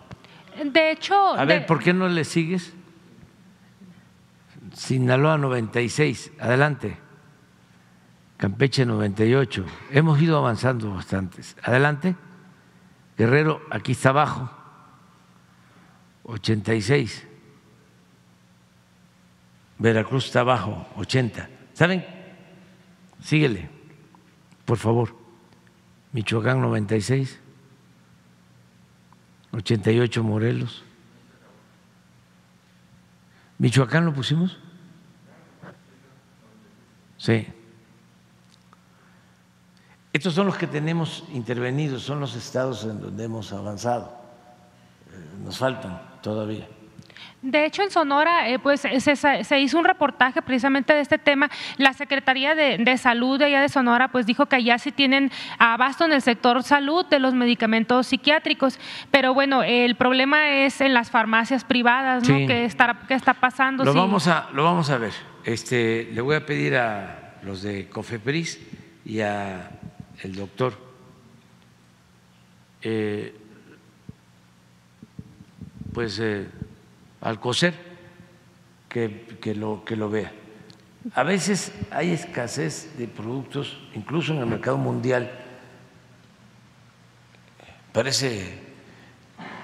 de 0.64 0.92
hecho. 0.92 1.34
A 1.36 1.46
ver, 1.46 1.66
¿por 1.66 1.80
qué 1.80 1.94
no 1.94 2.08
le 2.08 2.24
sigues? 2.24 2.74
Sinaloa 4.74 5.38
96, 5.38 6.34
adelante. 6.39 6.98
Campeche 8.38 8.86
98. 8.86 9.66
Hemos 9.92 10.22
ido 10.22 10.38
avanzando 10.38 10.94
bastantes. 10.94 11.56
Adelante. 11.64 12.16
Guerrero, 13.18 13.62
aquí 13.70 13.92
está 13.94 14.10
abajo. 14.10 14.50
86. 16.24 17.28
Veracruz 19.78 20.26
está 20.26 20.42
abajo, 20.42 20.88
80. 20.96 21.50
¿Saben? 21.74 22.06
Síguele, 23.22 23.69
por 24.65 24.78
favor. 24.78 25.15
Michoacán 26.11 26.61
96. 26.61 27.39
88 29.53 30.24
Morelos. 30.24 30.84
¿Michoacán 33.57 34.05
lo 34.05 34.13
pusimos? 34.13 34.57
Sí. 37.17 37.47
Estos 40.13 40.34
son 40.34 40.47
los 40.47 40.57
que 40.57 40.67
tenemos 40.67 41.24
intervenidos, 41.32 42.03
son 42.03 42.19
los 42.19 42.36
estados 42.36 42.84
en 42.84 42.99
donde 42.99 43.24
hemos 43.24 43.53
avanzado. 43.53 44.19
Eh, 45.07 45.43
nos 45.43 45.57
faltan 45.57 46.01
todavía. 46.22 46.67
De 47.42 47.66
hecho, 47.66 47.82
en 47.82 47.89
Sonora, 47.89 48.50
eh, 48.50 48.60
pues 48.60 48.82
se, 48.82 49.60
hizo 49.60 49.80
un 49.80 49.86
reportaje 49.86 50.42
precisamente 50.42 50.94
de 50.94 51.02
este 51.02 51.18
tema. 51.18 51.50
La 51.78 51.94
Secretaría 51.94 52.54
de, 52.54 52.98
Salud 52.98 53.39
de 53.39 53.46
allá 53.46 53.62
de 53.62 53.70
Sonora, 53.70 54.10
pues 54.12 54.26
dijo 54.26 54.46
que 54.46 54.58
allá 54.58 54.78
sí 54.78 54.92
tienen 54.92 55.32
abasto 55.58 56.06
en 56.06 56.14
el 56.14 56.22
sector 56.22 56.62
salud 56.62 57.06
de 57.08 57.20
los 57.20 57.34
medicamentos 57.34 58.08
psiquiátricos. 58.08 58.80
Pero 59.10 59.34
bueno, 59.34 59.64
el 59.64 59.96
problema 59.96 60.50
es 60.50 60.82
en 60.82 60.94
las 60.94 61.10
farmacias 61.10 61.64
privadas, 61.64 62.28
¿no? 62.30 62.36
¿Qué 62.48 62.66
está, 62.66 63.00
está 63.10 63.34
pasando? 63.34 63.84
Lo, 63.84 63.94
vamos 63.94 64.28
a, 64.28 64.50
lo 64.54 64.64
vamos 64.64 64.89
a 64.92 64.98
ver. 65.00 65.14
Este, 65.44 66.10
le 66.14 66.22
voy 66.22 66.36
a 66.36 66.46
pedir 66.46 66.76
a 66.76 67.38
los 67.42 67.64
de 67.64 67.89
Cofepris 67.89 68.60
y 69.04 69.22
a 69.22 69.72
el 70.22 70.36
doctor 70.36 70.78
eh, 72.84 73.36
pues 75.94 76.20
eh, 76.20 76.48
al 77.22 77.39
coser 77.39 77.74
que, 78.89 79.55
lo, 79.55 79.86
que 79.86 79.95
lo 79.95 80.09
vea. 80.09 80.32
A 81.15 81.24
veces 81.24 81.72
hay 81.89 82.11
escasez 82.11 82.97
de 82.97 83.07
productos, 83.07 83.78
incluso 83.95 84.34
en 84.34 84.39
el 84.39 84.45
mercado 84.45 84.78
mundial. 84.78 85.32
Parece 87.93 88.59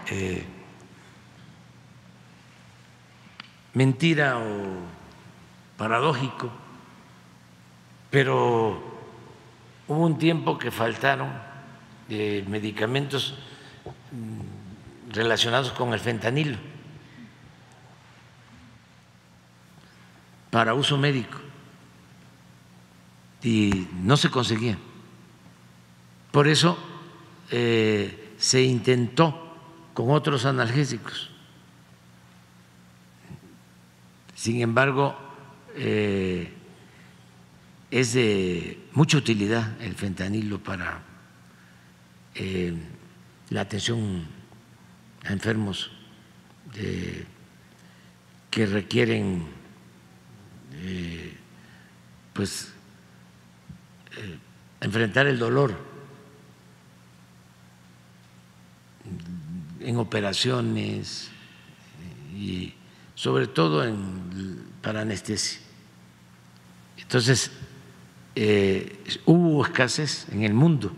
eh, 0.10 0.44
mentira 3.74 4.38
o 4.38 4.78
paradójico, 5.78 6.50
pero 8.10 8.82
hubo 9.88 10.06
un 10.06 10.18
tiempo 10.18 10.58
que 10.58 10.72
faltaron 10.72 11.30
de 12.08 12.44
medicamentos 12.48 13.38
mm, 14.12 15.12
relacionados 15.14 15.72
con 15.72 15.94
el 15.94 16.00
fentanilo 16.00 16.58
para 20.50 20.74
uso 20.74 20.98
médico 20.98 21.38
y 23.44 23.88
no 24.02 24.18
se 24.18 24.30
conseguía. 24.30 24.78
Por 26.32 26.48
eso 26.48 26.78
eh, 27.50 28.34
se 28.38 28.62
intentó 28.62 29.56
con 29.94 30.12
otros 30.12 30.46
analgésicos. 30.46 31.30
Sin 34.36 34.62
embargo, 34.62 35.18
eh, 35.76 36.54
es 37.90 38.14
de 38.14 38.80
mucha 38.94 39.18
utilidad 39.18 39.82
el 39.82 39.96
fentanilo 39.96 40.60
para 40.62 41.02
eh, 42.36 42.74
la 43.50 43.62
atención 43.62 44.28
a 45.26 45.34
enfermos 45.34 45.92
que 48.52 48.66
requieren 48.68 49.57
pues 52.34 52.72
eh, 54.16 54.38
enfrentar 54.82 55.28
el 55.28 55.40
dolor 55.40 55.76
en 59.80 59.98
operaciones 59.98 61.30
y 62.36 62.74
sobre 63.16 63.48
todo 63.48 63.84
en, 63.84 64.64
para 64.82 65.02
anestesia. 65.02 65.60
Entonces, 66.98 67.52
eh, 68.36 69.04
hubo 69.26 69.66
escasez 69.66 70.28
en 70.32 70.44
el 70.44 70.54
mundo 70.54 70.92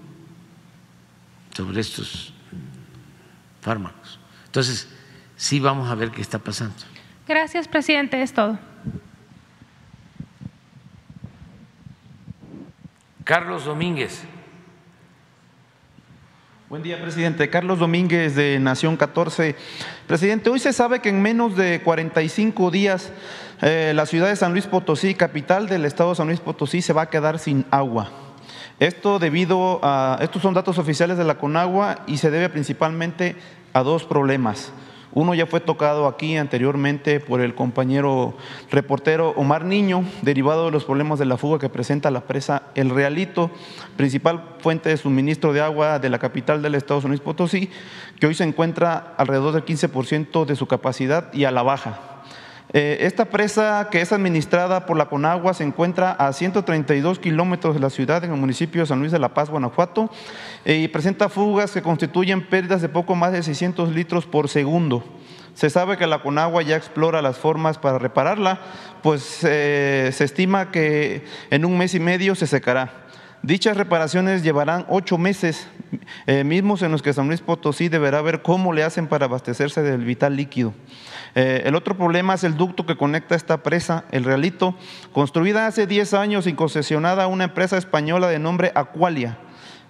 sobre 1.55 1.79
estos 1.81 2.33
fármacos. 3.61 4.19
Entonces, 4.45 4.87
sí 5.37 5.59
vamos 5.59 5.89
a 5.89 5.95
ver 5.95 6.11
qué 6.11 6.21
está 6.21 6.39
pasando. 6.39 6.75
Gracias, 7.27 7.67
presidente. 7.67 8.21
Es 8.21 8.33
todo. 8.33 8.59
Carlos 13.29 13.63
Domínguez. 13.63 14.23
Buen 16.67 16.81
día, 16.81 16.99
presidente. 16.99 17.47
Carlos 17.51 17.77
Domínguez 17.77 18.33
de 18.33 18.59
Nación 18.59 18.97
14. 18.97 19.55
Presidente, 20.07 20.49
hoy 20.49 20.57
se 20.57 20.73
sabe 20.73 20.99
que 20.99 21.09
en 21.09 21.21
menos 21.21 21.55
de 21.55 21.79
45 21.83 22.71
días 22.71 23.11
eh, 23.61 23.91
la 23.93 24.07
ciudad 24.07 24.29
de 24.29 24.35
San 24.35 24.53
Luis 24.53 24.65
Potosí, 24.65 25.13
capital 25.13 25.67
del 25.67 25.85
estado 25.85 26.09
de 26.09 26.15
San 26.15 26.25
Luis 26.25 26.39
Potosí, 26.39 26.81
se 26.81 26.91
va 26.91 27.03
a 27.03 27.09
quedar 27.11 27.37
sin 27.37 27.67
agua. 27.69 28.09
Esto 28.79 29.19
debido 29.19 29.79
a, 29.83 30.17
estos 30.21 30.41
son 30.41 30.55
datos 30.55 30.79
oficiales 30.79 31.19
de 31.19 31.23
la 31.23 31.37
Conagua 31.37 31.99
y 32.07 32.17
se 32.17 32.31
debe 32.31 32.49
principalmente 32.49 33.35
a 33.73 33.83
dos 33.83 34.05
problemas. 34.05 34.73
Uno 35.13 35.33
ya 35.33 35.47
fue 35.47 35.59
tocado 35.59 36.07
aquí 36.07 36.37
anteriormente 36.37 37.19
por 37.19 37.41
el 37.41 37.55
compañero 37.55 38.35
reportero 38.69 39.33
Omar 39.35 39.65
Niño, 39.65 40.03
derivado 40.21 40.65
de 40.65 40.71
los 40.71 40.85
problemas 40.85 41.17
de 41.17 41.25
la 41.25 41.37
fuga 41.37 41.57
que 41.57 41.69
presenta 41.69 42.11
la 42.11 42.21
presa 42.21 42.63
El 42.75 42.91
Realito, 42.91 43.49
principal 43.97 44.43
fuente 44.59 44.89
de 44.89 44.97
suministro 44.97 45.51
de 45.51 45.61
agua 45.61 45.97
de 45.97 46.09
la 46.09 46.19
capital 46.19 46.61
del 46.61 46.75
Estado 46.75 46.99
de 46.99 47.07
Unidos 47.07 47.23
Potosí, 47.23 47.71
que 48.19 48.27
hoy 48.27 48.35
se 48.35 48.43
encuentra 48.43 49.15
alrededor 49.17 49.53
del 49.53 49.65
15% 49.65 50.45
de 50.45 50.55
su 50.55 50.67
capacidad 50.67 51.33
y 51.33 51.45
a 51.45 51.51
la 51.51 51.63
baja. 51.63 52.18
Eh, 52.71 52.97
esta 53.01 53.25
presa 53.25 53.87
que 53.89 53.99
es 53.99 54.11
administrada 54.11 54.85
por 54.85 54.95
la 54.95 55.07
Conagua 55.07 55.55
se 55.55 55.63
encuentra 55.63 56.11
a 56.11 56.31
132 56.31 57.17
kilómetros 57.17 57.73
de 57.73 57.79
la 57.79 57.89
ciudad 57.89 58.23
en 58.23 58.31
el 58.31 58.37
municipio 58.37 58.81
de 58.81 58.87
San 58.87 58.99
Luis 58.99 59.11
de 59.11 59.17
la 59.17 59.33
Paz, 59.33 59.49
Guanajuato, 59.49 60.11
eh, 60.65 60.75
y 60.75 60.87
presenta 60.87 61.29
fugas 61.29 61.71
que 61.71 61.81
constituyen 61.81 62.47
pérdidas 62.47 62.83
de 62.83 62.89
poco 62.89 63.15
más 63.15 63.31
de 63.31 63.41
600 63.41 63.89
litros 63.95 64.27
por 64.27 64.49
segundo. 64.49 65.03
Se 65.55 65.71
sabe 65.71 65.97
que 65.97 66.05
la 66.05 66.21
Conagua 66.21 66.61
ya 66.61 66.75
explora 66.75 67.23
las 67.23 67.37
formas 67.37 67.79
para 67.79 67.97
repararla, 67.97 68.59
pues 69.01 69.39
eh, 69.43 70.11
se 70.13 70.23
estima 70.23 70.69
que 70.69 71.25
en 71.49 71.65
un 71.65 71.75
mes 71.75 71.95
y 71.95 71.99
medio 71.99 72.35
se 72.35 72.45
secará. 72.45 73.07
Dichas 73.41 73.77
reparaciones 73.77 74.43
llevarán 74.43 74.85
ocho 74.89 75.17
meses, 75.17 75.67
mismos 76.45 76.81
en 76.81 76.91
los 76.91 77.01
que 77.01 77.13
San 77.13 77.27
Luis 77.27 77.39
Potosí 77.41 77.87
deberá 77.87 78.21
ver 78.21 78.41
cómo 78.41 78.73
le 78.73 78.83
hacen 78.83 79.07
para 79.07 79.25
abastecerse 79.25 79.81
del 79.81 80.03
vital 80.03 80.35
líquido. 80.35 80.73
Eh, 81.35 81.63
el 81.65 81.75
otro 81.75 81.95
problema 81.95 82.33
es 82.33 82.43
el 82.43 82.57
ducto 82.57 82.85
que 82.85 82.97
conecta 82.97 83.35
esta 83.35 83.61
presa, 83.63 84.05
el 84.11 84.23
Realito, 84.23 84.75
construida 85.13 85.67
hace 85.67 85.87
10 85.87 86.13
años 86.13 86.47
y 86.47 86.53
concesionada 86.53 87.23
a 87.23 87.27
una 87.27 87.45
empresa 87.45 87.77
española 87.77 88.27
de 88.27 88.39
nombre 88.39 88.71
Aqualia. 88.75 89.37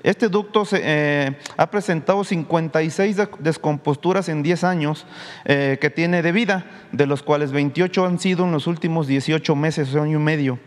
Este 0.01 0.29
ducto 0.29 0.63
eh, 0.71 1.37
ha 1.57 1.69
presentado 1.69 2.23
56 2.23 3.17
descomposturas 3.39 4.29
en 4.29 4.43
10 4.43 4.63
años 4.63 5.05
eh, 5.43 5.77
que 5.81 5.89
tiene 5.89 6.21
de 6.21 6.31
vida, 6.31 6.65
de 6.93 7.05
los 7.05 7.21
cuales 7.21 7.51
28 7.51 8.05
han 8.05 8.17
sido 8.17 8.45
en 8.45 8.53
los 8.53 8.65
últimos 8.67 9.07
18 9.07 9.55
meses, 9.57 9.93
año 9.95 10.17
y 10.17 10.21
medio. 10.21 10.59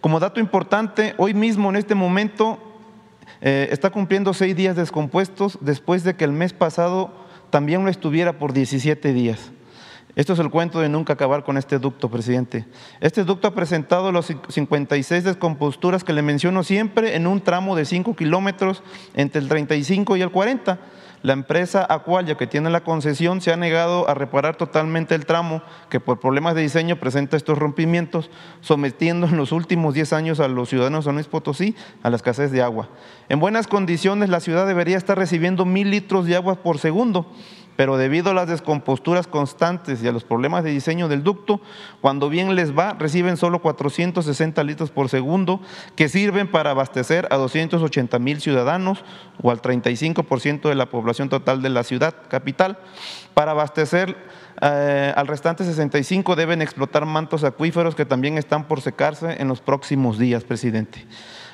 como 0.00 0.18
dato 0.18 0.40
importante, 0.40 1.14
hoy 1.18 1.34
mismo 1.34 1.70
en 1.70 1.76
este 1.76 1.94
momento 1.94 2.58
está 3.40 3.90
cumpliendo 3.90 4.32
seis 4.34 4.56
días 4.56 4.74
descompuestos 4.74 5.58
después 5.60 6.02
de 6.02 6.16
que 6.16 6.24
el 6.24 6.32
mes 6.32 6.52
pasado 6.52 7.23
también 7.54 7.84
lo 7.84 7.88
estuviera 7.88 8.36
por 8.36 8.52
17 8.52 9.12
días. 9.12 9.52
Esto 10.16 10.32
es 10.32 10.40
el 10.40 10.50
cuento 10.50 10.80
de 10.80 10.88
nunca 10.88 11.12
acabar 11.12 11.44
con 11.44 11.56
este 11.56 11.78
ducto, 11.78 12.10
presidente. 12.10 12.64
Este 13.00 13.22
ducto 13.22 13.46
ha 13.46 13.54
presentado 13.54 14.10
los 14.10 14.34
56 14.48 15.22
descomposturas 15.22 16.02
que 16.02 16.12
le 16.12 16.22
menciono 16.22 16.64
siempre 16.64 17.14
en 17.14 17.28
un 17.28 17.40
tramo 17.40 17.76
de 17.76 17.84
5 17.84 18.16
kilómetros 18.16 18.82
entre 19.14 19.40
el 19.40 19.46
35 19.46 20.16
y 20.16 20.22
el 20.22 20.32
40 20.32 20.80
la 21.24 21.32
empresa 21.32 21.86
Aqualia 21.88 22.36
que 22.36 22.46
tiene 22.46 22.68
la 22.68 22.84
concesión 22.84 23.40
se 23.40 23.50
ha 23.50 23.56
negado 23.56 24.06
a 24.10 24.12
reparar 24.12 24.56
totalmente 24.56 25.14
el 25.14 25.24
tramo 25.24 25.62
que 25.88 25.98
por 25.98 26.20
problemas 26.20 26.54
de 26.54 26.60
diseño 26.60 26.96
presenta 26.96 27.38
estos 27.38 27.56
rompimientos, 27.56 28.30
sometiendo 28.60 29.26
en 29.26 29.38
los 29.38 29.50
últimos 29.50 29.94
10 29.94 30.12
años 30.12 30.38
a 30.38 30.48
los 30.48 30.68
ciudadanos 30.68 31.06
de 31.06 31.08
San 31.08 31.14
Luis 31.14 31.26
Potosí 31.26 31.76
a 32.02 32.10
la 32.10 32.16
escasez 32.16 32.52
de 32.52 32.60
agua. 32.60 32.90
En 33.30 33.40
buenas 33.40 33.68
condiciones 33.68 34.28
la 34.28 34.40
ciudad 34.40 34.66
debería 34.66 34.98
estar 34.98 35.16
recibiendo 35.16 35.64
mil 35.64 35.90
litros 35.90 36.26
de 36.26 36.36
agua 36.36 36.56
por 36.56 36.78
segundo 36.78 37.32
pero 37.76 37.96
debido 37.96 38.30
a 38.30 38.34
las 38.34 38.48
descomposturas 38.48 39.26
constantes 39.26 40.02
y 40.02 40.08
a 40.08 40.12
los 40.12 40.24
problemas 40.24 40.64
de 40.64 40.70
diseño 40.70 41.08
del 41.08 41.22
ducto, 41.22 41.60
cuando 42.00 42.28
bien 42.28 42.54
les 42.54 42.76
va, 42.76 42.94
reciben 42.94 43.36
solo 43.36 43.60
460 43.60 44.62
litros 44.64 44.90
por 44.90 45.08
segundo 45.08 45.60
que 45.96 46.08
sirven 46.08 46.50
para 46.50 46.70
abastecer 46.70 47.26
a 47.30 47.36
280 47.36 48.18
mil 48.18 48.40
ciudadanos 48.40 49.04
o 49.42 49.50
al 49.50 49.60
35% 49.60 50.68
de 50.68 50.74
la 50.74 50.86
población 50.86 51.28
total 51.28 51.62
de 51.62 51.70
la 51.70 51.84
ciudad 51.84 52.14
capital. 52.28 52.78
Para 53.34 53.50
abastecer 53.52 54.16
eh, 54.62 55.12
al 55.16 55.26
restante 55.26 55.64
65 55.64 56.36
deben 56.36 56.62
explotar 56.62 57.06
mantos 57.06 57.44
acuíferos 57.44 57.94
que 57.94 58.06
también 58.06 58.38
están 58.38 58.64
por 58.64 58.80
secarse 58.80 59.40
en 59.40 59.48
los 59.48 59.60
próximos 59.60 60.18
días, 60.18 60.44
presidente. 60.44 61.06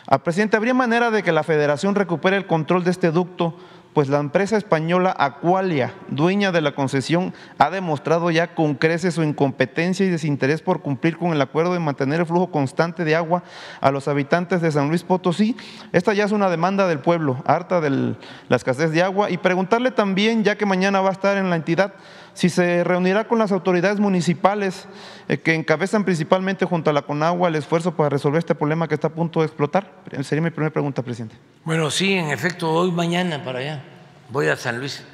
Ah, 0.07 0.19
presidente, 0.19 0.57
¿habría 0.57 0.75
manera 0.75 1.11
de 1.11 1.23
que 1.23 1.33
la 1.33 1.43
federación 1.43 1.95
recupere 1.95 2.37
el 2.37 2.47
control 2.47 2.85
de 2.85 2.91
este 2.91 3.11
ducto 3.11 3.55
pues 3.93 4.09
la 4.09 4.19
empresa 4.19 4.57
española 4.57 5.15
Aqualia, 5.19 5.95
dueña 6.09 6.53
de 6.53 6.61
la 6.61 6.75
concesión, 6.75 7.35
ha 7.59 7.71
demostrado 7.71 8.31
ya 8.31 8.55
con 8.55 8.75
creces 8.75 9.15
su 9.15 9.23
incompetencia 9.23 10.07
y 10.07 10.11
desinterés 10.11 10.63
por 10.63 10.81
cumplir 10.81 11.17
con 11.17 11.33
el 11.33 11.41
acuerdo 11.41 11.73
de 11.73 11.81
mantener 11.81 12.21
el 12.21 12.27
flujo 12.27 12.51
constante 12.51 13.05
de 13.05 13.17
agua 13.17 13.43
a 13.81 13.91
los 13.91 14.07
habitantes 14.07 14.61
de 14.61 14.71
San 14.71 14.89
Luis 14.89 15.03
Potosí. 15.03 15.57
Esta 15.93 16.15
ya 16.15 16.25
es 16.25 16.33
una 16.33 16.51
demanda 16.51 16.87
del 16.87 17.01
pueblo, 17.01 17.43
harta 17.47 17.81
de 17.81 17.91
la 17.91 18.57
escasez 18.57 18.93
de 18.93 19.03
agua, 19.03 19.31
y 19.31 19.39
preguntarle 19.39 19.91
también, 19.91 20.45
ya 20.45 20.57
que 20.57 20.67
mañana 20.67 21.01
va 21.01 21.09
a 21.09 21.13
estar 21.13 21.37
en 21.37 21.51
la 21.51 21.57
entidad, 21.57 21.95
si 22.41 22.49
se 22.49 22.85
reunirá 22.85 23.29
con 23.29 23.39
las 23.39 23.53
autoridades 23.53 24.01
municipales 24.01 24.89
eh, 25.29 25.41
que 25.41 25.53
encabezan 25.53 26.07
principalmente 26.07 26.65
junto 26.65 26.89
a 26.89 26.95
la 26.95 27.03
Conagua 27.03 27.51
el 27.51 27.57
esfuerzo 27.57 27.95
para 27.95 28.09
resolver 28.09 28.39
este 28.39 28.55
problema 28.55 28.89
que 28.89 28.95
está 28.95 29.09
a 29.09 29.13
punto 29.13 29.41
de 29.41 29.47
explotar. 29.47 30.03
Sería 30.23 30.41
mi 30.41 30.49
primera 30.49 30.73
pregunta, 30.73 31.03
presidente. 31.03 31.37
Bueno, 31.65 31.91
sí, 31.91 32.15
en 32.15 32.31
efecto, 32.31 32.73
hoy 32.73 32.93
mañana 32.93 33.45
para 33.45 33.59
allá 33.59 33.85
voy 34.31 34.47
a 34.47 34.57
San 34.57 34.79
Luis 34.79 35.05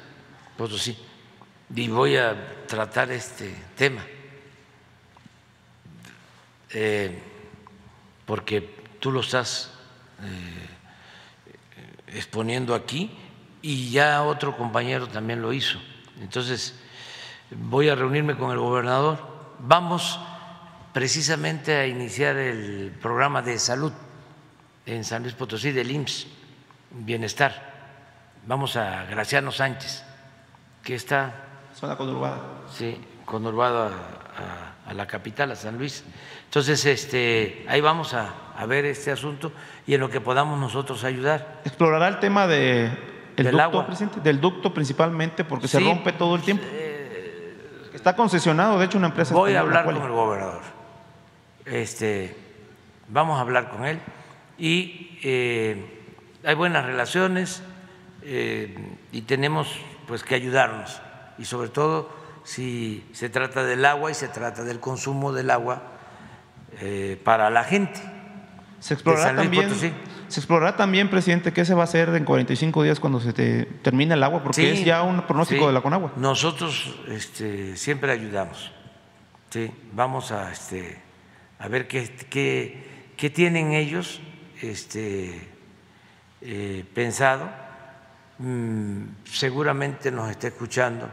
Potosí 0.55 0.97
y 1.75 1.89
voy 1.89 2.15
a 2.15 2.65
tratar 2.65 3.11
este 3.11 3.53
tema. 3.75 4.05
Eh, 6.69 7.19
porque 8.25 8.73
tú 9.01 9.11
lo 9.11 9.19
estás 9.19 9.73
eh, 10.23 12.15
exponiendo 12.15 12.73
aquí 12.73 13.11
y 13.61 13.89
ya 13.91 14.23
otro 14.23 14.55
compañero 14.55 15.09
también 15.09 15.41
lo 15.41 15.51
hizo. 15.51 15.77
Entonces, 16.21 16.73
voy 17.51 17.89
a 17.89 17.95
reunirme 17.95 18.35
con 18.35 18.51
el 18.51 18.57
gobernador. 18.57 19.17
Vamos 19.59 20.19
precisamente 20.93 21.75
a 21.75 21.87
iniciar 21.87 22.37
el 22.37 22.91
programa 23.01 23.41
de 23.41 23.59
salud 23.59 23.91
en 24.85 25.03
San 25.03 25.23
Luis 25.23 25.35
Potosí 25.35 25.71
del 25.71 25.91
IMSS, 25.91 26.27
Bienestar. 26.91 27.75
Vamos 28.45 28.75
a 28.77 29.03
Graciano 29.05 29.51
Sánchez, 29.51 30.03
que 30.83 30.95
está... 30.95 31.43
Zona 31.75 31.97
conurbada. 31.97 32.39
Sí, 32.71 32.97
conurbada 33.25 33.91
a, 34.85 34.89
a, 34.89 34.93
la 34.93 35.05
capital, 35.05 35.51
a 35.51 35.55
San 35.55 35.77
Luis. 35.77 36.03
Entonces, 36.45 36.85
este, 36.85 37.65
ahí 37.67 37.81
vamos 37.81 38.13
a, 38.13 38.33
a, 38.57 38.65
ver 38.65 38.85
este 38.85 39.11
asunto 39.11 39.51
y 39.85 39.93
en 39.93 40.01
lo 40.01 40.09
que 40.09 40.21
podamos 40.21 40.57
nosotros 40.59 41.03
ayudar. 41.03 41.61
¿Explorará 41.65 42.07
el 42.07 42.19
tema 42.19 42.47
de, 42.47 42.85
el 42.85 43.43
del 43.43 43.51
ducto, 43.51 43.61
agua? 43.61 43.85
Presidente? 43.85 44.21
Del 44.21 44.39
ducto 44.39 44.73
principalmente, 44.73 45.43
porque 45.43 45.67
se 45.67 45.79
rompe 45.79 46.13
todo 46.13 46.35
el 46.35 46.41
tiempo. 46.41 46.63
Eh, 46.71 46.86
Está 48.07 48.15
concesionado, 48.15 48.79
de 48.79 48.85
hecho, 48.85 48.97
una 48.97 49.07
empresa. 49.07 49.33
Voy 49.33 49.53
a 49.55 49.59
hablar 49.59 49.83
con 49.83 49.97
el 49.97 50.09
gobernador. 50.09 50.61
Este, 51.65 52.33
vamos 53.09 53.37
a 53.37 53.41
hablar 53.41 53.69
con 53.69 53.83
él 53.83 53.99
y 54.57 55.19
eh, 55.23 56.05
hay 56.45 56.55
buenas 56.55 56.85
relaciones 56.85 57.61
eh, 58.21 58.77
y 59.11 59.23
tenemos 59.23 59.67
pues 60.07 60.23
que 60.23 60.35
ayudarnos 60.35 61.01
y 61.37 61.43
sobre 61.43 61.67
todo 61.67 62.09
si 62.45 63.05
se 63.11 63.27
trata 63.27 63.65
del 63.65 63.83
agua 63.83 64.09
y 64.09 64.13
se 64.13 64.29
trata 64.29 64.63
del 64.63 64.79
consumo 64.79 65.33
del 65.33 65.49
agua 65.49 65.81
eh, 66.79 67.19
para 67.25 67.49
la 67.49 67.65
gente. 67.65 67.99
Se 68.79 68.93
explorará 68.93 69.35
también. 69.35 69.69
Se 70.27 70.39
explorará 70.39 70.75
también, 70.75 71.09
presidente, 71.09 71.53
qué 71.53 71.63
se 71.63 71.73
va 71.73 71.81
a 71.81 71.83
hacer 71.85 72.09
en 72.09 72.25
45 72.25 72.83
días 72.83 72.99
cuando 72.99 73.19
se 73.19 73.33
te 73.33 73.65
termine 73.81 74.13
el 74.13 74.23
agua, 74.23 74.43
porque 74.43 74.71
es 74.71 74.83
ya 74.83 75.03
un 75.03 75.21
pronóstico 75.21 75.67
de 75.67 75.73
la 75.73 75.81
Conagua. 75.81 76.11
Nosotros 76.17 76.99
este, 77.07 77.77
siempre 77.77 78.11
ayudamos. 78.11 78.71
Sí, 79.49 79.71
vamos 79.93 80.31
a, 80.31 80.51
este, 80.51 81.01
a 81.59 81.67
ver 81.69 81.87
qué, 81.87 82.13
qué, 82.29 83.13
qué 83.15 83.29
tienen 83.29 83.71
ellos 83.71 84.19
este, 84.61 85.47
eh, 86.41 86.85
pensado. 86.93 87.49
Mm, 88.39 89.03
seguramente 89.23 90.11
nos 90.11 90.29
está 90.29 90.47
escuchando 90.47 91.09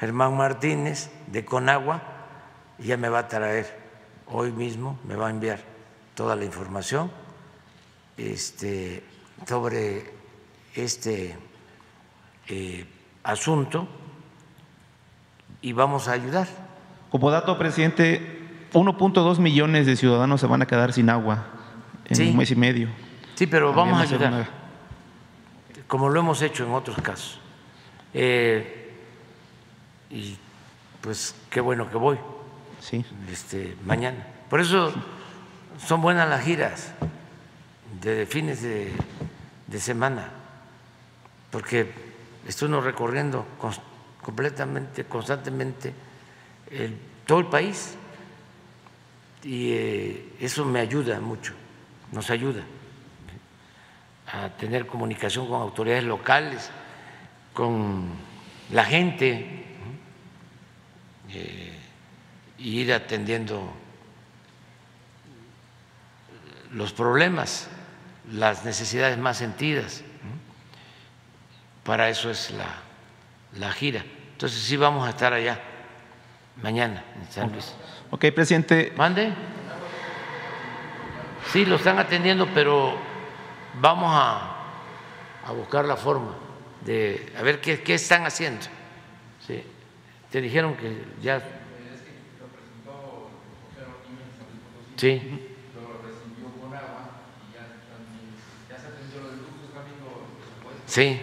Germán 0.00 0.36
Martínez 0.36 1.10
de 1.26 1.44
Conagua, 1.44 2.02
ya 2.78 2.96
me 2.96 3.08
va 3.08 3.20
a 3.20 3.28
traer 3.28 3.78
hoy 4.26 4.50
mismo, 4.50 4.98
me 5.04 5.14
va 5.14 5.28
a 5.28 5.30
enviar 5.30 5.60
toda 6.14 6.34
la 6.34 6.44
información 6.44 7.10
este, 8.16 9.02
sobre 9.46 10.12
este 10.74 11.36
eh, 12.48 12.86
asunto 13.22 13.88
y 15.60 15.72
vamos 15.72 16.08
a 16.08 16.12
ayudar. 16.12 16.46
Como 17.10 17.30
dato, 17.30 17.56
presidente, 17.58 18.40
1.2 18.72 19.38
millones 19.38 19.86
de 19.86 19.96
ciudadanos 19.96 20.40
se 20.40 20.46
van 20.46 20.62
a 20.62 20.66
quedar 20.66 20.92
sin 20.92 21.08
agua 21.10 21.46
en 22.06 22.16
Sí. 22.16 22.30
un 22.30 22.36
mes 22.36 22.50
y 22.50 22.56
medio. 22.56 22.88
Sí, 23.34 23.46
pero 23.46 23.68
También 23.72 23.86
vamos 23.92 24.00
a 24.00 24.02
ayudar, 24.14 24.32
una- 24.32 24.48
como 25.86 26.08
lo 26.08 26.20
hemos 26.20 26.42
hecho 26.42 26.64
en 26.64 26.72
otros 26.72 26.96
casos. 27.00 27.40
Eh, 28.12 28.92
y 30.10 30.36
pues 31.00 31.34
qué 31.50 31.60
bueno 31.60 31.90
que 31.90 31.96
voy 31.96 32.16
Sí, 32.80 33.04
este, 33.30 33.76
mañana. 33.84 34.26
Por 34.50 34.60
eso 34.60 34.92
son 35.84 36.00
buenas 36.02 36.28
las 36.28 36.44
giras 36.44 36.92
de 38.00 38.26
fines 38.26 38.62
de, 38.62 38.92
semana, 39.80 40.30
porque 41.50 41.90
uno 42.62 42.80
recorriendo 42.80 43.46
completamente, 44.22 45.04
constantemente 45.04 45.92
el- 46.70 46.98
todo 47.26 47.40
el 47.40 47.46
país 47.46 47.94
y 49.42 49.72
eh, 49.72 50.32
eso 50.40 50.64
me 50.64 50.80
ayuda 50.80 51.20
mucho, 51.20 51.52
nos 52.12 52.30
ayuda 52.30 52.62
a 54.32 54.48
tener 54.50 54.86
comunicación 54.86 55.46
con 55.46 55.60
autoridades 55.60 56.04
locales, 56.04 56.70
con 57.52 58.04
la 58.72 58.84
gente. 58.84 59.60
Eh, 61.30 61.70
y 62.58 62.80
ir 62.80 62.92
atendiendo 62.92 63.72
los 66.72 66.92
problemas, 66.92 67.68
las 68.32 68.64
necesidades 68.64 69.18
más 69.18 69.36
sentidas. 69.38 70.02
Para 71.84 72.08
eso 72.08 72.30
es 72.30 72.50
la, 72.52 72.66
la 73.58 73.70
gira. 73.72 74.04
Entonces 74.32 74.60
sí 74.60 74.76
vamos 74.76 75.06
a 75.06 75.10
estar 75.10 75.32
allá 75.32 75.60
mañana 76.62 77.04
en 77.20 77.30
San 77.30 77.52
Luis. 77.52 77.74
Ok, 78.10 78.26
presidente, 78.34 78.92
¿Mande? 78.96 79.32
Sí, 81.52 81.66
lo 81.66 81.76
están 81.76 81.98
atendiendo, 81.98 82.48
pero 82.54 82.96
vamos 83.80 84.10
a, 84.12 84.56
a 85.44 85.52
buscar 85.52 85.84
la 85.84 85.96
forma 85.96 86.34
de 86.84 87.32
a 87.38 87.42
ver 87.42 87.60
qué, 87.60 87.82
qué 87.82 87.94
están 87.94 88.24
haciendo. 88.24 88.64
Sí. 89.46 89.62
Te 90.30 90.40
dijeron 90.40 90.74
que 90.74 91.04
ya. 91.20 91.42
Sí. 94.96 95.53
Sí. 100.86 101.20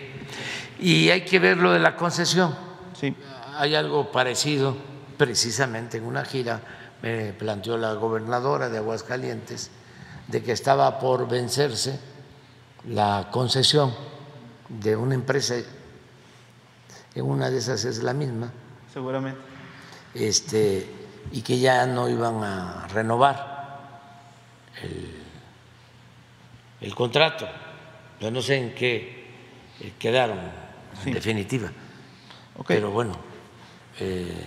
Y 0.79 1.09
hay 1.09 1.21
que 1.21 1.39
ver 1.39 1.57
lo 1.57 1.71
de 1.71 1.79
la 1.79 1.95
concesión 1.95 2.55
sí, 3.01 3.15
hay 3.57 3.75
algo 3.75 4.11
parecido, 4.11 4.77
precisamente 5.17 5.97
en 5.97 6.05
una 6.05 6.23
gira 6.23 6.61
me 7.01 7.33
planteó 7.33 7.77
la 7.77 7.93
gobernadora 7.93 8.69
de 8.69 8.77
Aguascalientes 8.77 9.71
de 10.27 10.43
que 10.43 10.51
estaba 10.51 10.99
por 10.99 11.27
vencerse 11.27 11.99
la 12.88 13.29
concesión 13.31 13.93
de 14.69 14.95
una 14.95 15.15
empresa, 15.15 15.55
en 17.15 17.25
una 17.25 17.49
de 17.49 17.57
esas 17.57 17.85
es 17.85 18.03
la 18.03 18.13
misma, 18.13 18.51
seguramente. 18.93 19.41
este, 20.13 20.88
y 21.31 21.41
que 21.41 21.59
ya 21.59 21.85
no 21.85 22.07
iban 22.07 22.43
a 22.43 22.88
renovar 22.88 23.79
el, 24.81 25.23
el 26.81 26.95
contrato. 26.95 27.47
Yo 28.19 28.31
no 28.31 28.41
sé 28.41 28.57
en 28.57 28.75
qué 28.75 29.20
eh, 29.81 29.93
quedaron 29.99 30.37
en 31.05 31.13
definitiva. 31.13 31.71
Pero 32.67 32.91
bueno, 32.91 33.13
eh, 33.99 34.45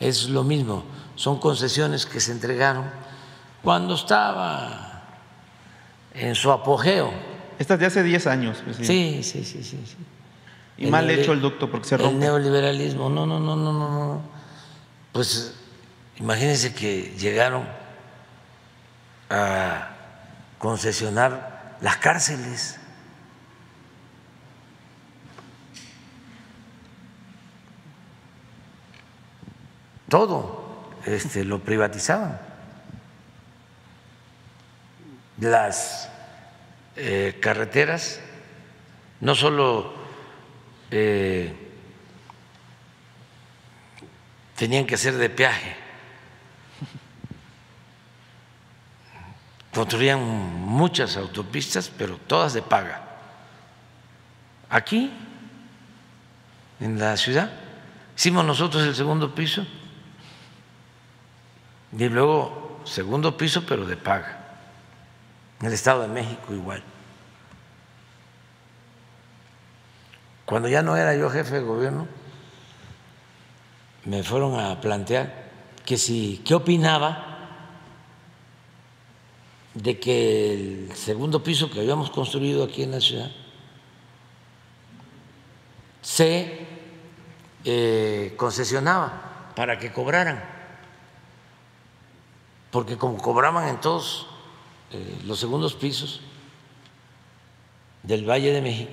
es 0.00 0.28
lo 0.28 0.42
mismo, 0.44 0.84
son 1.14 1.38
concesiones 1.38 2.04
que 2.06 2.20
se 2.20 2.32
entregaron 2.32 2.84
cuando 3.62 3.94
estaba 3.94 5.02
en 6.12 6.34
su 6.34 6.50
apogeo. 6.50 7.10
Estas 7.58 7.78
de 7.78 7.86
hace 7.86 8.02
10 8.02 8.26
años, 8.26 8.58
presidente. 8.58 9.22
Sí, 9.22 9.22
sí, 9.22 9.44
sí, 9.44 9.62
sí. 9.62 9.84
sí. 9.86 9.96
Y 10.76 10.86
mal 10.90 11.08
hecho 11.08 11.32
el 11.32 11.40
ducto 11.40 11.70
porque 11.70 11.86
se 11.86 11.94
El 11.94 12.02
rompe. 12.02 12.18
neoliberalismo, 12.18 13.08
no, 13.08 13.24
no, 13.26 13.38
no, 13.38 13.54
no, 13.54 13.72
no, 13.72 13.88
no. 13.88 14.22
Pues 15.12 15.54
imagínense 16.16 16.74
que 16.74 17.14
llegaron 17.16 17.64
a 19.30 19.90
concesionar 20.58 21.76
las 21.80 21.96
cárceles. 21.98 22.80
Todo 30.08 30.64
este, 31.06 31.44
lo 31.44 31.60
privatizaban. 31.60 32.40
Las 35.40 36.08
eh, 36.96 37.38
carreteras 37.40 38.20
no 39.20 39.34
solo 39.34 39.92
eh, 40.90 41.52
tenían 44.56 44.86
que 44.86 44.96
ser 44.96 45.14
de 45.14 45.30
peaje, 45.30 45.76
construían 49.72 50.20
muchas 50.20 51.16
autopistas, 51.16 51.90
pero 51.96 52.16
todas 52.18 52.52
de 52.52 52.62
paga. 52.62 53.02
Aquí, 54.70 55.12
en 56.80 56.98
la 56.98 57.16
ciudad, 57.16 57.50
hicimos 58.16 58.44
nosotros 58.44 58.84
el 58.84 58.94
segundo 58.94 59.34
piso 59.34 59.66
y 61.96 62.08
luego 62.08 62.80
segundo 62.84 63.36
piso, 63.36 63.64
pero 63.66 63.86
de 63.86 63.96
paga. 63.96 64.40
En 65.60 65.66
el 65.66 65.72
Estado 65.72 66.02
de 66.02 66.08
México 66.08 66.52
igual. 66.52 66.82
Cuando 70.44 70.68
ya 70.68 70.82
no 70.82 70.96
era 70.96 71.14
yo 71.16 71.30
jefe 71.30 71.54
de 71.54 71.60
gobierno, 71.60 72.06
me 74.04 74.22
fueron 74.22 74.60
a 74.60 74.80
plantear 74.80 75.44
que 75.86 75.96
si, 75.96 76.42
¿qué 76.44 76.54
opinaba 76.54 77.30
de 79.72 79.98
que 79.98 80.52
el 80.52 80.92
segundo 80.94 81.42
piso 81.42 81.70
que 81.70 81.80
habíamos 81.80 82.10
construido 82.10 82.64
aquí 82.64 82.82
en 82.82 82.90
la 82.90 83.00
ciudad 83.00 83.30
se 86.02 86.66
eh, 87.64 88.34
concesionaba 88.36 89.52
para 89.56 89.78
que 89.78 89.92
cobraran? 89.92 90.53
Porque 92.74 92.98
como 92.98 93.18
cobraban 93.18 93.68
en 93.68 93.80
todos 93.80 94.26
eh, 94.90 95.20
los 95.26 95.38
segundos 95.38 95.74
pisos 95.74 96.20
del 98.02 98.28
Valle 98.28 98.50
de 98.50 98.60
México, 98.60 98.90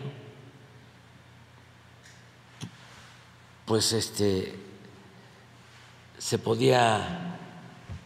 pues 3.65 3.91
este 3.93 4.55
se 6.19 6.37
podía 6.37 7.39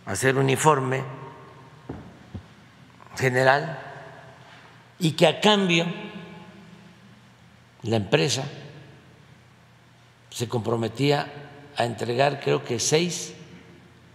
hacer 0.05 0.37
un 0.37 0.49
informe 0.49 1.03
general 3.17 3.77
y 4.97 5.11
que 5.11 5.27
a 5.27 5.41
cambio 5.41 5.87
la 7.81 7.97
empresa 7.97 8.45
se 10.29 10.47
comprometía 10.47 11.27
a 11.75 11.83
entregar 11.83 12.39
creo 12.39 12.63
que 12.63 12.79
seis 12.79 13.34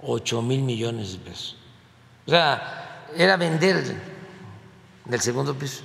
o 0.02 0.14
ocho 0.14 0.42
mil 0.42 0.62
millones 0.62 1.12
de 1.12 1.18
pesos. 1.18 1.56
O 2.26 2.30
sea, 2.30 3.06
era 3.16 3.36
vender 3.36 3.96
del 5.04 5.20
segundo 5.20 5.54
piso 5.54 5.82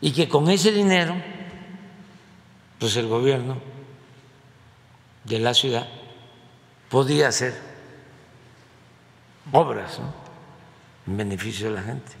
y 0.00 0.12
que 0.12 0.28
con 0.28 0.50
ese 0.50 0.70
dinero 0.70 1.14
pues 2.78 2.96
el 2.96 3.08
gobierno 3.08 3.58
de 5.24 5.38
la 5.38 5.54
ciudad 5.54 5.88
podía 6.90 7.28
hacer 7.28 7.58
obras 9.52 9.98
en 11.06 11.16
beneficio 11.16 11.68
de 11.68 11.74
la 11.74 11.82
gente. 11.82 12.12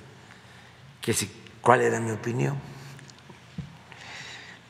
Que 1.00 1.12
si, 1.12 1.30
¿Cuál 1.64 1.80
era 1.80 1.98
mi 1.98 2.10
opinión? 2.10 2.58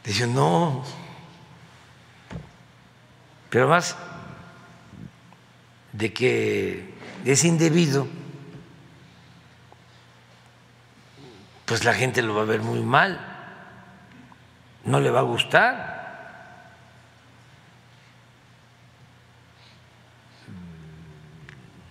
Dice, 0.05 0.28
no, 0.28 0.85
pero 3.51 3.66
más 3.66 3.97
de 5.95 6.12
que 6.12 6.95
es 7.25 7.45
indebido, 7.45 8.07
pues 11.65 11.85
la 11.85 11.95
gente 11.95 12.21
lo 12.21 12.35
va 12.35 12.43
a 12.43 12.45
ver 12.45 12.61
muy 12.61 12.83
mal, 12.83 13.19
no 14.85 15.01
le 15.01 15.11
va 15.11 15.21
a 15.21 15.23
gustar. 15.23 15.95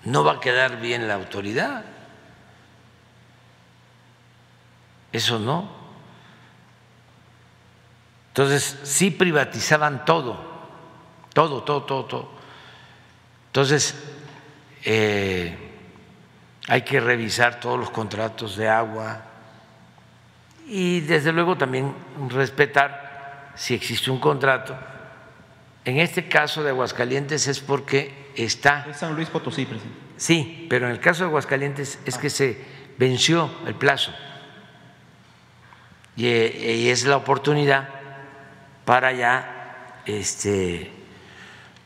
no 0.06 0.24
va 0.24 0.34
a 0.34 0.40
quedar 0.40 0.80
bien 0.80 1.08
la 1.08 1.16
autoridad. 1.16 1.86
Eso 5.12 5.40
no. 5.40 5.70
Entonces, 8.30 8.80
sí 8.84 9.12
privatizaban 9.12 10.06
todo, 10.06 10.38
todo, 11.34 11.64
todo, 11.64 11.84
todo, 11.84 12.06
todo. 12.06 12.43
Entonces, 13.54 13.94
eh, 14.84 15.56
hay 16.68 16.82
que 16.82 17.00
revisar 17.00 17.60
todos 17.60 17.80
los 17.80 17.92
contratos 17.92 18.58
de 18.58 18.68
agua 18.68 19.22
y 20.66 21.02
desde 21.02 21.32
luego 21.32 21.56
también 21.56 21.94
respetar 22.30 23.52
si 23.54 23.76
existe 23.76 24.10
un 24.10 24.20
contrato. 24.20 24.76
En 25.86 26.00
este 26.00 26.28
caso 26.28 26.64
de 26.64 26.72
Aguascalientes 26.72 27.46
es 27.46 27.60
porque 27.60 28.32
está... 28.36 28.88
Es 28.90 28.98
San 28.98 29.14
Luis 29.14 29.30
Potosí, 29.30 29.68
presidente. 29.68 30.00
Sí, 30.18 30.66
pero 30.68 30.88
en 30.88 30.94
el 30.94 31.00
caso 31.00 31.22
de 31.22 31.28
Aguascalientes 31.28 32.00
es 32.06 32.18
que 32.18 32.32
se 32.32 32.58
venció 32.98 33.52
el 33.68 33.76
plazo 33.76 34.12
y, 36.16 36.26
y 36.26 36.90
es 36.90 37.06
la 37.06 37.18
oportunidad 37.18 37.88
para 38.84 39.12
ya 39.12 40.02
este, 40.08 40.92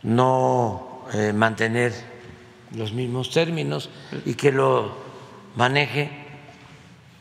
no 0.04 0.87
eh, 1.14 1.34
mantener 1.34 1.94
los 2.76 2.94
mismos 2.94 3.32
términos 3.32 3.90
y 4.26 4.34
que 4.34 4.52
lo 4.52 4.96
maneje 5.56 6.10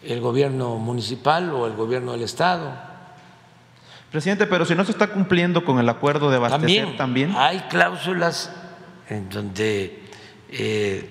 el 0.02 0.20
gobierno 0.20 0.76
municipal 0.76 1.50
o 1.50 1.66
el 1.66 1.74
gobierno 1.74 2.12
del 2.12 2.22
estado. 2.22 2.72
Presidente, 4.10 4.46
pero 4.46 4.64
si 4.64 4.74
no 4.74 4.84
se 4.84 4.92
está 4.92 5.08
cumpliendo 5.08 5.64
con 5.64 5.78
el 5.78 5.88
acuerdo 5.88 6.30
de 6.30 6.36
abastecer 6.36 6.96
también. 6.96 7.34
Hay 7.36 7.60
cláusulas 7.68 8.52
en 9.08 9.28
donde 9.28 10.02
eh, 10.48 11.10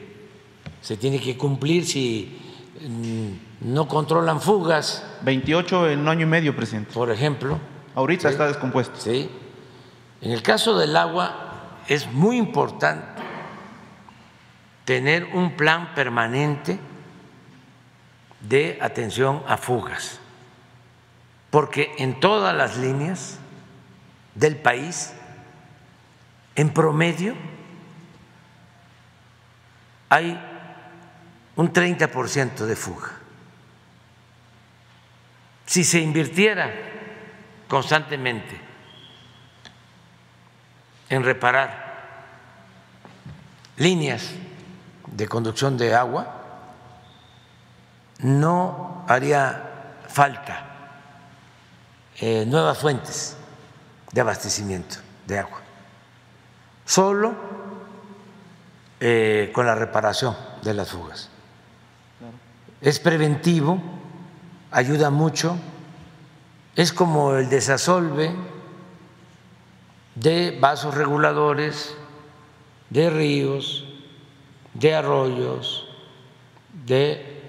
se 0.82 0.98
tiene 0.98 1.20
que 1.20 1.38
cumplir 1.38 1.86
si 1.86 2.40
mm, 2.82 3.72
no 3.74 3.88
controlan 3.88 4.42
fugas. 4.42 5.06
28 5.22 5.90
en 5.90 6.00
un 6.00 6.08
año 6.08 6.22
y 6.22 6.30
medio, 6.30 6.56
presidente. 6.56 6.94
Por 6.94 7.12
ejemplo. 7.12 7.60
Ahorita 7.96 8.30
está 8.30 8.48
descompuesto. 8.48 9.00
Sí. 9.00 9.30
En 10.22 10.32
el 10.32 10.42
caso 10.42 10.78
del 10.78 10.96
agua 10.96 11.45
es 11.88 12.08
muy 12.08 12.38
importante 12.38 13.22
tener 14.86 15.26
un 15.34 15.56
plan 15.56 15.94
permanente 15.96 16.80
de 18.42 18.78
atención 18.82 19.44
a 19.48 19.58
fugas, 19.58 20.20
porque 21.50 21.94
en 21.98 22.20
todas 22.20 22.56
las 22.56 22.78
líneas 22.78 23.40
del 24.36 24.58
país, 24.58 25.14
en 26.56 26.70
promedio, 26.70 27.36
hay 30.10 30.40
un 31.56 31.74
30% 31.74 32.66
de 32.66 32.76
fuga. 32.76 33.12
Si 35.66 35.84
se 35.84 36.00
invirtiera 36.00 36.72
constantemente 37.68 38.65
en 41.16 41.24
reparar 41.24 41.86
líneas 43.78 44.32
de 45.08 45.28
conducción 45.28 45.78
de 45.78 45.96
agua, 45.96 46.28
no 48.20 49.06
haría 49.08 50.02
falta 50.08 50.66
eh, 52.20 52.46
nuevas 52.48 52.78
fuentes 52.78 53.38
de 54.12 54.22
abastecimiento 54.22 54.98
de 55.26 55.40
agua, 55.40 55.60
solo 56.86 57.36
eh, 59.00 59.52
con 59.54 59.66
la 59.66 59.76
reparación 59.76 60.36
de 60.64 60.74
las 60.74 60.90
fugas. 60.90 61.30
Es 62.82 63.00
preventivo, 63.00 63.82
ayuda 64.72 65.10
mucho, 65.10 65.58
es 66.76 66.92
como 66.94 67.36
el 67.36 67.50
desasolve 67.50 68.55
de 70.16 70.58
vasos 70.60 70.96
reguladores, 70.96 71.96
de 72.90 73.10
ríos, 73.10 73.86
de 74.74 74.96
arroyos, 74.96 75.88
de 76.86 77.42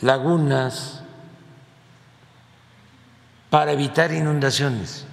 lagunas, 0.00 1.02
para 3.50 3.70
evitar 3.70 4.12
inundaciones, 4.12 5.06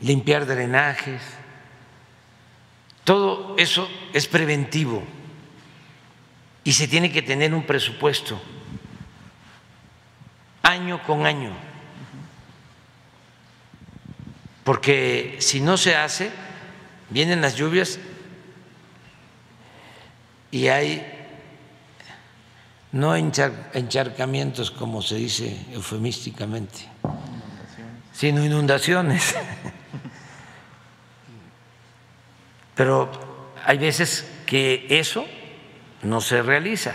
limpiar 0.00 0.46
drenajes, 0.46 1.20
todo 3.04 3.54
eso 3.58 3.88
es 4.14 4.26
preventivo 4.26 5.02
y 6.64 6.72
se 6.72 6.88
tiene 6.88 7.12
que 7.12 7.20
tener 7.20 7.52
un 7.52 7.64
presupuesto 7.64 8.40
año 10.62 11.02
con 11.02 11.26
año, 11.26 11.52
porque 14.64 15.36
si 15.40 15.60
no 15.60 15.76
se 15.76 15.96
hace, 15.96 16.30
vienen 17.10 17.40
las 17.40 17.56
lluvias 17.56 17.98
y 20.50 20.68
hay 20.68 21.04
no 22.92 23.16
encharcamientos 23.16 24.70
como 24.70 25.00
se 25.02 25.16
dice 25.16 25.56
eufemísticamente, 25.72 26.88
sino 28.12 28.44
inundaciones. 28.44 29.34
Pero 32.74 33.10
hay 33.64 33.78
veces 33.78 34.26
que 34.46 34.86
eso 34.90 35.24
no 36.02 36.20
se 36.20 36.42
realiza. 36.42 36.94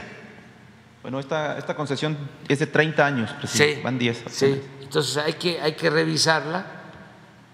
Bueno, 1.02 1.20
esta, 1.20 1.58
esta 1.58 1.76
concesión 1.76 2.18
es 2.48 2.60
de 2.60 2.68
30 2.68 3.06
años, 3.06 3.32
presidente. 3.32 3.82
van 3.82 3.98
10. 3.98 4.24
Sí, 4.30 4.62
entonces 4.82 5.18
hay 5.18 5.34
que, 5.34 5.60
hay 5.62 5.74
que 5.74 5.90
revisarla, 5.90 6.77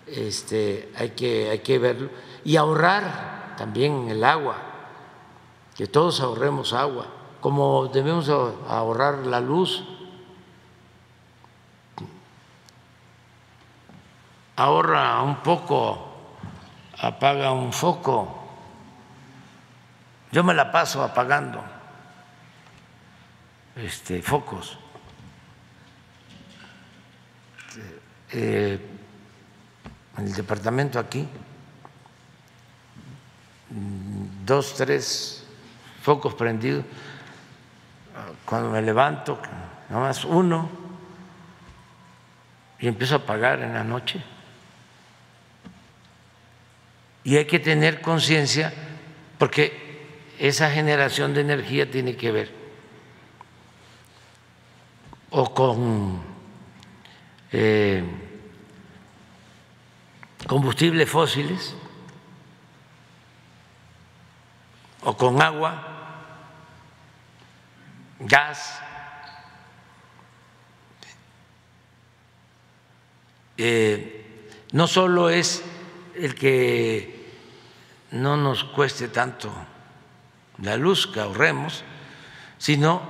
este, 0.08 0.92
hay, 0.96 1.12
que, 1.12 1.50
hay 1.50 1.60
que 1.60 1.80
verlo 1.80 2.10
y 2.44 2.58
ahorrar 2.58 3.56
también 3.58 4.10
el 4.10 4.24
agua, 4.24 4.58
que 5.76 5.88
todos 5.88 6.20
ahorremos 6.22 6.74
agua, 6.74 7.08
como 7.40 7.88
debemos 7.88 8.30
ahorrar 8.30 9.26
la 9.26 9.40
luz. 9.40 9.84
Ahorra 14.56 15.22
un 15.24 15.38
poco, 15.38 16.14
apaga 17.00 17.52
un 17.52 17.74
foco. 17.74 18.40
Yo 20.32 20.44
me 20.44 20.54
la 20.54 20.72
paso 20.72 21.04
apagando 21.04 21.64
este, 23.76 24.22
focos. 24.22 24.78
Eh, 28.32 28.93
el 30.18 30.34
departamento 30.34 31.00
aquí 31.00 31.28
dos, 34.46 34.76
tres 34.76 35.44
focos 36.02 36.34
prendidos. 36.34 36.86
Cuando 38.46 38.70
me 38.70 38.82
levanto, 38.82 39.40
nada 39.90 40.02
más 40.02 40.24
uno, 40.26 40.70
y 42.80 42.88
empiezo 42.88 43.16
a 43.16 43.18
apagar 43.20 43.62
en 43.62 43.74
la 43.74 43.84
noche. 43.84 44.22
Y 47.24 47.38
hay 47.38 47.46
que 47.46 47.60
tener 47.60 48.02
conciencia 48.02 48.74
porque 49.38 49.82
esa 50.40 50.70
generación 50.70 51.34
de 51.34 51.42
energía 51.42 51.90
tiene 51.90 52.16
que 52.16 52.32
ver 52.32 52.64
o 55.30 55.54
con 55.54 56.22
eh, 57.52 58.04
combustibles 60.54 61.10
fósiles 61.10 61.74
o 65.02 65.18
con 65.18 65.42
agua, 65.42 65.74
gas, 68.20 68.80
eh, 73.58 74.52
no 74.74 74.86
solo 74.86 75.32
es 75.32 75.64
el 76.14 76.36
que 76.36 77.34
no 78.12 78.38
nos 78.38 78.64
cueste 78.64 79.08
tanto 79.08 79.52
la 80.62 80.78
luz 80.78 81.08
que 81.08 81.20
ahorremos, 81.20 81.84
sino 82.60 83.02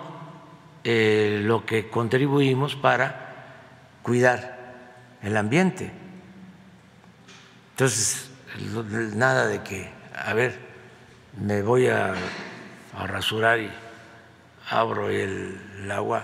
eh, 0.86 1.42
lo 1.44 1.66
que 1.66 1.90
contribuimos 1.90 2.78
para 2.78 3.98
cuidar 4.02 5.18
el 5.22 5.36
ambiente. 5.36 6.03
Entonces, 7.74 8.30
nada 9.16 9.48
de 9.48 9.64
que, 9.64 9.92
a 10.16 10.34
ver, 10.34 10.60
me 11.42 11.64
voy 11.64 11.88
a, 11.88 12.14
rasurar 13.08 13.60
y 13.60 13.72
abro 14.70 15.10
el, 15.10 15.90
agua 15.92 16.24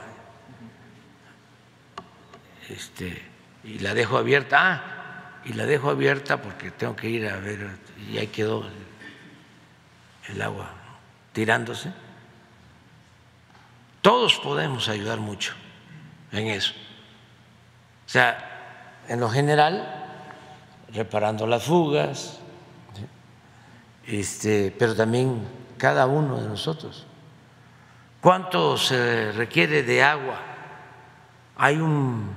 este, 2.70 3.20
y 3.64 3.80
la 3.80 3.96
dejo 3.96 4.20
abierta. 4.20 4.58
Ah, 4.62 5.42
y 5.44 5.54
la 5.54 5.66
dejo 5.66 5.90
abierta 5.90 6.40
porque 6.40 6.70
tengo 6.70 6.96
que 6.96 7.10
ir 7.10 7.28
a 7.28 7.38
ver, 7.38 7.68
y 8.12 8.20
ahí 8.20 8.28
quedó 8.28 8.70
el 10.28 10.42
agua 10.44 10.70
tirándose. 11.34 11.92
Todos 14.04 14.36
podemos 14.36 14.88
ayudar 14.88 15.18
mucho 15.18 15.54
en 16.32 16.48
eso. 16.48 16.74
O 18.06 18.10
sea, 18.10 19.02
en 19.08 19.20
lo 19.20 19.30
general, 19.30 19.99
reparando 20.94 21.46
las 21.48 21.64
fugas, 21.64 22.40
este, 24.06 24.74
pero 24.78 24.96
también 24.96 25.48
cada 25.78 26.08
uno 26.08 26.42
de 26.42 26.48
nosotros. 26.48 27.06
¿Cuánto 28.22 28.78
se 28.78 29.32
requiere 29.32 29.84
de 29.84 30.04
agua? 30.04 30.40
Hay 31.56 31.78
un 31.78 32.30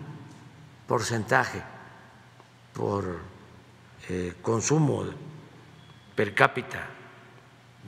porcentaje 0.87 1.63
por 2.73 3.21
eh, 4.09 4.35
consumo 4.43 5.05
per 6.15 6.35
cápita 6.35 6.87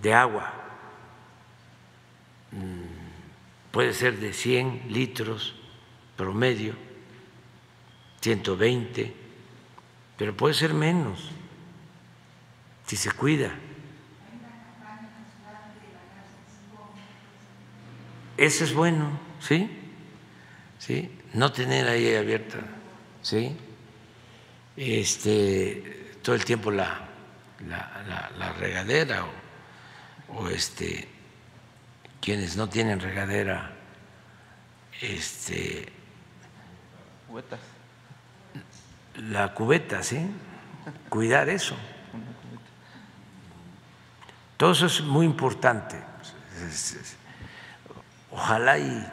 de 0.00 0.14
agua. 0.14 0.52
Mm, 2.50 3.70
puede 3.70 3.92
ser 3.92 4.18
de 4.18 4.32
100 4.32 4.86
litros 4.88 5.54
promedio, 6.16 6.74
120, 8.20 9.23
pero 10.16 10.36
puede 10.36 10.54
ser 10.54 10.74
menos 10.74 11.30
si 12.86 12.96
se 12.96 13.10
cuida. 13.12 13.52
Eso 18.36 18.64
es 18.64 18.74
bueno, 18.74 19.18
¿sí? 19.40 19.70
¿Sí? 20.78 21.10
No 21.32 21.52
tener 21.52 21.88
ahí 21.88 22.14
abierta, 22.14 22.58
¿sí? 23.22 23.56
Este, 24.76 26.16
todo 26.22 26.34
el 26.34 26.44
tiempo 26.44 26.70
la, 26.70 27.08
la, 27.66 28.52
regadera 28.58 29.24
o, 30.28 30.48
este, 30.48 31.08
quienes 32.20 32.56
no 32.56 32.68
tienen 32.68 32.98
regadera, 32.98 33.72
este, 35.00 35.88
la 39.16 39.54
cubeta, 39.54 40.02
¿sí? 40.02 40.30
Cuidar 41.08 41.48
eso. 41.48 41.76
Todo 44.56 44.72
eso 44.72 44.86
es 44.86 45.00
muy 45.02 45.26
importante. 45.26 45.96
Ojalá 48.30 48.78
y 48.78 49.06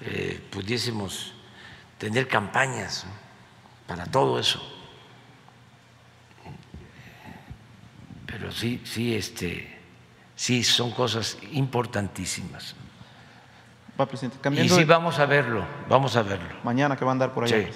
eh, 0.00 0.48
pudiésemos 0.50 1.34
tener 1.98 2.28
campañas 2.28 3.06
para 3.86 4.06
todo 4.06 4.38
eso. 4.38 4.60
Pero 8.26 8.50
sí, 8.50 8.82
sí, 8.84 9.14
este, 9.14 9.78
sí 10.34 10.64
son 10.64 10.90
cosas 10.90 11.38
importantísimas. 11.52 12.74
Va, 13.98 14.06
presidente. 14.06 14.38
y 14.60 14.68
sí, 14.68 14.84
vamos 14.84 15.20
a 15.20 15.26
verlo, 15.26 15.64
vamos 15.88 16.16
a 16.16 16.22
verlo. 16.22 16.48
Mañana 16.64 16.96
que 16.96 17.04
va 17.04 17.12
a 17.12 17.12
andar 17.12 17.32
por 17.32 17.44
allá. 17.44 17.68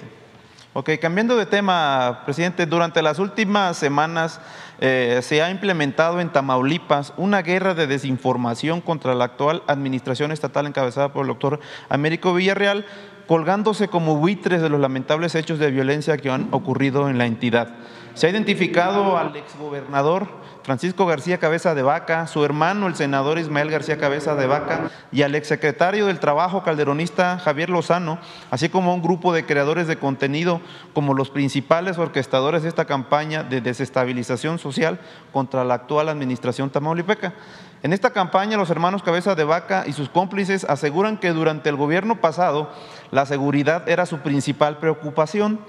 Ok, 0.79 0.91
cambiando 1.01 1.35
de 1.35 1.45
tema, 1.45 2.21
presidente, 2.23 2.65
durante 2.65 3.01
las 3.01 3.19
últimas 3.19 3.75
semanas 3.75 4.39
eh, 4.79 5.19
se 5.21 5.41
ha 5.41 5.51
implementado 5.51 6.21
en 6.21 6.29
Tamaulipas 6.29 7.11
una 7.17 7.41
guerra 7.41 7.73
de 7.73 7.85
desinformación 7.85 8.79
contra 8.79 9.13
la 9.13 9.25
actual 9.25 9.61
administración 9.67 10.31
estatal 10.31 10.67
encabezada 10.67 11.11
por 11.11 11.23
el 11.23 11.27
doctor 11.27 11.59
Américo 11.89 12.33
Villarreal, 12.33 12.85
colgándose 13.27 13.89
como 13.89 14.15
buitres 14.15 14.61
de 14.61 14.69
los 14.69 14.79
lamentables 14.79 15.35
hechos 15.35 15.59
de 15.59 15.69
violencia 15.69 16.15
que 16.15 16.29
han 16.29 16.47
ocurrido 16.51 17.09
en 17.09 17.17
la 17.17 17.25
entidad. 17.25 17.75
Se 18.13 18.27
ha 18.27 18.29
identificado 18.29 19.17
al 19.17 19.35
exgobernador 19.35 20.29
Francisco 20.69 21.07
García 21.07 21.39
Cabeza 21.39 21.73
de 21.73 21.81
Vaca, 21.81 22.27
su 22.27 22.45
hermano 22.45 22.85
el 22.85 22.93
senador 22.93 23.39
Ismael 23.39 23.71
García 23.71 23.97
Cabeza 23.97 24.35
de 24.35 24.45
Vaca 24.45 24.91
y 25.11 25.23
al 25.23 25.33
exsecretario 25.33 26.05
del 26.05 26.19
Trabajo 26.19 26.61
calderonista 26.61 27.39
Javier 27.39 27.71
Lozano, 27.71 28.19
así 28.51 28.69
como 28.69 28.93
un 28.93 29.01
grupo 29.01 29.33
de 29.33 29.47
creadores 29.47 29.87
de 29.87 29.97
contenido 29.97 30.61
como 30.93 31.15
los 31.15 31.31
principales 31.31 31.97
orquestadores 31.97 32.61
de 32.61 32.69
esta 32.69 32.85
campaña 32.85 33.41
de 33.41 33.61
desestabilización 33.61 34.59
social 34.59 34.99
contra 35.33 35.63
la 35.63 35.73
actual 35.73 36.07
administración 36.07 36.69
tamaulipeca. 36.69 37.33
En 37.81 37.91
esta 37.91 38.11
campaña 38.11 38.55
los 38.55 38.69
hermanos 38.69 39.01
Cabeza 39.01 39.33
de 39.33 39.45
Vaca 39.45 39.85
y 39.87 39.93
sus 39.93 40.09
cómplices 40.09 40.65
aseguran 40.65 41.17
que 41.17 41.31
durante 41.31 41.69
el 41.69 41.77
gobierno 41.77 42.21
pasado 42.21 42.69
la 43.09 43.25
seguridad 43.25 43.89
era 43.89 44.05
su 44.05 44.19
principal 44.19 44.77
preocupación 44.77 45.61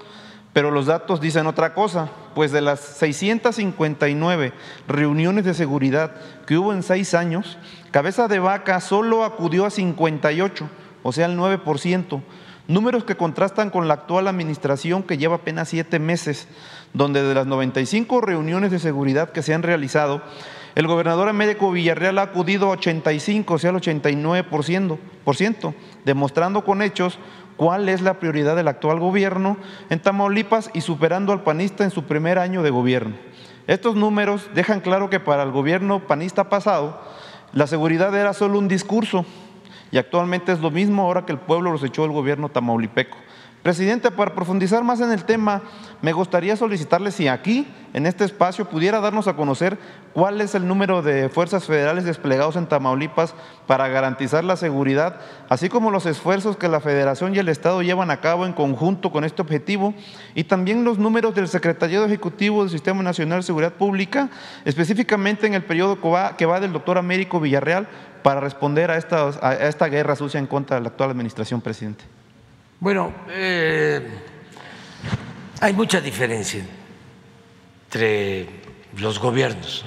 pero 0.53 0.71
los 0.71 0.85
datos 0.85 1.21
dicen 1.21 1.47
otra 1.47 1.73
cosa, 1.73 2.09
pues 2.35 2.51
de 2.51 2.61
las 2.61 2.79
659 2.79 4.53
reuniones 4.87 5.45
de 5.45 5.53
seguridad 5.53 6.13
que 6.45 6.57
hubo 6.57 6.73
en 6.73 6.83
seis 6.83 7.13
años, 7.13 7.57
Cabeza 7.91 8.27
de 8.27 8.39
Vaca 8.39 8.81
solo 8.81 9.23
acudió 9.23 9.65
a 9.65 9.69
58, 9.69 10.69
o 11.03 11.11
sea, 11.11 11.25
el 11.27 11.37
9%, 11.37 12.21
números 12.67 13.03
que 13.05 13.15
contrastan 13.15 13.69
con 13.69 13.87
la 13.87 13.93
actual 13.95 14.27
administración 14.27 15.03
que 15.03 15.17
lleva 15.17 15.37
apenas 15.37 15.69
siete 15.69 15.99
meses, 15.99 16.47
donde 16.93 17.23
de 17.23 17.33
las 17.33 17.47
95 17.47 18.19
reuniones 18.21 18.71
de 18.71 18.79
seguridad 18.79 19.31
que 19.31 19.43
se 19.43 19.53
han 19.53 19.63
realizado, 19.63 20.21
el 20.73 20.87
gobernador 20.87 21.27
Américo 21.27 21.71
Villarreal 21.71 22.17
ha 22.17 22.23
acudido 22.23 22.67
a 22.67 22.71
85, 22.71 23.53
o 23.53 23.59
sea, 23.59 23.71
el 23.71 23.77
89%, 23.77 25.73
demostrando 26.05 26.63
con 26.63 26.81
hechos 26.81 27.19
cuál 27.57 27.89
es 27.89 28.01
la 28.01 28.15
prioridad 28.15 28.55
del 28.55 28.67
actual 28.67 28.99
gobierno 28.99 29.57
en 29.89 29.99
Tamaulipas 29.99 30.69
y 30.73 30.81
superando 30.81 31.33
al 31.33 31.43
panista 31.43 31.83
en 31.83 31.91
su 31.91 32.03
primer 32.03 32.39
año 32.39 32.63
de 32.63 32.69
gobierno. 32.69 33.15
Estos 33.67 33.95
números 33.95 34.49
dejan 34.53 34.81
claro 34.81 35.09
que 35.09 35.19
para 35.19 35.43
el 35.43 35.51
gobierno 35.51 35.99
panista 36.07 36.49
pasado 36.49 37.01
la 37.53 37.67
seguridad 37.67 38.15
era 38.15 38.33
solo 38.33 38.57
un 38.57 38.67
discurso 38.67 39.25
y 39.91 39.97
actualmente 39.97 40.51
es 40.51 40.59
lo 40.59 40.71
mismo 40.71 41.03
ahora 41.03 41.25
que 41.25 41.33
el 41.33 41.39
pueblo 41.39 41.71
los 41.71 41.83
echó 41.83 42.05
el 42.05 42.11
gobierno 42.11 42.49
tamaulipeco. 42.49 43.17
Presidente, 43.63 44.09
para 44.09 44.33
profundizar 44.33 44.83
más 44.83 45.01
en 45.01 45.11
el 45.11 45.23
tema, 45.23 45.61
me 46.01 46.13
gustaría 46.13 46.55
solicitarle 46.55 47.11
si 47.11 47.27
aquí, 47.27 47.67
en 47.93 48.07
este 48.07 48.23
espacio, 48.23 48.65
pudiera 48.65 48.99
darnos 48.99 49.27
a 49.27 49.35
conocer 49.35 49.77
cuál 50.13 50.41
es 50.41 50.55
el 50.55 50.67
número 50.67 51.03
de 51.03 51.29
fuerzas 51.29 51.65
federales 51.65 52.03
desplegados 52.03 52.55
en 52.55 52.65
Tamaulipas 52.65 53.35
para 53.67 53.87
garantizar 53.87 54.43
la 54.43 54.55
seguridad, 54.55 55.21
así 55.47 55.69
como 55.69 55.91
los 55.91 56.07
esfuerzos 56.07 56.57
que 56.57 56.69
la 56.69 56.79
Federación 56.79 57.35
y 57.35 57.37
el 57.37 57.49
Estado 57.49 57.83
llevan 57.83 58.09
a 58.09 58.19
cabo 58.19 58.47
en 58.47 58.53
conjunto 58.53 59.11
con 59.11 59.23
este 59.25 59.43
objetivo, 59.43 59.93
y 60.33 60.45
también 60.45 60.83
los 60.83 60.97
números 60.97 61.35
del 61.35 61.47
Secretariado 61.47 62.05
Ejecutivo 62.05 62.61
del 62.61 62.71
Sistema 62.71 63.03
Nacional 63.03 63.41
de 63.41 63.43
Seguridad 63.43 63.73
Pública, 63.73 64.31
específicamente 64.65 65.45
en 65.45 65.53
el 65.53 65.63
periodo 65.63 65.99
que 66.35 66.45
va, 66.47 66.59
del 66.59 66.73
doctor 66.73 66.97
Américo 66.97 67.39
Villarreal, 67.39 67.87
para 68.23 68.39
responder 68.39 68.89
a 68.89 68.97
esta, 68.97 69.29
a 69.39 69.53
esta 69.53 69.85
guerra 69.85 70.15
sucia 70.15 70.39
en 70.39 70.47
contra 70.47 70.77
de 70.77 70.81
la 70.81 70.89
actual 70.89 71.11
administración, 71.11 71.61
presidente. 71.61 72.20
Bueno, 72.81 73.13
eh, 73.29 74.01
hay 75.59 75.71
mucha 75.71 76.01
diferencia 76.01 76.65
entre 77.83 78.47
los 78.97 79.19
gobiernos. 79.19 79.85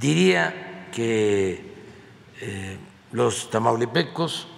Diría 0.00 0.88
que 0.92 1.72
eh, 2.40 2.78
los 3.12 3.48
tamaulipecos, 3.48 4.48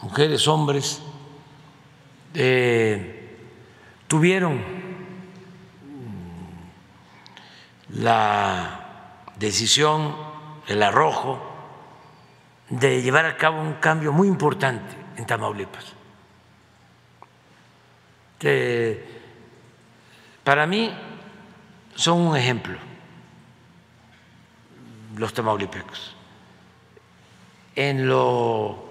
mujeres, 0.00 0.48
hombres, 0.48 1.02
eh, 2.32 3.36
tuvieron 4.08 4.58
la 7.90 9.26
decisión, 9.38 10.16
el 10.66 10.82
arrojo 10.82 11.42
de 12.70 13.02
llevar 13.02 13.26
a 13.26 13.36
cabo 13.36 13.60
un 13.60 13.74
cambio 13.74 14.12
muy 14.12 14.28
importante 14.28 15.01
en 15.16 15.26
Tamaulipas. 15.26 15.92
para 20.42 20.66
mí 20.66 20.92
son 21.94 22.20
un 22.20 22.36
ejemplo 22.36 22.76
los 25.16 25.32
tamaulipecos. 25.32 26.14
En 27.74 28.06
lo 28.08 28.84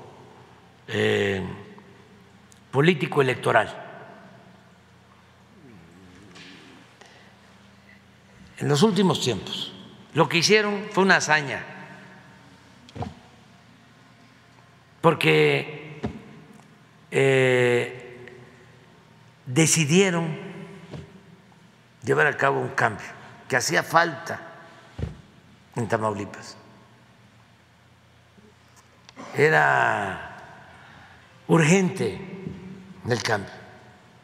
eh, 0.87 1.43
político 2.71 3.21
electoral, 3.21 3.77
en 8.57 8.67
los 8.67 8.81
últimos 8.83 9.21
tiempos, 9.21 9.71
lo 10.13 10.27
que 10.27 10.37
hicieron 10.37 10.85
fue 10.91 11.03
una 11.03 11.17
hazaña, 11.17 11.63
porque 15.01 15.80
eh, 17.11 18.31
decidieron 19.45 20.37
llevar 22.03 22.27
a 22.27 22.37
cabo 22.37 22.59
un 22.59 22.69
cambio 22.69 23.07
que 23.47 23.57
hacía 23.57 23.83
falta 23.83 24.39
en 25.75 25.87
Tamaulipas. 25.87 26.55
Era 29.35 30.37
urgente 31.47 32.19
el 33.07 33.21
cambio, 33.21 33.53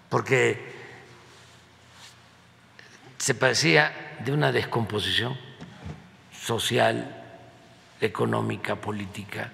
porque 0.10 0.76
se 3.18 3.36
parecía 3.36 4.16
de 4.24 4.32
una 4.32 4.52
descomposición 4.52 5.38
social, 6.32 7.26
económica, 8.00 8.76
política, 8.76 9.52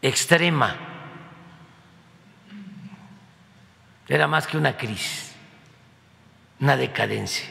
extrema 0.00 0.91
era 4.08 4.26
más 4.26 4.46
que 4.46 4.56
una 4.56 4.76
crisis, 4.76 5.32
una 6.60 6.76
decadencia. 6.76 7.48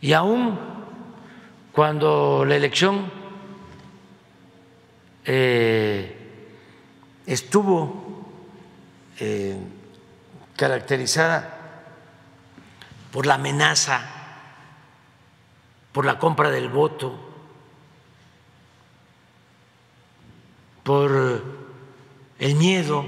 Y 0.00 0.12
aún 0.12 0.58
cuando 1.72 2.44
la 2.44 2.56
elección 2.56 3.10
eh, 5.24 6.16
estuvo 7.26 8.24
eh, 9.18 9.56
caracterizada 10.56 11.56
por 13.12 13.26
la 13.26 13.34
amenaza, 13.34 14.00
por 15.92 16.04
la 16.04 16.18
compra 16.18 16.50
del 16.50 16.68
voto, 16.68 17.18
por 20.82 21.57
el 22.38 22.54
miedo, 22.54 23.04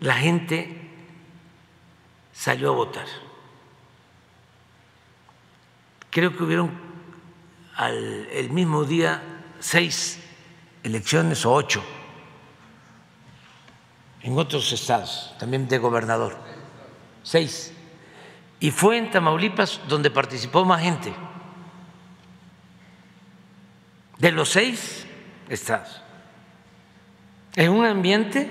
la 0.00 0.14
gente 0.14 0.90
salió 2.32 2.70
a 2.72 2.74
votar. 2.74 3.06
Creo 6.10 6.36
que 6.36 6.42
hubieron 6.42 6.70
al, 7.76 8.26
el 8.30 8.50
mismo 8.50 8.84
día 8.84 9.22
seis 9.60 10.20
elecciones 10.82 11.44
o 11.46 11.52
ocho 11.52 11.82
en 14.22 14.38
otros 14.38 14.72
estados, 14.72 15.34
también 15.38 15.68
de 15.68 15.78
gobernador, 15.78 16.36
seis. 17.22 17.72
Y 18.58 18.70
fue 18.70 18.96
en 18.96 19.10
Tamaulipas 19.10 19.80
donde 19.86 20.10
participó 20.10 20.64
más 20.64 20.80
gente, 20.80 21.12
de 24.18 24.32
los 24.32 24.48
seis 24.48 25.03
estados, 25.48 26.00
en 27.56 27.70
un 27.70 27.84
ambiente 27.84 28.50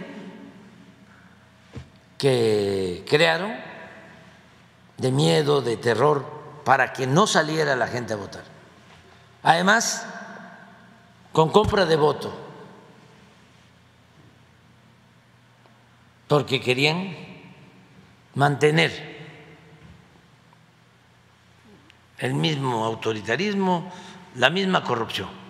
que 2.17 3.03
crearon 3.09 3.53
de 4.97 5.11
miedo, 5.11 5.61
de 5.61 5.77
terror, 5.77 6.25
para 6.63 6.93
que 6.93 7.05
no 7.05 7.27
saliera 7.27 7.75
la 7.75 7.87
gente 7.87 8.13
a 8.13 8.15
votar. 8.15 8.43
Además, 9.43 10.05
con 11.33 11.51
compra 11.51 11.85
de 11.85 11.97
voto, 11.97 12.33
porque 16.27 16.61
querían 16.61 17.15
mantener 18.35 19.13
el 22.19 22.33
mismo 22.33 22.85
autoritarismo, 22.85 23.91
la 24.35 24.49
misma 24.49 24.83
corrupción. 24.83 25.42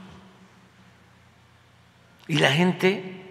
Y 2.28 2.38
la 2.38 2.52
gente 2.52 3.22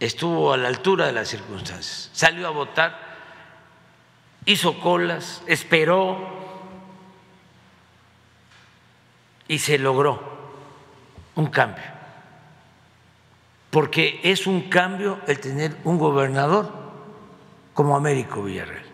estuvo 0.00 0.52
a 0.52 0.56
la 0.56 0.68
altura 0.68 1.06
de 1.06 1.12
las 1.12 1.28
circunstancias, 1.28 2.10
salió 2.12 2.46
a 2.46 2.50
votar, 2.50 2.98
hizo 4.44 4.78
colas, 4.80 5.42
esperó 5.46 6.38
y 9.46 9.58
se 9.58 9.78
logró 9.78 10.38
un 11.34 11.46
cambio, 11.46 11.84
porque 13.70 14.20
es 14.22 14.46
un 14.46 14.62
cambio 14.68 15.20
el 15.26 15.40
tener 15.40 15.76
un 15.84 15.98
gobernador 15.98 16.72
como 17.74 17.96
Américo 17.96 18.42
Villarreal, 18.42 18.84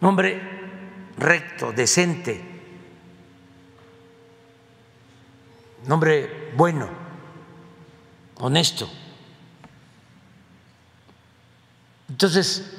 un 0.00 0.08
hombre 0.08 0.58
recto, 1.18 1.72
decente, 1.72 2.57
un 5.84 5.92
hombre 5.92 6.52
bueno, 6.56 6.88
honesto. 8.36 8.88
Entonces, 12.08 12.72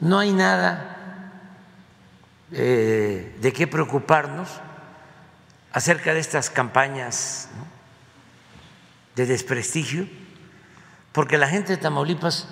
no 0.00 0.18
hay 0.18 0.32
nada 0.32 1.32
eh, 2.50 3.36
de 3.40 3.52
qué 3.52 3.66
preocuparnos 3.66 4.48
acerca 5.72 6.12
de 6.12 6.20
estas 6.20 6.50
campañas 6.50 7.48
de 9.14 9.26
desprestigio, 9.26 10.06
porque 11.12 11.38
la 11.38 11.48
gente 11.48 11.72
de 11.72 11.78
Tamaulipas 11.78 12.48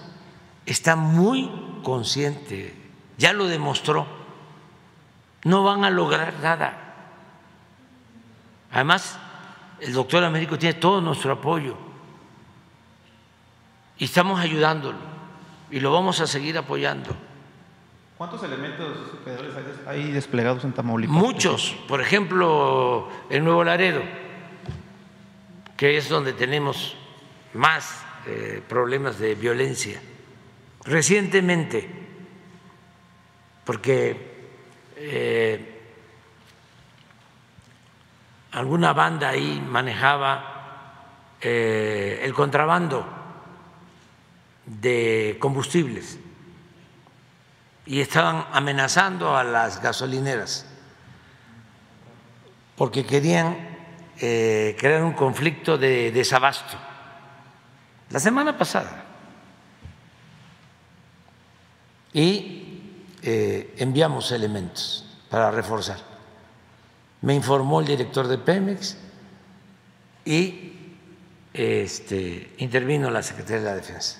está 0.66 0.96
muy 0.96 1.50
consciente, 1.82 2.74
ya 3.18 3.32
lo 3.32 3.46
demostró, 3.46 4.06
no 5.44 5.64
van 5.64 5.84
a 5.84 5.90
lograr 5.90 6.34
nada. 6.40 6.94
Además, 8.70 9.18
el 9.80 9.92
doctor 9.92 10.24
Américo 10.24 10.58
tiene 10.58 10.74
todo 10.74 11.00
nuestro 11.00 11.32
apoyo 11.32 11.76
y 13.98 14.04
estamos 14.04 14.40
ayudándolo 14.40 14.98
y 15.70 15.80
lo 15.80 15.92
vamos 15.92 16.20
a 16.20 16.26
seguir 16.26 16.58
apoyando. 16.58 17.14
¿Cuántos 18.18 18.42
elementos 18.42 18.98
federales 19.24 19.54
hay 19.86 20.10
desplegados 20.12 20.64
en 20.64 20.72
Tamaulipas? 20.72 21.16
Muchos, 21.16 21.74
por 21.88 22.00
ejemplo, 22.02 23.08
en 23.30 23.44
Nuevo 23.44 23.64
Laredo, 23.64 24.02
que 25.76 25.96
es 25.96 26.08
donde 26.08 26.34
tenemos 26.34 26.96
más 27.54 28.04
eh, 28.26 28.62
problemas 28.68 29.18
de 29.18 29.34
violencia. 29.34 30.02
Recientemente, 30.84 31.88
porque 33.64 34.50
eh, 34.96 35.79
alguna 38.52 38.92
banda 38.92 39.28
ahí 39.30 39.60
manejaba 39.60 41.36
eh, 41.40 42.20
el 42.22 42.34
contrabando 42.34 43.06
de 44.66 45.36
combustibles 45.40 46.18
y 47.86 48.00
estaban 48.00 48.46
amenazando 48.52 49.36
a 49.36 49.42
las 49.44 49.82
gasolineras 49.82 50.66
porque 52.76 53.04
querían 53.04 53.70
eh, 54.18 54.76
crear 54.78 55.02
un 55.02 55.12
conflicto 55.12 55.76
de 55.76 56.12
desabasto. 56.12 56.78
La 58.10 58.18
semana 58.18 58.56
pasada. 58.56 59.04
Y 62.12 62.82
eh, 63.22 63.74
enviamos 63.76 64.32
elementos 64.32 65.04
para 65.28 65.50
reforzar. 65.50 66.09
Me 67.22 67.34
informó 67.34 67.80
el 67.80 67.86
director 67.86 68.26
de 68.28 68.38
Pemex 68.38 68.96
y 70.24 70.72
este, 71.52 72.54
intervino 72.58 73.10
la 73.10 73.22
Secretaría 73.22 73.58
de 73.58 73.64
la 73.64 73.74
Defensa 73.74 74.18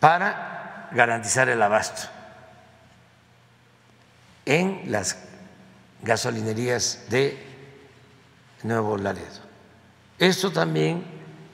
para 0.00 0.88
garantizar 0.92 1.48
el 1.48 1.62
abasto 1.62 2.08
en 4.46 4.90
las 4.90 5.18
gasolinerías 6.02 7.06
de 7.10 7.46
Nuevo 8.62 8.96
Laredo. 8.96 9.40
Esto 10.18 10.50
también 10.50 11.04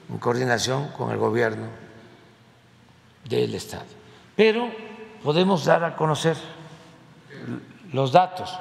en 0.09 0.17
coordinación 0.17 0.89
con 0.91 1.11
el 1.11 1.17
gobierno 1.17 1.67
del 3.25 3.53
Estado. 3.55 3.85
Pero 4.35 4.71
podemos 5.23 5.65
dar 5.65 5.83
a 5.83 5.95
conocer 5.95 6.37
los 7.91 8.11
datos, 8.11 8.57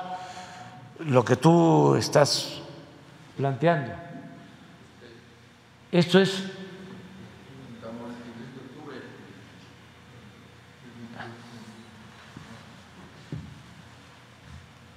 lo 1.00 1.24
que 1.24 1.36
tú 1.36 1.94
estás 1.96 2.60
planteando. 3.36 3.92
Esto 5.92 6.20
es 6.20 6.44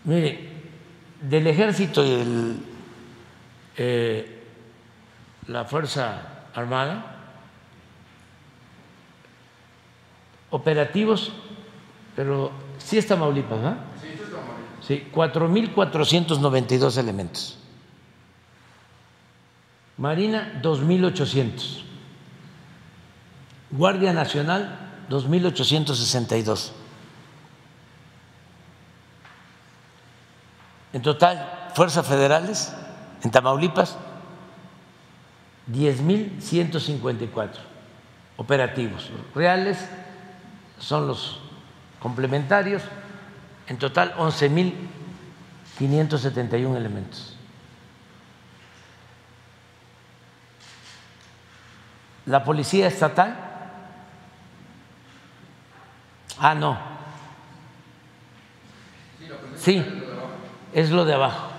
Mire, 0.09 0.49
del 1.21 1.45
ejército 1.45 2.03
y 2.03 2.57
eh, 3.77 4.43
la 5.45 5.65
Fuerza 5.65 6.47
Armada, 6.55 7.15
operativos, 10.49 11.31
pero 12.15 12.51
sí 12.79 12.97
está 12.97 13.13
Tamaulipas, 13.13 13.51
¿verdad? 13.51 13.77
Tamaulipas. 13.77 13.88
Sí, 14.89 15.07
4.492 15.13 16.97
elementos. 16.97 17.59
Marina, 19.97 20.59
2.800. 20.63 21.83
Guardia 23.69 24.13
Nacional, 24.13 25.03
2.862. 25.07 26.71
En 30.93 31.03
total, 31.03 31.69
fuerzas 31.75 32.07
federales 32.07 32.73
en 33.21 33.29
Tamaulipas, 33.29 33.95
10.154 35.71 37.49
operativos. 38.37 39.11
Reales 39.35 39.87
son 40.79 41.05
los 41.05 41.41
complementarios, 41.99 42.81
en 43.69 43.77
total, 43.77 44.13
11.571 44.15 46.75
elementos. 46.75 47.37
La 52.25 52.43
policía 52.43 52.87
estatal. 52.87 53.37
Ah, 56.39 56.55
no. 56.55 56.79
Sí, 59.55 59.85
es 60.73 60.89
lo 60.89 61.05
de 61.05 61.13
abajo. 61.13 61.51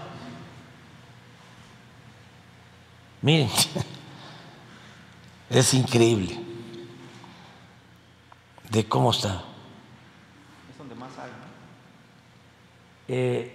Miren, 3.23 3.49
es 5.51 5.75
increíble 5.75 6.41
de 8.71 8.89
cómo 8.89 9.13
está. 9.13 9.45
Eh, 13.13 13.51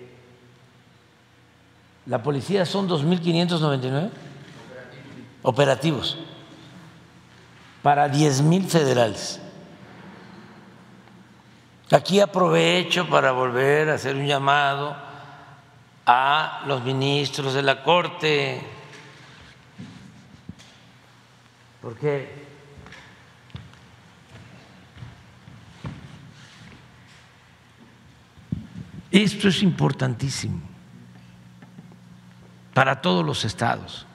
la 2.07 2.21
policía 2.21 2.65
son 2.65 2.89
2.599 2.89 4.09
operativos. 5.43 6.17
Para 7.81 8.11
10.000 8.11 8.65
federales. 8.67 9.39
Aquí 11.89 12.19
aprovecho 12.19 13.07
para 13.07 13.31
volver 13.31 13.89
a 13.89 13.93
hacer 13.93 14.17
un 14.17 14.27
llamado 14.27 14.93
a 16.05 16.63
los 16.67 16.83
ministros 16.83 17.53
de 17.53 17.61
la 17.61 17.81
Corte, 17.81 18.61
porque 21.81 22.54
esto 29.23 29.47
es 29.47 29.63
importantísimo 29.63 30.61
para 32.73 33.01
todos 33.01 33.25
los 33.25 33.45
estados, 33.45 34.05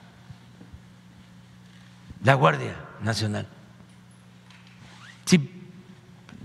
la 2.23 2.35
Guardia 2.35 2.75
Nacional. 3.01 3.47
Si 5.25 5.39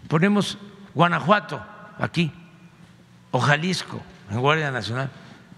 ponemos 0.09 0.59
Guanajuato 0.95 1.63
aquí 1.99 2.33
o 3.31 3.39
Jalisco 3.39 4.01
en 4.31 4.41
Guardia 4.41 4.71
Nacional, 4.71 5.11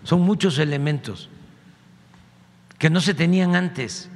son 0.03 0.23
muchos 0.23 0.59
elementos 0.59 1.29
que 2.79 2.91
no 2.91 3.01
se 3.01 3.15
tenían 3.15 3.55
antes 3.55 4.11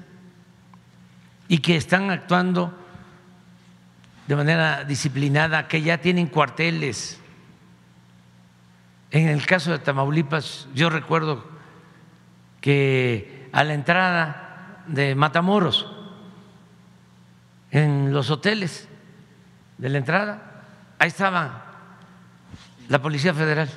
y 1.46 1.58
que 1.58 1.76
están 1.76 2.10
actuando 2.10 2.72
de 4.26 4.36
manera 4.36 4.84
disciplinada, 4.84 5.68
que 5.68 5.82
ya 5.82 5.98
tienen 5.98 6.26
cuarteles. 6.26 7.21
En 9.12 9.28
el 9.28 9.44
caso 9.44 9.70
de 9.70 9.78
Tamaulipas, 9.78 10.68
yo 10.74 10.88
recuerdo 10.88 11.44
que 12.62 13.50
a 13.52 13.62
la 13.62 13.74
entrada 13.74 14.82
de 14.86 15.14
Matamoros, 15.14 15.86
en 17.70 18.14
los 18.14 18.30
hoteles 18.30 18.88
de 19.76 19.88
la 19.90 19.98
entrada, 19.98 20.62
ahí 20.98 21.08
estaba 21.08 21.62
la 22.88 23.02
Policía 23.02 23.34
Federal. 23.34 23.68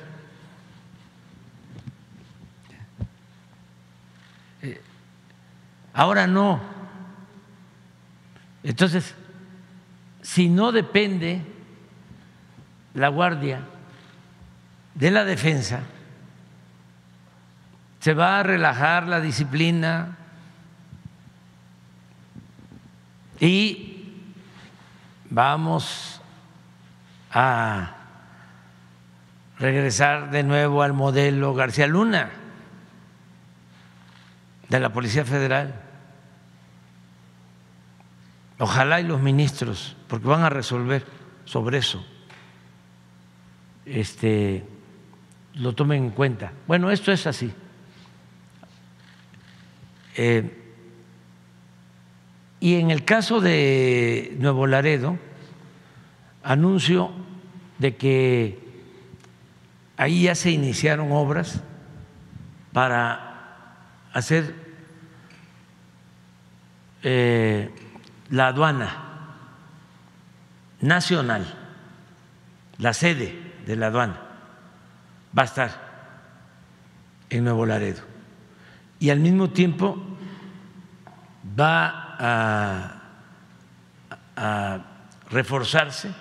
Eh, 4.62 4.80
Ahora 5.92 6.26
no. 6.26 6.62
Entonces, 8.62 9.14
si 10.22 10.48
no 10.48 10.72
depende 10.72 11.42
la 12.94 13.08
Guardia 13.08 13.75
de 14.96 15.10
la 15.10 15.24
Defensa, 15.24 15.80
se 18.00 18.14
va 18.14 18.40
a 18.40 18.42
relajar 18.42 19.06
la 19.06 19.20
disciplina 19.20 20.16
y 23.38 24.22
vamos 25.28 26.20
a 27.30 27.94
regresar 29.58 30.30
de 30.30 30.42
nuevo 30.42 30.82
al 30.82 30.94
modelo 30.94 31.54
García 31.54 31.86
Luna 31.86 32.30
de 34.68 34.80
la 34.80 34.92
Policía 34.92 35.24
Federal. 35.24 35.82
Ojalá 38.58 39.00
y 39.00 39.04
los 39.04 39.20
ministros, 39.20 39.94
porque 40.08 40.26
van 40.26 40.42
a 40.42 40.48
resolver 40.48 41.04
sobre 41.44 41.78
eso, 41.78 42.02
este, 43.84 44.66
lo 45.56 45.74
tomen 45.74 46.04
en 46.04 46.10
cuenta. 46.10 46.52
Bueno, 46.66 46.90
esto 46.90 47.12
es 47.12 47.26
así. 47.26 47.52
Eh, 50.16 50.62
y 52.60 52.76
en 52.76 52.90
el 52.90 53.04
caso 53.04 53.40
de 53.40 54.36
Nuevo 54.38 54.66
Laredo, 54.66 55.18
anuncio 56.42 57.10
de 57.78 57.96
que 57.96 58.58
ahí 59.96 60.22
ya 60.22 60.34
se 60.34 60.50
iniciaron 60.50 61.12
obras 61.12 61.60
para 62.72 63.76
hacer 64.12 64.54
eh, 67.02 67.70
la 68.30 68.48
aduana 68.48 69.04
nacional, 70.80 71.46
la 72.78 72.92
sede 72.92 73.34
de 73.66 73.76
la 73.76 73.86
aduana, 73.86 74.25
va 75.36 75.42
a 75.42 75.44
estar 75.44 75.70
en 77.30 77.44
Nuevo 77.44 77.66
Laredo. 77.66 78.02
Y 78.98 79.10
al 79.10 79.20
mismo 79.20 79.50
tiempo 79.50 79.96
va 81.58 82.16
a, 82.18 82.92
reforzarse 85.30 86.12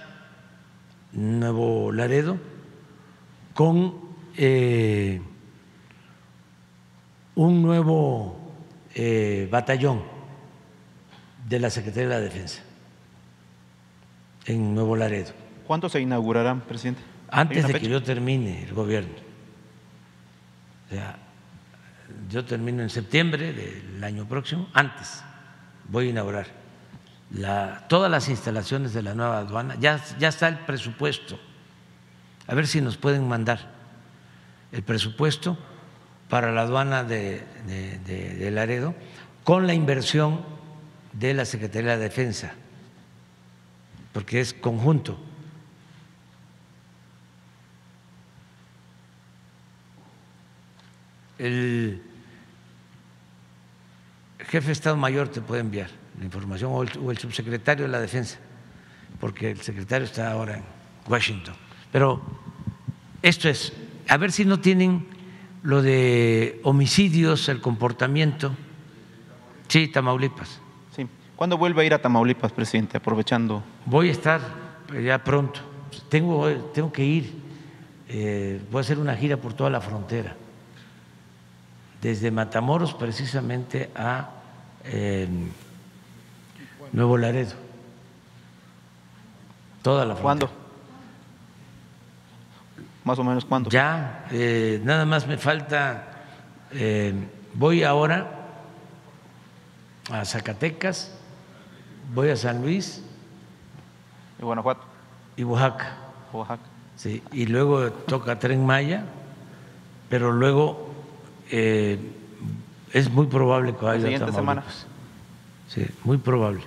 Nuevo 1.11 1.91
Laredo 1.91 2.37
con 3.53 3.99
eh, 4.37 5.21
un 7.35 7.61
nuevo 7.61 8.39
eh, 8.93 9.47
batallón 9.51 10.03
de 11.47 11.59
la 11.59 11.69
Secretaría 11.69 12.09
de 12.09 12.15
la 12.15 12.21
Defensa 12.21 12.61
en 14.45 14.73
Nuevo 14.73 14.95
Laredo, 14.95 15.33
¿Cuándo 15.65 15.89
se 15.89 15.99
inaugurarán, 15.99 16.61
presidente? 16.61 17.01
¿Hay 17.29 17.41
antes 17.41 17.67
de 17.67 17.73
que 17.79 17.87
yo 17.89 18.03
termine 18.03 18.63
el 18.63 18.73
gobierno. 18.73 19.13
O 20.87 20.93
sea, 20.93 21.17
yo 22.29 22.45
termino 22.45 22.83
en 22.83 22.89
septiembre 22.89 23.51
del 23.53 24.03
año 24.03 24.25
próximo, 24.27 24.69
antes 24.73 25.23
voy 25.89 26.07
a 26.07 26.09
inaugurar 26.11 26.47
la- 27.31 27.85
todas 27.87 28.09
las 28.11 28.29
instalaciones 28.29 28.93
de 28.93 29.01
la 29.01 29.15
nueva 29.15 29.39
aduana, 29.39 29.75
ya, 29.79 29.99
ya 30.19 30.27
está 30.27 30.47
el 30.47 30.59
presupuesto, 30.59 31.39
a 32.47 32.53
ver 32.53 32.67
si 32.67 32.81
nos 32.81 32.97
pueden 32.97 33.27
mandar 33.27 33.71
el 34.71 34.83
presupuesto 34.83 35.57
para 36.29 36.51
la 36.51 36.61
aduana 36.61 37.03
de, 37.03 37.43
de- 37.67 37.97
de- 37.99 38.35
de 38.35 38.51
Laredo 38.51 38.93
con 39.43 39.65
la 39.67 39.73
inversión 39.73 40.43
de 41.13 41.33
la 41.33 41.45
Secretaría 41.45 41.97
de 41.97 42.03
Defensa, 42.03 42.53
porque 44.13 44.39
es 44.41 44.53
conjunto. 44.53 45.19
El 51.37 52.01
jefe 54.39 54.67
de 54.67 54.73
Estado 54.73 54.95
Mayor 54.95 55.27
te 55.29 55.41
puede 55.41 55.61
enviar 55.61 55.89
la 56.17 56.25
información 56.25 56.71
o 56.73 56.83
el, 56.83 56.89
o 57.03 57.11
el 57.11 57.17
subsecretario 57.17 57.85
de 57.85 57.91
la 57.91 57.99
Defensa, 57.99 58.37
porque 59.19 59.51
el 59.51 59.61
secretario 59.61 60.05
está 60.05 60.31
ahora 60.31 60.57
en 60.57 60.63
Washington. 61.07 61.55
Pero 61.91 62.21
esto 63.21 63.49
es, 63.49 63.73
a 64.07 64.17
ver 64.17 64.31
si 64.31 64.45
no 64.45 64.59
tienen 64.59 65.07
lo 65.63 65.81
de 65.81 66.59
homicidios, 66.63 67.49
el 67.49 67.59
comportamiento. 67.59 68.55
Sí, 69.67 69.87
Tamaulipas. 69.87 70.61
Sí. 70.95 71.07
¿Cuándo 71.35 71.57
vuelve 71.57 71.81
a 71.81 71.85
ir 71.85 71.93
a 71.93 71.99
Tamaulipas, 72.01 72.51
presidente? 72.51 72.97
Aprovechando. 72.97 73.63
Voy 73.85 74.09
a 74.09 74.11
estar 74.11 74.41
ya 75.03 75.23
pronto. 75.23 75.59
Tengo, 76.09 76.49
tengo 76.73 76.91
que 76.91 77.03
ir. 77.03 77.33
eh, 78.07 78.61
voy 78.71 78.79
a 78.79 78.81
hacer 78.81 78.99
una 78.99 79.15
gira 79.15 79.37
por 79.37 79.53
toda 79.53 79.69
la 79.69 79.81
frontera. 79.81 80.35
Desde 82.01 82.31
Matamoros 82.31 82.93
precisamente 82.93 83.89
a 83.95 84.29
eh, 84.83 85.27
Nuevo 86.91 87.17
Laredo. 87.17 87.53
Toda 89.81 90.05
la 90.05 90.15
frontera. 90.15 90.49
¿Cuándo? 90.49 90.65
Más 93.03 93.19
o 93.19 93.23
menos 93.23 93.45
cuándo. 93.45 93.69
Ya, 93.69 94.25
eh, 94.31 94.81
nada 94.83 95.05
más 95.05 95.27
me 95.27 95.37
falta, 95.37 96.05
eh, 96.71 97.13
voy 97.53 97.83
ahora 97.83 98.31
a 100.11 100.25
Zacatecas, 100.25 101.11
voy 102.13 102.29
a 102.29 102.35
San 102.35 102.61
Luis 102.61 103.03
De 104.39 104.43
Guanajuato, 104.43 104.81
y 105.37 105.43
Oaxaca. 105.43 105.97
Oaxaca. 106.33 106.63
Sí, 106.95 107.21
y 107.31 107.45
luego 107.45 107.91
toca 107.91 108.39
Tren 108.39 108.65
Maya, 108.65 109.05
pero 110.09 110.31
luego 110.31 110.84
eh, 111.51 111.99
es 112.93 113.09
muy 113.09 113.27
probable 113.27 113.75
que 113.75 113.85
vaya 113.85 114.01
siguiente 114.01 114.29
a 114.29 114.33
Semana. 114.33 114.63
Sí, 115.67 115.85
muy 116.03 116.17
probable. 116.17 116.61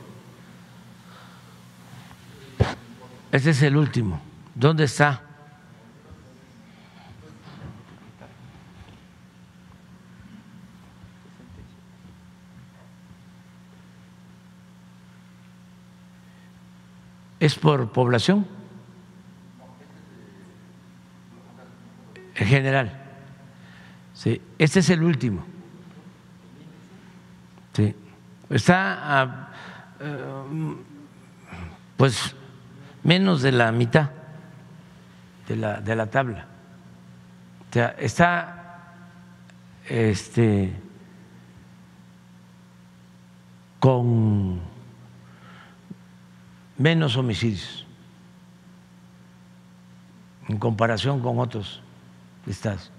Este 3.33 3.51
es 3.51 3.63
el 3.63 3.77
último. 3.77 4.21
¿Dónde 4.55 4.85
está? 4.85 5.23
¿Es 17.41 17.55
por 17.55 17.93
población? 17.93 18.47
En 22.35 22.47
general. 22.47 23.08
Sí, 24.19 24.43
este 24.59 24.81
es 24.81 24.90
el 24.90 25.05
último. 25.05 25.45
Sí. 27.73 27.95
Está 28.51 29.20
a, 29.23 29.49
eh, 30.01 30.74
pues 31.97 32.35
menos 33.05 33.43
de 33.43 33.53
la 33.53 33.70
mitad 33.70 34.11
de 35.47 35.55
la, 35.55 35.81
de 35.81 35.95
la 35.95 36.07
tabla. 36.07 36.47
O 37.70 37.73
sea, 37.73 37.95
está 37.97 38.97
este, 39.89 40.73
con 43.78 44.61
menos 46.77 47.16
homicidios 47.16 47.86
en 50.49 50.59
comparación 50.59 51.20
con 51.20 51.39
otros 51.39 51.81
estados. 52.49 52.90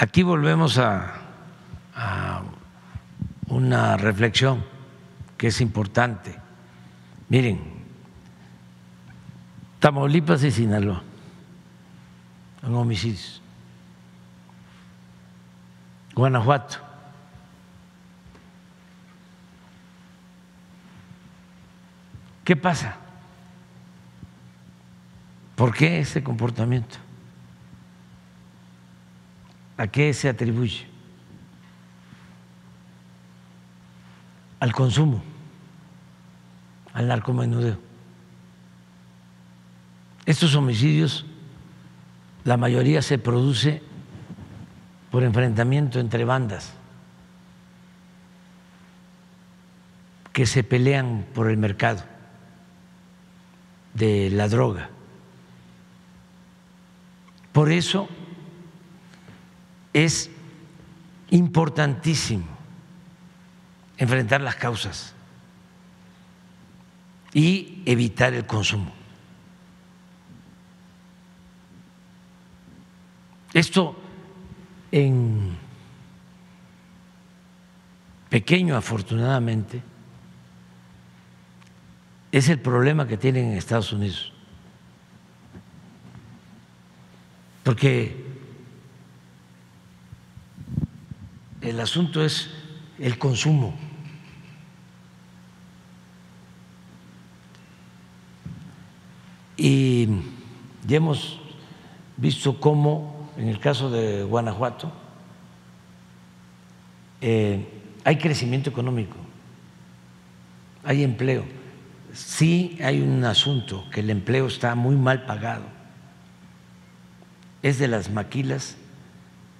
Aquí 0.00 0.22
volvemos 0.22 0.78
a, 0.78 1.14
una 3.48 3.96
reflexión 3.96 4.64
que 5.36 5.48
es 5.48 5.60
importante. 5.60 6.36
Miren, 7.28 7.60
Tamaulipas 9.80 10.44
y 10.44 10.52
Sinaloa 10.52 11.02
en 12.62 12.74
homicidios. 12.74 13.42
Guanajuato. 16.14 16.76
¿Qué 22.44 22.54
pasa? 22.54 22.96
¿Por 25.56 25.74
qué 25.74 25.98
ese 25.98 26.22
comportamiento? 26.22 27.07
¿A 29.78 29.86
qué 29.86 30.12
se 30.12 30.28
atribuye? 30.28 30.86
Al 34.58 34.72
consumo, 34.72 35.22
al 36.92 37.06
narcomenudeo. 37.06 37.78
Estos 40.26 40.56
homicidios, 40.56 41.24
la 42.44 42.56
mayoría 42.56 43.02
se 43.02 43.18
produce 43.18 43.80
por 45.12 45.22
enfrentamiento 45.22 46.00
entre 46.00 46.24
bandas 46.24 46.74
que 50.32 50.44
se 50.44 50.64
pelean 50.64 51.24
por 51.34 51.48
el 51.48 51.56
mercado 51.56 52.02
de 53.94 54.28
la 54.30 54.48
droga. 54.48 54.90
Por 57.52 57.70
eso 57.70 58.08
es 59.92 60.30
importantísimo 61.30 62.46
enfrentar 63.96 64.40
las 64.40 64.56
causas 64.56 65.14
y 67.32 67.82
evitar 67.84 68.32
el 68.34 68.46
consumo. 68.46 68.92
Esto 73.52 73.96
en 74.92 75.56
pequeño 78.28 78.76
afortunadamente 78.76 79.82
es 82.30 82.48
el 82.48 82.60
problema 82.60 83.06
que 83.06 83.16
tienen 83.16 83.52
en 83.52 83.56
Estados 83.56 83.92
Unidos. 83.92 84.32
Porque 87.64 88.27
el 91.68 91.80
asunto 91.80 92.24
es 92.24 92.50
el 92.98 93.18
consumo. 93.18 93.74
Y 99.56 100.08
ya 100.86 100.98
hemos 100.98 101.40
visto 102.16 102.60
cómo 102.60 103.30
en 103.36 103.48
el 103.48 103.58
caso 103.58 103.90
de 103.90 104.22
Guanajuato 104.22 104.92
eh, 107.20 107.66
hay 108.04 108.18
crecimiento 108.18 108.70
económico, 108.70 109.16
hay 110.84 111.02
empleo. 111.02 111.44
Sí 112.12 112.78
hay 112.82 113.00
un 113.00 113.24
asunto 113.24 113.84
que 113.92 114.00
el 114.00 114.10
empleo 114.10 114.46
está 114.46 114.74
muy 114.74 114.96
mal 114.96 115.26
pagado. 115.26 115.64
Es 117.62 117.78
de 117.78 117.88
las 117.88 118.10
maquilas 118.10 118.76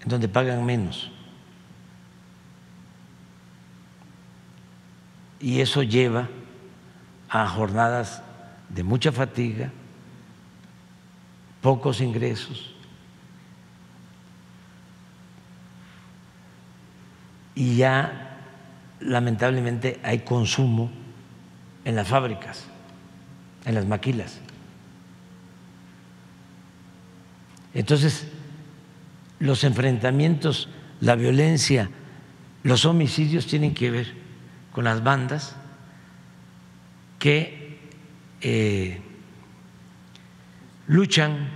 en 0.03 0.09
donde 0.09 0.29
pagan 0.29 0.65
menos. 0.65 1.11
Y 5.41 5.61
eso 5.61 5.83
lleva 5.83 6.29
a 7.29 7.47
jornadas 7.47 8.23
de 8.69 8.83
mucha 8.83 9.13
fatiga, 9.13 9.71
pocos 11.61 12.01
ingresos 12.01 12.75
y 17.59 17.75
ya 17.75 18.39
lamentablemente 19.01 19.99
hay 20.05 20.21
consumo 20.21 20.93
en 21.85 21.97
las 21.97 22.07
fábricas, 22.07 22.67
en 23.65 23.75
las 23.75 23.85
maquilas. 23.85 24.39
Entonces, 27.75 28.29
los 29.41 29.65
enfrentamientos, 29.65 30.69
la 31.01 31.17
violencia, 31.17 31.91
los 32.63 32.85
homicidios 32.85 33.49
tienen 33.49 33.75
que 33.75 33.91
ver 33.91 34.15
con 34.73 34.85
las 34.85 35.03
bandas 35.03 35.57
que 37.19 37.79
eh, 38.41 39.01
luchan 40.87 41.49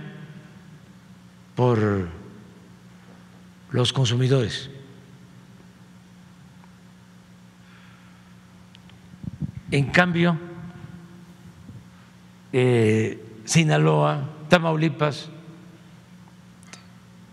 por 1.55 2.09
los 3.71 3.93
consumidores. 3.93 4.69
En 9.71 9.87
cambio, 9.87 10.37
eh, 12.51 13.19
Sinaloa, 13.45 14.29
Tamaulipas, 14.47 15.29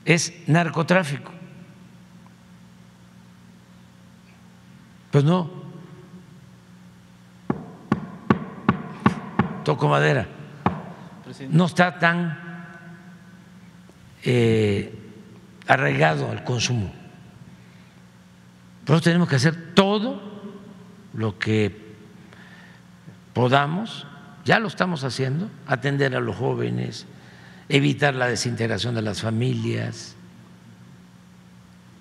es 0.07 0.33
narcotráfico. 0.49 1.33
Pues 5.11 5.25
no, 5.25 5.60
toco 9.71 9.87
madera, 9.87 10.27
no 11.49 11.67
está 11.67 11.97
tan 12.01 12.37
eh, 14.25 14.93
arraigado 15.69 16.29
al 16.29 16.43
consumo. 16.43 16.93
Nosotros 18.81 19.03
tenemos 19.03 19.29
que 19.29 19.37
hacer 19.37 19.73
todo 19.75 20.21
lo 21.15 21.39
que 21.39 21.95
podamos, 23.33 24.09
ya 24.45 24.59
lo 24.59 24.67
estamos 24.67 25.05
haciendo, 25.05 25.49
atender 25.69 26.17
a 26.17 26.21
los 26.21 26.35
jóvenes, 26.35 27.07
evitar 27.69 28.17
la 28.17 28.27
desintegración 28.27 28.97
de 28.97 29.03
las 29.03 29.23
familias, 29.23 30.17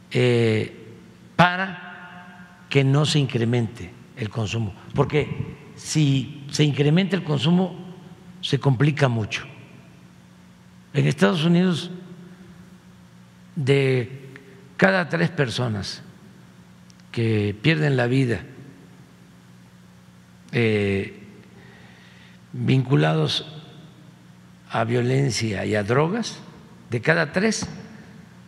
eh, 0.10 0.96
para 1.36 2.66
que 2.68 2.84
no 2.84 3.06
se 3.06 3.20
incremente 3.20 3.94
el 4.18 4.32
consumo. 4.32 4.74
Porque 4.96 5.56
si 5.76 6.39
se 6.51 6.63
incrementa 6.63 7.15
el 7.15 7.23
consumo, 7.23 7.76
se 8.41 8.59
complica 8.59 9.07
mucho. 9.07 9.45
En 10.93 11.05
Estados 11.07 11.43
Unidos, 11.45 11.91
de 13.55 14.30
cada 14.77 15.09
tres 15.09 15.30
personas 15.30 16.01
que 17.11 17.55
pierden 17.61 17.97
la 17.97 18.07
vida 18.07 18.41
eh, 20.51 21.23
vinculados 22.53 23.45
a 24.71 24.84
violencia 24.84 25.65
y 25.65 25.76
a 25.76 25.84
drogas, 25.84 26.39
de 26.89 27.01
cada 27.01 27.31
tres, 27.31 27.67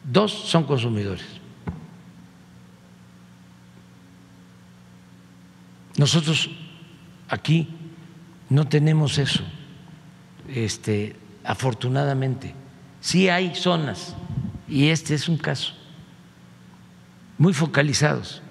dos 0.03 0.31
son 0.31 0.63
consumidores. 0.63 1.25
Nosotros 5.97 6.49
aquí 7.27 7.67
no 8.51 8.67
tenemos 8.67 9.17
eso, 9.17 9.43
este, 10.49 11.15
afortunadamente. 11.45 12.53
Sí 12.99 13.29
hay 13.29 13.55
zonas, 13.55 14.13
y 14.67 14.89
este 14.89 15.15
es 15.15 15.29
un 15.29 15.37
caso, 15.37 15.73
muy 17.37 17.53
focalizados. 17.53 18.41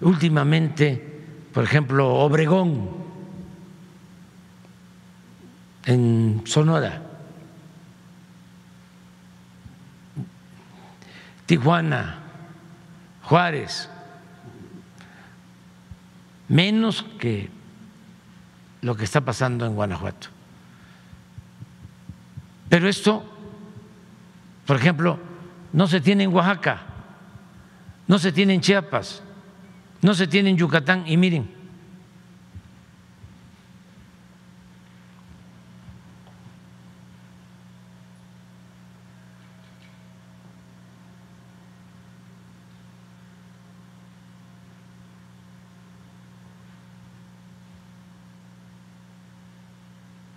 Últimamente, 0.00 1.26
por 1.52 1.62
ejemplo, 1.62 2.08
Obregón, 2.14 2.88
en 5.84 6.40
Sonora, 6.46 7.02
Tijuana, 11.44 12.18
Juárez, 13.24 13.90
menos 16.48 17.04
que 17.18 17.50
lo 18.84 18.94
que 18.94 19.04
está 19.04 19.22
pasando 19.22 19.64
en 19.64 19.74
Guanajuato. 19.74 20.28
Pero 22.68 22.86
esto, 22.86 23.24
por 24.66 24.76
ejemplo, 24.76 25.18
no 25.72 25.86
se 25.86 26.02
tiene 26.02 26.24
en 26.24 26.34
Oaxaca, 26.34 26.82
no 28.06 28.18
se 28.18 28.30
tiene 28.30 28.52
en 28.52 28.60
Chiapas, 28.60 29.22
no 30.02 30.12
se 30.12 30.26
tiene 30.26 30.50
en 30.50 30.58
Yucatán 30.58 31.04
y 31.06 31.16
miren, 31.16 31.50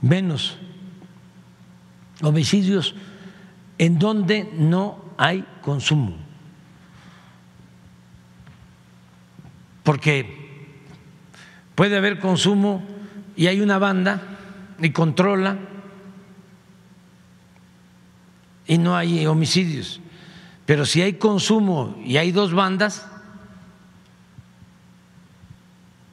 menos 0.07 0.57
homicidios 2.21 2.95
en 3.77 3.99
donde 3.99 4.49
no 4.57 5.03
hay 5.17 5.45
consumo. 5.61 6.15
Porque 9.83 10.75
puede 11.75 11.97
haber 11.97 12.19
consumo 12.19 12.83
y 13.35 13.47
hay 13.47 13.61
una 13.61 13.77
banda 13.77 14.21
y 14.79 14.89
controla 14.91 15.57
y 18.65 18.77
no 18.77 18.95
hay 18.95 19.25
homicidios. 19.25 20.01
Pero 20.65 20.85
si 20.85 21.01
hay 21.01 21.13
consumo 21.13 21.95
y 22.03 22.17
hay 22.17 22.31
dos 22.31 22.53
bandas, 22.53 23.07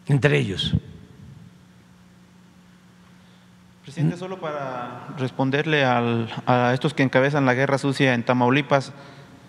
entre 0.06 0.38
ellos. 0.38 0.74
Presidente, 3.94 4.18
solo 4.18 4.40
para 4.40 5.06
responderle 5.16 5.84
a 5.84 6.72
estos 6.74 6.94
que 6.94 7.04
encabezan 7.04 7.46
la 7.46 7.54
guerra 7.54 7.78
sucia 7.78 8.14
en 8.14 8.24
Tamaulipas, 8.24 8.92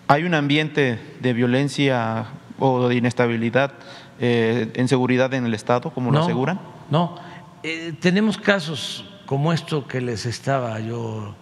¿hay 0.07 0.23
un 0.23 0.35
ambiente 0.35 0.99
de 1.19 1.33
violencia 1.33 2.27
o 2.59 2.87
de 2.87 2.93
inestabilidad 2.93 3.73
eh, 4.19 4.71
en 4.75 4.87
seguridad 4.87 5.33
en 5.33 5.47
el 5.47 5.55
Estado, 5.55 5.89
como 5.89 6.11
lo 6.11 6.21
aseguran? 6.21 6.59
No, 6.91 7.15
eh, 7.63 7.93
tenemos 7.99 8.37
casos 8.37 9.09
como 9.25 9.51
esto 9.51 9.87
que 9.87 9.99
les 9.99 10.27
estaba 10.27 10.79
yo 10.79 11.33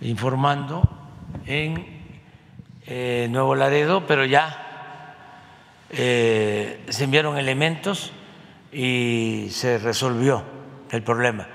informando 0.00 0.82
en 1.46 1.86
eh, 2.88 3.28
Nuevo 3.30 3.54
Laredo, 3.54 4.04
pero 4.08 4.24
ya 4.24 5.14
se 5.92 7.04
enviaron 7.04 7.38
elementos 7.38 8.10
y 8.72 9.46
se 9.50 9.78
resolvió 9.78 10.42
el 10.90 11.04
problema 11.04 11.46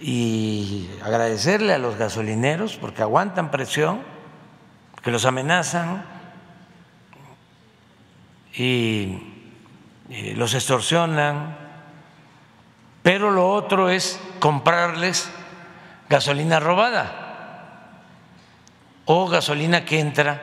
y 0.00 0.88
agradecerle 1.02 1.74
a 1.74 1.78
los 1.78 1.96
gasolineros 1.96 2.76
porque 2.76 3.02
aguantan 3.02 3.50
presión, 3.50 4.00
que 5.02 5.10
los 5.10 5.26
amenazan 5.26 6.04
y, 8.54 9.26
los 10.34 10.54
extorsionan, 10.54 11.56
pero 13.02 13.30
lo 13.30 13.52
otro 13.52 13.90
es 13.90 14.20
comprarles 14.40 15.30
gasolina 16.08 16.58
robada 16.58 18.00
o 19.04 19.28
gasolina 19.28 19.84
que 19.84 20.00
entra 20.00 20.42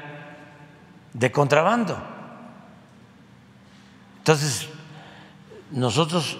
de 1.12 1.32
contrabando. 1.32 2.02
Entonces, 4.20 4.70
nosotros 5.72 6.38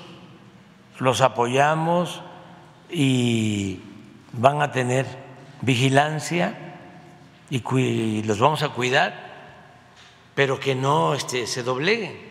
los 1.00 1.20
apoyamos 1.20 2.22
y 2.90 3.80
van 4.34 4.62
a 4.62 4.72
tener 4.72 5.06
vigilancia 5.62 6.58
y 7.50 8.24
los 8.24 8.40
vamos 8.40 8.64
a 8.64 8.70
cuidar, 8.70 9.28
pero 10.36 10.60
que 10.60 10.76
no 10.76 11.14
este, 11.14 11.48
se 11.48 11.64
dobleguen. 11.64 12.28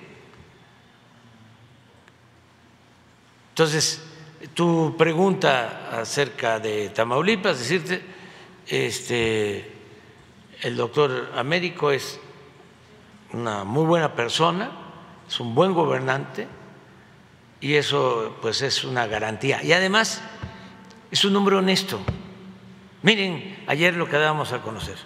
Entonces, 3.51 4.03
tu 4.55 4.95
pregunta 4.99 5.89
acerca 5.91 6.61
de 6.61 6.91
Tamaulipas, 6.91 7.59
decirte, 7.59 8.03
este, 8.67 9.73
el 10.61 10.77
doctor 10.77 11.33
Américo 11.35 11.91
es 11.91 12.21
una 13.33 13.65
muy 13.65 13.85
buena 13.85 14.15
persona, 14.15 14.71
es 15.29 15.41
un 15.41 15.55
buen 15.55 15.73
gobernante 15.73 16.47
y 17.61 17.75
eso 17.75 18.37
pues 18.43 18.63
es 18.63 18.85
una 18.85 19.07
garantía. 19.07 19.63
Y 19.63 19.73
además 19.73 20.23
es 21.11 21.25
un 21.25 21.37
hombre 21.37 21.57
honesto. 21.57 22.01
Miren, 23.03 23.65
ayer 23.67 23.95
lo 23.95 24.09
que 24.09 24.17
dábamos 24.17 24.53
a 24.53 24.63
conocer. 24.63 24.97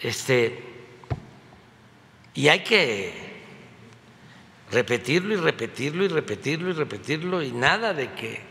Este, 0.00 0.62
y 2.34 2.48
hay 2.48 2.60
que 2.60 3.42
repetirlo 4.70 5.34
y 5.34 5.36
repetirlo 5.36 6.04
y 6.04 6.08
repetirlo 6.08 6.70
y 6.70 6.72
repetirlo 6.72 7.42
y 7.42 7.52
nada 7.52 7.94
de 7.94 8.12
que 8.12 8.42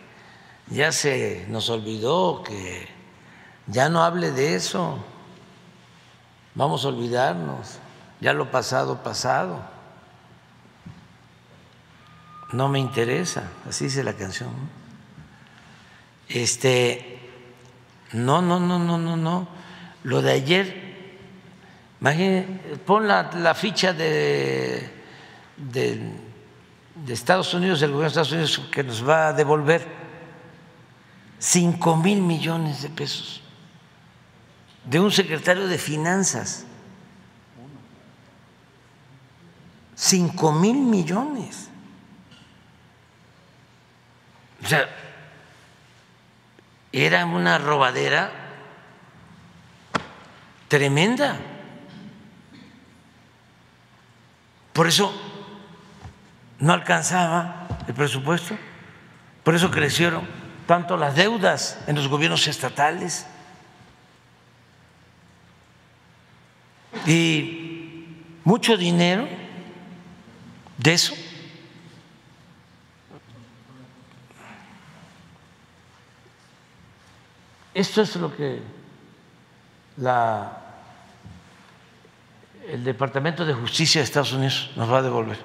ya 0.68 0.92
se 0.92 1.46
nos 1.50 1.70
olvidó, 1.70 2.44
que 2.44 2.88
ya 3.68 3.90
no 3.90 4.04
hable 4.04 4.32
de 4.32 4.56
eso, 4.56 5.04
vamos 6.56 6.86
a 6.86 6.90
olvidarnos, 6.90 7.80
ya 8.22 8.34
lo 8.34 8.52
pasado, 8.52 9.04
pasado. 9.04 9.73
No 12.54 12.70
me 12.70 12.80
interesa, 12.80 13.52
así 13.68 13.86
dice 13.86 14.04
la 14.04 14.14
canción. 14.14 14.52
Este, 16.30 17.20
no, 18.14 18.42
no, 18.42 18.60
no, 18.60 18.80
no, 18.80 18.98
no, 18.98 19.18
no. 19.18 19.48
Lo 20.04 20.22
de 20.22 20.32
ayer, 20.32 20.96
imagínate, 22.00 22.78
pon 22.86 23.08
la, 23.08 23.54
ficha 23.56 23.94
de, 23.94 24.90
de, 25.58 26.14
Estados 27.08 27.54
Unidos, 27.54 27.80
del 27.82 27.92
gobierno 27.92 28.04
de 28.16 28.22
Estados 28.22 28.32
Unidos, 28.32 28.62
que 28.72 28.84
nos 28.84 29.08
va 29.08 29.28
a 29.28 29.34
devolver 29.34 29.86
5 31.40 31.98
mil 31.98 32.22
millones 32.22 32.84
de 32.84 32.90
pesos 32.90 33.44
de 34.86 35.00
un 35.00 35.12
secretario 35.12 35.68
de 35.68 35.78
finanzas. 35.78 36.66
5 39.96 40.52
mil 40.54 40.78
millones. 40.78 41.70
O 44.64 44.68
sea, 44.68 44.88
era 46.92 47.26
una 47.26 47.58
robadera 47.58 48.32
tremenda. 50.68 51.38
Por 54.72 54.88
eso 54.88 55.14
no 56.60 56.74
alcanzaba 56.74 57.68
el 57.88 57.94
presupuesto, 57.94 58.56
por 59.44 59.54
eso 59.54 59.70
crecieron 59.70 60.28
tanto 60.66 60.96
las 60.98 61.16
deudas 61.16 61.80
en 61.88 61.96
los 61.96 62.08
gobiernos 62.08 62.48
estatales. 62.48 63.28
Y 67.06 68.16
mucho 68.46 68.78
dinero 68.78 69.28
de 70.78 70.94
eso 70.94 71.14
Esto 77.74 78.02
es 78.02 78.16
lo 78.16 78.36
que 78.36 78.62
el 82.68 82.84
Departamento 82.84 83.46
de 83.46 83.54
Justicia 83.54 84.00
de 84.02 84.06
Estados 84.06 84.34
Unidos 84.34 84.72
nos 84.76 84.92
va 84.92 85.00
a 85.00 85.02
devolver. 85.02 85.38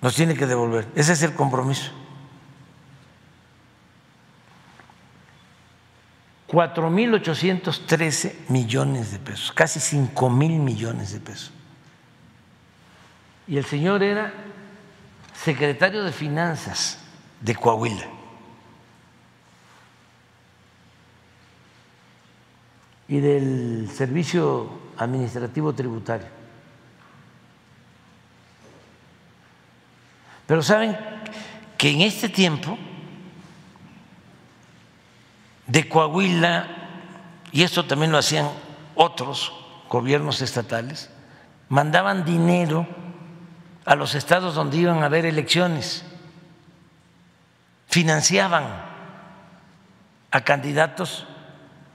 Nos 0.00 0.14
tiene 0.14 0.34
que 0.34 0.46
devolver. 0.46 0.88
Ese 0.94 1.12
es 1.12 1.22
el 1.22 1.34
compromiso. 1.34 1.90
Cuatro 6.46 6.90
mil 6.90 7.14
ochocientos 7.14 7.86
trece 7.86 8.40
millones 8.48 9.12
de 9.12 9.18
pesos, 9.18 9.52
casi 9.52 9.78
cinco 9.78 10.28
mil 10.30 10.58
millones 10.58 11.12
de 11.12 11.20
pesos. 11.20 11.52
y 13.50 13.56
el 13.56 13.64
señor 13.64 14.02
era 14.02 14.32
secretario 15.34 16.04
de 16.04 16.12
Finanzas 16.12 16.98
de 17.40 17.54
Coahuila. 17.56 18.06
Y 23.10 23.18
del 23.18 23.90
Servicio 23.92 24.70
Administrativo 24.96 25.72
Tributario. 25.72 26.28
Pero 30.46 30.62
saben 30.62 30.96
que 31.76 31.90
en 31.90 32.02
este 32.02 32.28
tiempo 32.28 32.78
de 35.66 35.88
Coahuila, 35.88 36.68
y 37.50 37.64
esto 37.64 37.84
también 37.84 38.12
lo 38.12 38.18
hacían 38.18 38.48
otros 38.94 39.52
gobiernos 39.88 40.40
estatales, 40.40 41.10
mandaban 41.68 42.24
dinero 42.24 42.86
a 43.86 43.96
los 43.96 44.14
estados 44.14 44.54
donde 44.54 44.76
iban 44.76 45.02
a 45.02 45.06
haber 45.06 45.26
elecciones, 45.26 46.04
financiaban 47.88 48.66
a 50.30 50.40
candidatos 50.42 51.26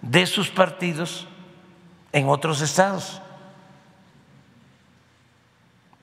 de 0.06 0.28
sus 0.28 0.50
partidos 0.50 1.28
en 2.12 2.30
otros 2.30 2.62
estados. 2.62 3.22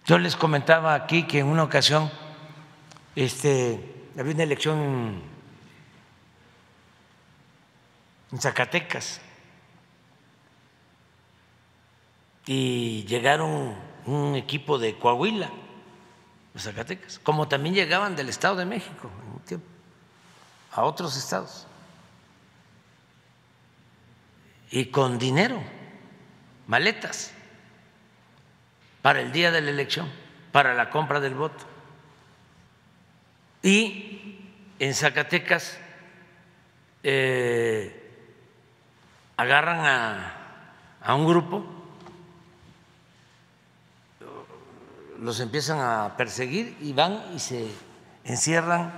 Yo 0.04 0.18
les 0.18 0.34
comentaba 0.34 0.94
aquí 0.94 1.22
que 1.22 1.38
en 1.38 1.46
una 1.46 1.62
ocasión 1.62 2.10
este, 3.14 4.08
había 4.18 4.34
una 4.34 4.42
elección 4.42 5.22
en 8.32 8.40
Zacatecas 8.40 9.20
y 12.46 13.04
llegaron 13.04 13.76
un 14.04 14.34
equipo 14.34 14.78
de 14.78 14.98
Coahuila, 14.98 15.48
de 16.52 16.60
Zacatecas, 16.60 17.20
como 17.20 17.46
también 17.46 17.76
llegaban 17.76 18.16
del 18.16 18.28
Estado 18.28 18.56
de 18.56 18.64
México 18.64 19.08
a 20.72 20.82
otros 20.82 21.16
estados 21.16 21.68
y 24.72 24.86
con 24.86 25.18
dinero, 25.18 25.62
maletas, 26.66 27.30
para 29.02 29.20
el 29.20 29.30
día 29.30 29.50
de 29.50 29.60
la 29.60 29.70
elección, 29.70 30.10
para 30.50 30.72
la 30.72 30.88
compra 30.88 31.20
del 31.20 31.34
voto. 31.34 31.62
Y 33.62 34.38
en 34.78 34.94
Zacatecas 34.94 35.78
eh, 37.02 38.10
agarran 39.36 39.80
a, 39.84 40.32
a 41.02 41.14
un 41.16 41.26
grupo, 41.26 41.66
los 45.20 45.38
empiezan 45.40 45.80
a 45.80 46.16
perseguir 46.16 46.78
y 46.80 46.94
van 46.94 47.22
y 47.36 47.38
se 47.40 47.70
encierran 48.24 48.90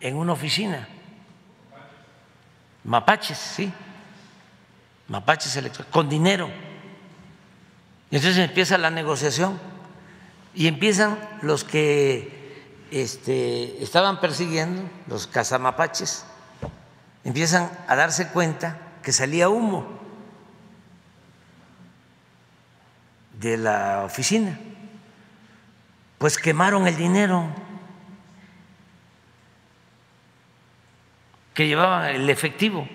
en 0.00 0.16
una 0.16 0.32
oficina. 0.32 0.88
Mapaches, 2.84 3.36
sí 3.36 3.70
mapaches 5.10 5.56
electorales, 5.56 5.92
con 5.92 6.08
dinero. 6.08 6.48
Y 8.10 8.16
entonces 8.16 8.38
empieza 8.38 8.78
la 8.78 8.90
negociación 8.90 9.60
y 10.54 10.68
empiezan 10.68 11.18
los 11.42 11.64
que 11.64 12.86
este, 12.92 13.82
estaban 13.82 14.20
persiguiendo, 14.20 14.88
los 15.08 15.26
cazamapaches, 15.26 16.24
empiezan 17.24 17.70
a 17.88 17.96
darse 17.96 18.28
cuenta 18.28 18.78
que 19.02 19.12
salía 19.12 19.48
humo 19.48 19.98
de 23.40 23.56
la 23.58 24.04
oficina. 24.04 24.58
Pues 26.18 26.38
quemaron 26.38 26.86
el 26.86 26.96
dinero 26.96 27.48
que 31.54 31.66
llevaban 31.66 32.14
el 32.14 32.30
efectivo 32.30 32.86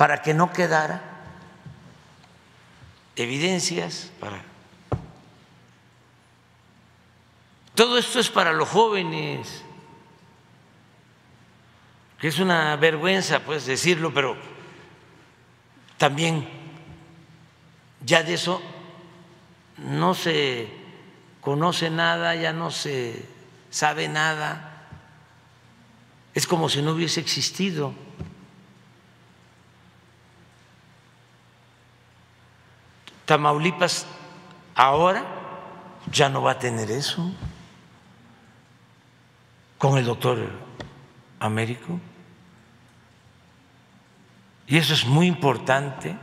para 0.00 0.22
que 0.22 0.32
no 0.32 0.50
quedara 0.50 1.02
evidencias 3.16 4.10
para 4.18 4.40
todo 7.74 7.98
esto 7.98 8.18
es 8.18 8.30
para 8.30 8.54
los 8.54 8.66
jóvenes 8.66 9.62
que 12.18 12.28
es 12.28 12.38
una 12.38 12.74
vergüenza 12.76 13.40
pues 13.40 13.66
decirlo 13.66 14.14
pero 14.14 14.38
también 15.98 16.48
ya 18.02 18.22
de 18.22 18.32
eso 18.32 18.62
no 19.76 20.14
se 20.14 20.72
conoce 21.42 21.90
nada 21.90 22.34
ya 22.36 22.54
no 22.54 22.70
se 22.70 23.28
sabe 23.70 24.08
nada. 24.08 24.66
Es 26.34 26.46
como 26.46 26.68
si 26.68 26.82
no 26.82 26.92
hubiese 26.92 27.20
existido 27.20 27.94
Tamaulipas 33.30 34.08
ahora 34.74 35.24
ya 36.10 36.28
no 36.28 36.42
va 36.42 36.50
a 36.50 36.58
tener 36.58 36.90
eso 36.90 37.30
con 39.78 39.98
el 39.98 40.04
doctor 40.04 40.50
Américo. 41.38 42.00
Y 44.66 44.78
eso 44.78 44.94
es 44.94 45.06
muy 45.06 45.28
importante. 45.28 46.16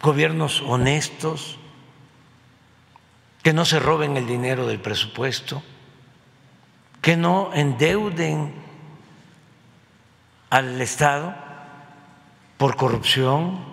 Gobiernos 0.00 0.62
honestos, 0.62 1.58
que 3.42 3.52
no 3.52 3.64
se 3.64 3.80
roben 3.80 4.16
el 4.16 4.28
dinero 4.28 4.68
del 4.68 4.78
presupuesto, 4.78 5.60
que 7.00 7.16
no 7.16 7.50
endeuden 7.52 8.54
al 10.50 10.80
Estado 10.80 11.34
por 12.58 12.76
corrupción, 12.76 13.71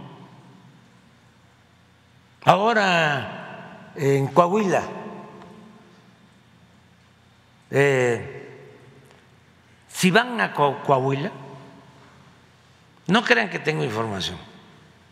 Ahora 2.46 3.92
en 3.96 4.28
Coahuila, 4.28 4.84
eh, 7.72 8.40
si 9.90 10.10
van 10.10 10.40
a 10.40 10.54
Coahuila, 10.54 11.32
no 13.08 13.24
crean 13.24 13.50
que 13.50 13.60
tengo 13.60 13.84
información 13.84 14.38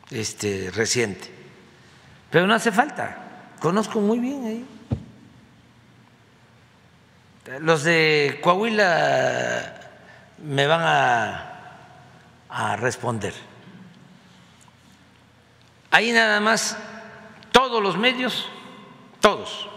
este, 0.10 0.72
reciente, 0.72 1.30
pero 2.30 2.48
no 2.48 2.54
hace 2.54 2.72
falta, 2.72 3.52
conozco 3.60 4.00
muy 4.00 4.20
bien 4.20 4.46
ahí. 4.46 4.66
Los 7.60 7.84
de 7.84 8.40
Coahuila 8.42 9.74
me 10.44 10.68
van 10.68 10.82
a, 10.82 11.48
a 12.50 12.76
responder. 12.78 13.34
Ahí 15.92 16.12
nada 16.12 16.40
más 16.40 16.78
todos 17.52 17.82
los 17.82 17.98
medios, 17.98 18.48
todos, 19.20 19.68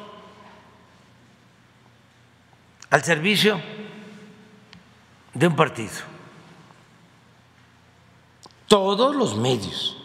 al 2.90 3.04
servicio 3.04 3.60
de 5.34 5.46
un 5.46 5.56
partido. 5.56 5.92
Todos 8.66 9.16
los 9.16 9.36
medios. 9.36 9.96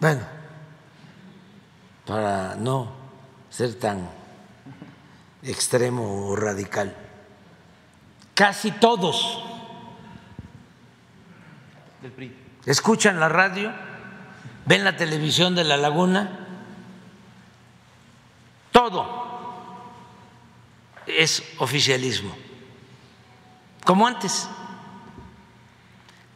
Bueno, 0.00 0.22
para 2.06 2.54
no 2.56 2.92
ser 3.50 3.78
tan 3.78 4.08
extremo 5.42 6.28
o 6.28 6.36
radical, 6.36 6.96
casi 8.34 8.70
todos 8.72 9.44
escuchan 12.64 13.18
la 13.18 13.28
radio 13.28 13.72
ven 14.68 14.84
la 14.84 14.96
televisión 14.96 15.54
de 15.54 15.64
la 15.64 15.78
laguna, 15.78 16.46
todo 18.70 19.26
es 21.06 21.42
oficialismo, 21.56 22.36
como 23.86 24.06
antes. 24.06 24.46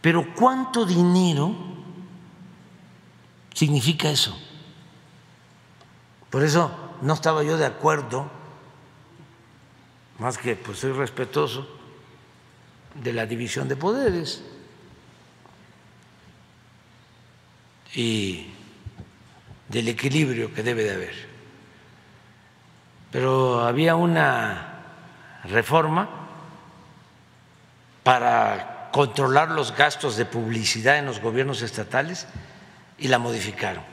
Pero 0.00 0.34
¿cuánto 0.34 0.86
dinero 0.86 1.54
significa 3.52 4.08
eso? 4.08 4.34
Por 6.30 6.42
eso 6.42 6.72
no 7.02 7.12
estaba 7.12 7.42
yo 7.42 7.58
de 7.58 7.66
acuerdo, 7.66 8.30
más 10.18 10.38
que 10.38 10.56
pues 10.56 10.78
soy 10.78 10.92
respetuoso 10.92 11.68
de 12.94 13.12
la 13.12 13.26
división 13.26 13.68
de 13.68 13.76
poderes. 13.76 14.42
Y 17.94 18.48
del 19.68 19.88
equilibrio 19.88 20.52
que 20.52 20.62
debe 20.62 20.84
de 20.84 20.94
haber. 20.94 21.28
Pero 23.10 23.60
había 23.60 23.96
una 23.96 24.80
reforma 25.44 26.08
para 28.02 28.90
controlar 28.92 29.50
los 29.50 29.74
gastos 29.76 30.16
de 30.16 30.24
publicidad 30.24 30.98
en 30.98 31.06
los 31.06 31.20
gobiernos 31.20 31.62
estatales 31.62 32.26
y 32.98 33.08
la 33.08 33.18
modificaron. 33.18 33.84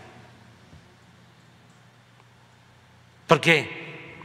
Porque 3.27 4.15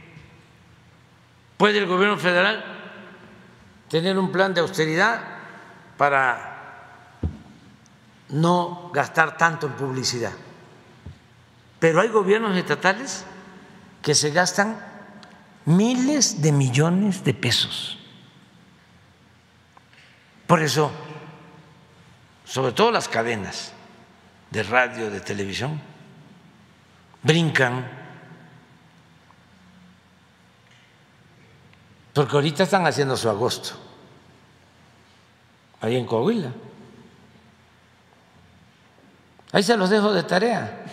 puede 1.57 1.77
el 1.77 1.85
gobierno 1.85 2.17
federal 2.17 2.63
tener 3.89 4.17
un 4.17 4.31
plan 4.31 4.53
de 4.53 4.61
austeridad 4.61 5.21
para 5.97 6.54
no 8.29 8.91
gastar 8.93 9.37
tanto 9.37 9.67
en 9.67 9.73
publicidad. 9.73 10.33
Pero 11.79 12.01
hay 12.01 12.09
gobiernos 12.09 12.57
estatales 12.57 13.25
que 14.01 14.15
se 14.15 14.31
gastan 14.31 14.79
miles 15.65 16.41
de 16.41 16.51
millones 16.51 17.23
de 17.23 17.33
pesos. 17.33 17.97
Por 20.47 20.61
eso, 20.61 20.91
sobre 22.45 22.71
todo 22.71 22.91
las 22.91 23.09
cadenas 23.09 23.73
de 24.51 24.63
radio, 24.63 25.09
de 25.09 25.19
televisión, 25.19 25.81
brincan, 27.23 27.85
porque 32.13 32.35
ahorita 32.35 32.63
están 32.63 32.85
haciendo 32.85 33.17
su 33.17 33.29
agosto, 33.29 33.71
ahí 35.81 35.97
en 35.97 36.05
Coahuila. 36.05 36.51
Ahí 39.55 39.63
se 39.63 39.77
los 39.77 39.89
dejo 39.89 40.11
de 40.11 40.21
tarea. 40.21 40.83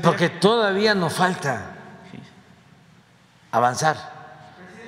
Porque 0.00 0.28
todavía 0.28 0.94
nos 0.94 1.12
falta 1.12 1.72
avanzar. 3.50 3.96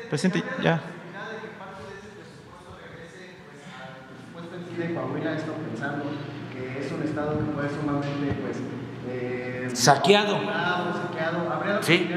Presidente, 0.09 0.44
ya. 0.62 0.81
saqueado. 9.74 10.39
Sí, 11.82 12.09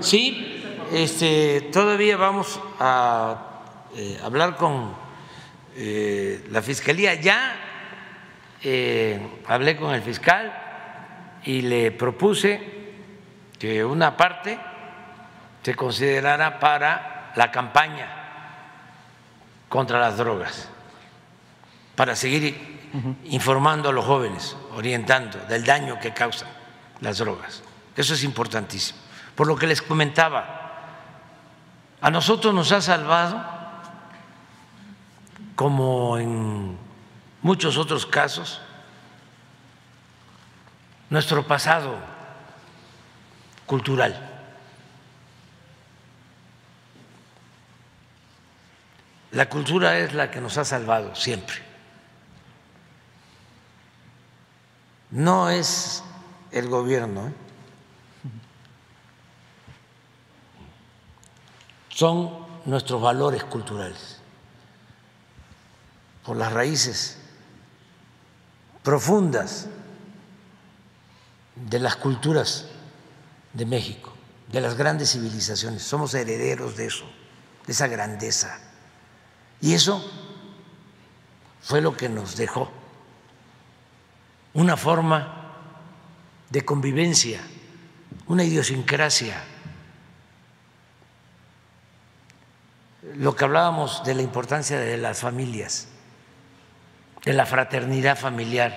sí, 0.00 0.64
este, 0.92 1.70
todavía 1.72 2.18
vamos 2.18 2.60
a 2.78 3.52
eh, 3.96 4.20
hablar 4.22 4.56
con 4.56 4.92
eh, 5.76 6.44
la 6.50 6.62
fiscalía. 6.62 7.14
Ya 7.14 7.56
eh, 8.62 9.20
hablé 9.46 9.76
con 9.76 9.94
el 9.94 10.02
fiscal 10.02 10.52
y 11.44 11.62
le 11.62 11.92
propuse 11.92 12.60
que 13.58 13.84
una 13.84 14.16
parte 14.16 14.58
se 15.62 15.74
considerara 15.74 16.58
para 16.58 17.32
la 17.36 17.50
campaña 17.50 18.08
contra 19.68 20.00
las 20.00 20.16
drogas, 20.16 20.68
para 21.94 22.16
seguir 22.16 22.90
informando 23.24 23.88
a 23.88 23.92
los 23.92 24.04
jóvenes, 24.04 24.56
orientando 24.74 25.38
del 25.46 25.64
daño 25.64 25.98
que 26.00 26.12
causan 26.12 26.48
las 27.00 27.18
drogas. 27.18 27.62
Eso 27.96 28.14
es 28.14 28.24
importantísimo. 28.24 28.98
Por 29.34 29.46
lo 29.46 29.56
que 29.56 29.66
les 29.66 29.82
comentaba, 29.82 30.64
a 32.00 32.10
nosotros 32.10 32.52
nos 32.52 32.70
ha 32.72 32.80
salvado 32.80 33.53
como 35.54 36.18
en 36.18 36.76
muchos 37.42 37.76
otros 37.76 38.06
casos, 38.06 38.60
nuestro 41.10 41.46
pasado 41.46 41.96
cultural. 43.66 44.30
La 49.30 49.48
cultura 49.48 49.98
es 49.98 50.14
la 50.14 50.30
que 50.30 50.40
nos 50.40 50.58
ha 50.58 50.64
salvado 50.64 51.14
siempre. 51.14 51.56
No 55.10 55.50
es 55.50 56.02
el 56.50 56.68
gobierno. 56.68 57.28
¿eh? 57.28 57.32
Son 61.88 62.30
nuestros 62.64 63.00
valores 63.00 63.44
culturales 63.44 64.13
por 66.24 66.36
las 66.36 66.52
raíces 66.52 67.18
profundas 68.82 69.68
de 71.54 71.78
las 71.78 71.96
culturas 71.96 72.66
de 73.52 73.66
México, 73.66 74.12
de 74.50 74.60
las 74.60 74.76
grandes 74.76 75.12
civilizaciones. 75.12 75.82
Somos 75.82 76.14
herederos 76.14 76.76
de 76.76 76.86
eso, 76.86 77.04
de 77.66 77.72
esa 77.72 77.86
grandeza. 77.86 78.58
Y 79.60 79.74
eso 79.74 80.04
fue 81.62 81.80
lo 81.80 81.96
que 81.96 82.08
nos 82.08 82.36
dejó 82.36 82.70
una 84.54 84.76
forma 84.76 85.52
de 86.50 86.64
convivencia, 86.64 87.40
una 88.26 88.44
idiosincrasia. 88.44 89.42
Lo 93.16 93.34
que 93.34 93.44
hablábamos 93.44 94.04
de 94.04 94.14
la 94.14 94.22
importancia 94.22 94.78
de 94.78 94.96
las 94.96 95.20
familias 95.20 95.88
de 97.24 97.32
la 97.32 97.46
fraternidad 97.46 98.18
familiar, 98.18 98.76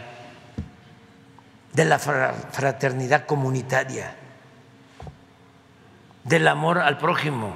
de 1.74 1.86
la 1.86 2.00
fraternidad 2.00 3.26
comunitaria, 3.26 4.16
del 6.24 6.48
amor 6.48 6.80
al 6.80 6.98
prójimo. 6.98 7.56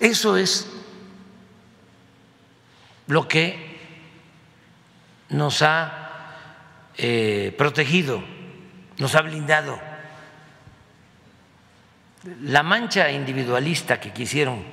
Eso 0.00 0.36
es 0.36 0.68
lo 3.06 3.28
que 3.28 3.78
nos 5.28 5.62
ha 5.62 6.00
eh, 6.96 7.54
protegido, 7.56 8.22
nos 8.98 9.14
ha 9.14 9.22
blindado. 9.22 9.80
La 12.42 12.62
mancha 12.62 13.10
individualista 13.10 14.00
que 14.00 14.12
quisieron 14.12 14.64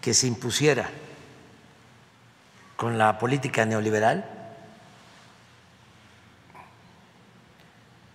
que 0.00 0.14
se 0.14 0.26
impusiera 0.26 0.90
con 2.80 2.96
la 2.96 3.18
política 3.18 3.66
neoliberal, 3.66 4.24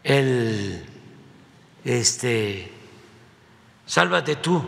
el 0.03 0.83
este 1.83 2.73
sálvate 3.85 4.37
tú 4.37 4.67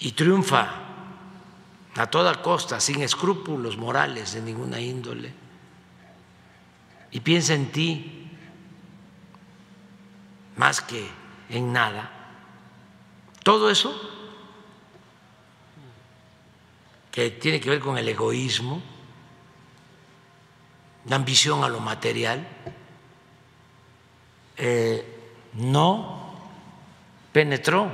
y 0.00 0.12
triunfa 0.12 0.68
a 1.96 2.06
toda 2.10 2.42
costa, 2.42 2.80
sin 2.80 3.00
escrúpulos 3.00 3.78
morales 3.78 4.34
de 4.34 4.42
ninguna 4.42 4.78
índole, 4.78 5.32
y 7.12 7.20
piensa 7.20 7.54
en 7.54 7.72
ti 7.72 8.30
más 10.58 10.82
que 10.82 11.08
en 11.48 11.72
nada. 11.72 12.10
Todo 13.42 13.70
eso 13.70 14.17
que 17.10 17.30
tiene 17.30 17.60
que 17.60 17.70
ver 17.70 17.80
con 17.80 17.98
el 17.98 18.08
egoísmo, 18.08 18.82
la 21.06 21.16
ambición 21.16 21.64
a 21.64 21.68
lo 21.68 21.80
material, 21.80 22.46
eh, 24.56 25.04
no 25.54 26.34
penetró, 27.32 27.90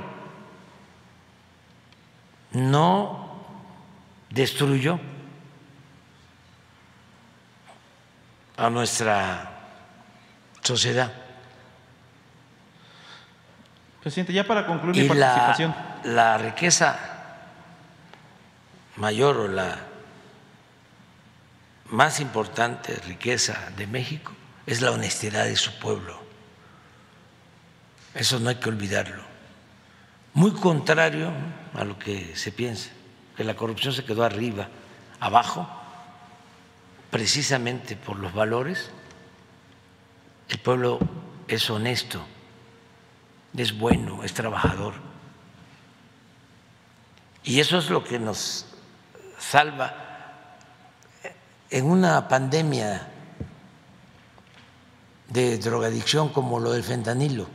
no 2.51 3.45
destruyó 4.29 4.99
a 8.57 8.69
nuestra 8.69 9.51
sociedad. 10.61 11.13
Presidente, 14.01 14.33
ya 14.33 14.43
para 14.43 14.65
concluir 14.65 15.01
mi 15.01 15.07
participación. 15.07 15.75
la 16.03 16.37
riqueza 16.37 17.14
mayor 18.97 19.37
o 19.37 19.47
la 19.47 19.77
más 21.89 22.19
importante 22.19 22.95
riqueza 23.07 23.71
de 23.77 23.87
México 23.87 24.33
es 24.65 24.81
la 24.81 24.91
honestidad 24.91 25.45
de 25.45 25.55
su 25.55 25.77
pueblo. 25.79 26.19
Eso 28.13 28.39
no 28.39 28.49
hay 28.49 28.55
que 28.55 28.69
olvidarlo. 28.69 29.23
Muy 30.33 30.51
contrario 30.51 31.31
a 31.73 31.83
lo 31.83 31.99
que 31.99 32.35
se 32.35 32.51
piensa, 32.51 32.89
que 33.37 33.43
la 33.43 33.55
corrupción 33.55 33.93
se 33.93 34.03
quedó 34.03 34.23
arriba, 34.23 34.67
abajo, 35.19 35.67
precisamente 37.11 37.95
por 37.95 38.17
los 38.17 38.33
valores. 38.33 38.89
El 40.49 40.59
pueblo 40.59 40.99
es 41.47 41.69
honesto, 41.69 42.25
es 43.55 43.77
bueno, 43.77 44.23
es 44.23 44.33
trabajador. 44.33 44.93
Y 47.43 47.59
eso 47.59 47.77
es 47.77 47.89
lo 47.89 48.03
que 48.03 48.17
nos 48.17 48.74
salva 49.37 50.05
en 51.69 51.85
una 51.85 52.27
pandemia 52.27 53.07
de 55.27 55.57
drogadicción 55.57 56.29
como 56.29 56.59
lo 56.59 56.71
del 56.71 56.83
fentanilo. 56.83 57.47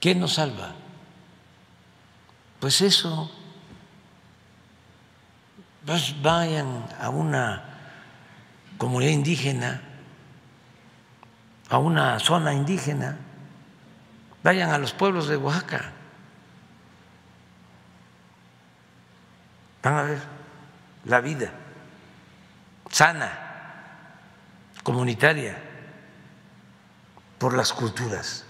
¿Qué 0.00 0.14
nos 0.14 0.34
salva? 0.34 0.72
Pues 2.58 2.80
eso, 2.80 3.30
pues 5.84 6.20
vayan 6.22 6.86
a 7.00 7.08
una 7.08 7.64
comunidad 8.78 9.12
indígena, 9.12 9.82
a 11.68 11.78
una 11.78 12.18
zona 12.18 12.54
indígena, 12.54 13.18
vayan 14.42 14.70
a 14.70 14.78
los 14.78 14.92
pueblos 14.92 15.28
de 15.28 15.36
Oaxaca. 15.36 15.92
Van 19.82 19.94
a 19.94 20.02
ver 20.02 20.18
la 21.04 21.20
vida 21.20 21.52
sana, 22.92 23.32
comunitaria, 24.84 25.58
por 27.38 27.56
las 27.56 27.72
culturas. 27.72 28.44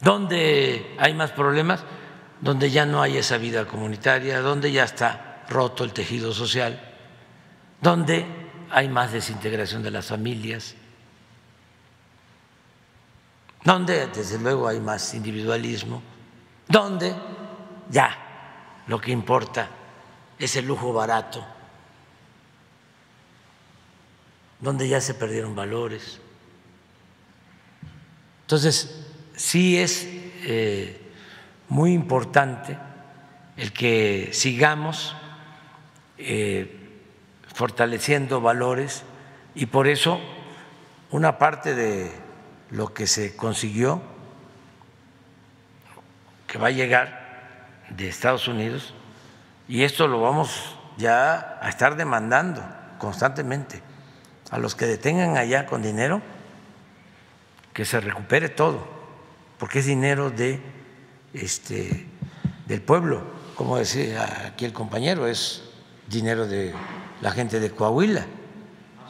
¿Dónde 0.00 0.94
hay 0.98 1.14
más 1.14 1.32
problemas? 1.32 1.82
Donde 2.40 2.70
ya 2.70 2.86
no 2.86 3.02
hay 3.02 3.16
esa 3.16 3.38
vida 3.38 3.66
comunitaria, 3.66 4.40
donde 4.40 4.70
ya 4.70 4.84
está 4.84 5.42
roto 5.48 5.82
el 5.82 5.92
tejido 5.92 6.32
social, 6.32 6.80
donde 7.80 8.26
hay 8.70 8.88
más 8.88 9.10
desintegración 9.10 9.82
de 9.82 9.90
las 9.90 10.06
familias, 10.06 10.74
donde 13.64 14.06
desde 14.08 14.38
luego 14.38 14.68
hay 14.68 14.78
más 14.78 15.14
individualismo, 15.14 16.02
donde 16.68 17.12
ya 17.88 18.27
lo 18.88 19.00
que 19.00 19.12
importa 19.12 19.68
es 20.38 20.56
el 20.56 20.66
lujo 20.66 20.92
barato, 20.92 21.46
donde 24.60 24.88
ya 24.88 25.00
se 25.00 25.14
perdieron 25.14 25.54
valores. 25.54 26.20
Entonces, 28.42 29.06
sí 29.36 29.78
es 29.78 30.08
eh, 30.42 31.00
muy 31.68 31.92
importante 31.92 32.78
el 33.58 33.72
que 33.72 34.30
sigamos 34.32 35.14
eh, 36.16 36.74
fortaleciendo 37.54 38.40
valores 38.40 39.02
y 39.54 39.66
por 39.66 39.86
eso 39.86 40.18
una 41.10 41.38
parte 41.38 41.74
de 41.74 42.10
lo 42.70 42.94
que 42.94 43.06
se 43.06 43.36
consiguió, 43.36 44.00
que 46.46 46.58
va 46.58 46.68
a 46.68 46.70
llegar 46.70 47.27
de 47.90 48.08
Estados 48.08 48.48
Unidos, 48.48 48.94
y 49.66 49.82
esto 49.82 50.06
lo 50.08 50.20
vamos 50.20 50.76
ya 50.96 51.58
a 51.62 51.68
estar 51.68 51.96
demandando 51.96 52.62
constantemente 52.98 53.82
a 54.50 54.58
los 54.58 54.74
que 54.74 54.86
detengan 54.86 55.36
allá 55.36 55.66
con 55.66 55.82
dinero, 55.82 56.22
que 57.72 57.84
se 57.84 58.00
recupere 58.00 58.48
todo, 58.48 58.86
porque 59.58 59.80
es 59.80 59.86
dinero 59.86 60.30
de 60.30 60.60
este 61.32 62.06
del 62.66 62.82
pueblo, 62.82 63.22
como 63.54 63.78
decía 63.78 64.46
aquí 64.46 64.64
el 64.64 64.72
compañero, 64.72 65.26
es 65.26 65.62
dinero 66.06 66.46
de 66.46 66.74
la 67.20 67.30
gente 67.30 67.60
de 67.60 67.70
Coahuila. 67.70 68.26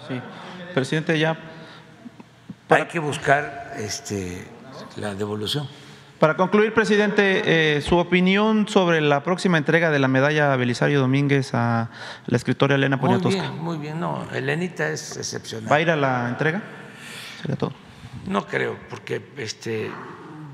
Sí, 0.07 0.21
presidente, 0.75 1.19
ya 1.19 1.37
hay 2.69 2.87
que 2.87 2.99
buscar 2.99 3.75
este 3.79 4.47
la 4.97 5.15
devolución. 5.15 5.69
Para 6.19 6.37
concluir, 6.37 6.75
presidente, 6.75 7.77
eh, 7.77 7.81
su 7.81 7.97
opinión 7.97 8.67
sobre 8.67 9.01
la 9.01 9.23
próxima 9.23 9.57
entrega 9.57 9.91
de 9.91 10.01
la 10.01 10.09
medalla 10.09 10.57
Belisario 10.57 10.99
Domínguez 10.99 11.55
a 11.55 11.91
la 12.27 12.37
escritora 12.37 12.75
Elena 12.75 12.99
Poniatowska. 12.99 13.43
Muy 13.43 13.51
bien, 13.51 13.65
muy 13.65 13.79
bien. 13.79 14.01
No, 14.01 14.27
Elenita 14.33 14.89
es 14.89 15.17
excepcional. 15.17 15.71
¿Va 15.71 15.77
a 15.77 15.81
ir 15.81 15.91
a 15.91 15.97
la 15.97 16.29
entrega? 16.29 16.61
Sería 17.41 17.55
todo. 17.55 17.73
No 18.27 18.49
creo, 18.49 18.77
porque 18.91 19.31
este, 19.37 19.93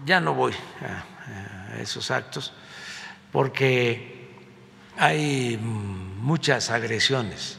ya 0.05 0.21
no 0.21 0.35
voy 0.35 0.53
a, 0.53 1.81
esos 1.81 2.11
actos, 2.11 2.53
porque 3.33 4.29
hay 4.99 5.57
muchas 5.57 6.71
agresiones. 6.71 7.59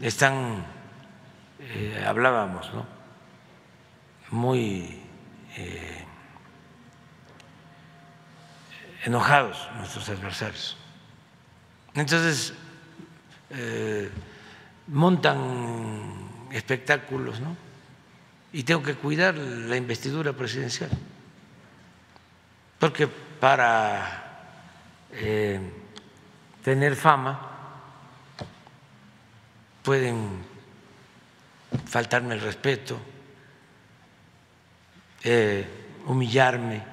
Están, 0.00 0.64
eh, 1.60 2.04
hablábamos, 2.06 2.72
¿no? 2.72 2.86
Muy 4.30 4.98
eh, 5.58 6.06
enojados 9.04 9.68
nuestros 9.76 10.08
adversarios. 10.08 10.76
Entonces, 11.94 12.54
eh, 13.50 14.10
montan 14.88 16.48
espectáculos, 16.52 17.40
¿no? 17.40 17.56
Y 18.52 18.64
tengo 18.64 18.82
que 18.82 18.94
cuidar 18.94 19.34
la 19.36 19.76
investidura 19.76 20.32
presidencial. 20.32 20.90
Porque 22.78 23.06
para 23.06 24.56
eh, 25.12 25.60
tener 26.62 26.96
fama 26.96 27.48
pueden 29.82 30.44
faltarme 31.86 32.34
el 32.34 32.40
respeto, 32.40 32.98
eh, 35.22 35.66
humillarme 36.06 36.89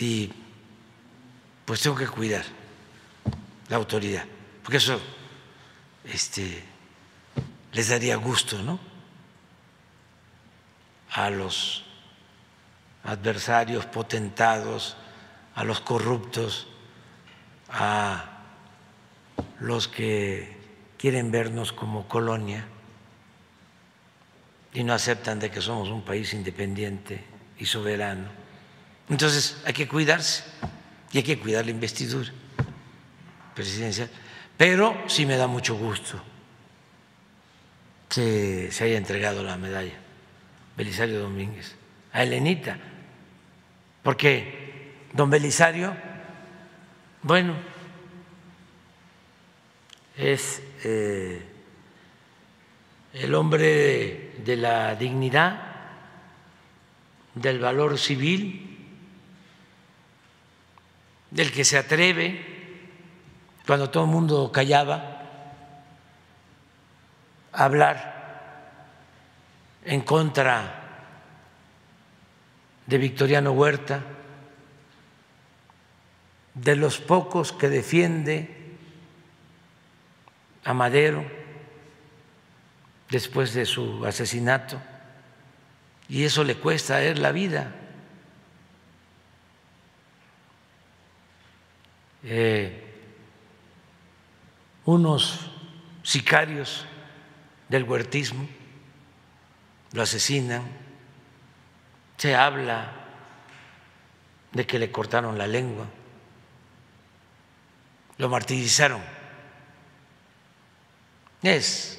y 0.00 0.32
pues 1.64 1.82
tengo 1.82 1.96
que 1.96 2.08
cuidar 2.08 2.44
la 3.68 3.76
autoridad, 3.76 4.24
porque 4.62 4.78
eso 4.78 4.98
este, 6.04 6.64
les 7.72 7.88
daría 7.88 8.16
gusto, 8.16 8.60
¿no? 8.62 8.80
A 11.12 11.30
los 11.30 11.84
adversarios 13.04 13.86
potentados, 13.86 14.96
a 15.54 15.64
los 15.64 15.80
corruptos, 15.80 16.66
a 17.68 18.24
los 19.60 19.86
que 19.86 20.58
quieren 20.98 21.30
vernos 21.30 21.72
como 21.72 22.08
colonia 22.08 22.66
y 24.72 24.82
no 24.82 24.92
aceptan 24.92 25.38
de 25.38 25.50
que 25.50 25.60
somos 25.60 25.88
un 25.88 26.02
país 26.02 26.32
independiente 26.32 27.24
y 27.58 27.66
soberano. 27.66 28.28
Entonces 29.10 29.60
hay 29.66 29.72
que 29.72 29.88
cuidarse 29.88 30.44
y 31.12 31.18
hay 31.18 31.24
que 31.24 31.38
cuidar 31.38 31.64
la 31.64 31.72
investidura 31.72 32.30
presidencial. 33.54 34.08
Pero 34.56 34.96
sí 35.08 35.26
me 35.26 35.36
da 35.36 35.46
mucho 35.46 35.74
gusto 35.76 36.22
que 38.08 38.68
se 38.70 38.84
haya 38.84 38.98
entregado 38.98 39.42
la 39.42 39.56
medalla 39.56 39.98
Belisario 40.76 41.20
Domínguez 41.20 41.74
a 42.12 42.22
Elenita, 42.22 42.78
porque 44.02 44.94
don 45.12 45.30
Belisario, 45.30 45.94
bueno, 47.22 47.54
es 50.16 50.62
eh, 50.84 51.42
el 53.14 53.34
hombre 53.34 54.34
de 54.44 54.56
la 54.56 54.94
dignidad, 54.94 55.66
del 57.34 57.58
valor 57.58 57.98
civil, 57.98 58.69
del 61.30 61.52
que 61.52 61.64
se 61.64 61.78
atreve 61.78 62.60
cuando 63.66 63.90
todo 63.90 64.04
el 64.04 64.10
mundo 64.10 64.50
callaba 64.52 65.22
a 67.52 67.64
hablar 67.64 68.20
en 69.84 70.00
contra 70.02 70.76
de 72.86 72.98
Victoriano 72.98 73.52
Huerta, 73.52 74.02
de 76.54 76.74
los 76.74 76.98
pocos 76.98 77.52
que 77.52 77.68
defiende 77.68 78.76
a 80.64 80.74
Madero 80.74 81.24
después 83.08 83.54
de 83.54 83.66
su 83.66 84.04
asesinato, 84.04 84.80
y 86.08 86.24
eso 86.24 86.42
le 86.42 86.56
cuesta 86.56 86.96
a 86.96 87.02
él 87.02 87.22
la 87.22 87.30
vida. 87.30 87.79
Eh, 92.22 92.86
unos 94.84 95.50
sicarios 96.02 96.84
del 97.68 97.84
huertismo 97.84 98.48
lo 99.92 100.02
asesinan, 100.02 100.62
se 102.16 102.34
habla 102.34 102.92
de 104.52 104.66
que 104.66 104.78
le 104.78 104.90
cortaron 104.90 105.38
la 105.38 105.46
lengua, 105.46 105.86
lo 108.18 108.28
martirizaron. 108.28 109.00
Es 111.42 111.98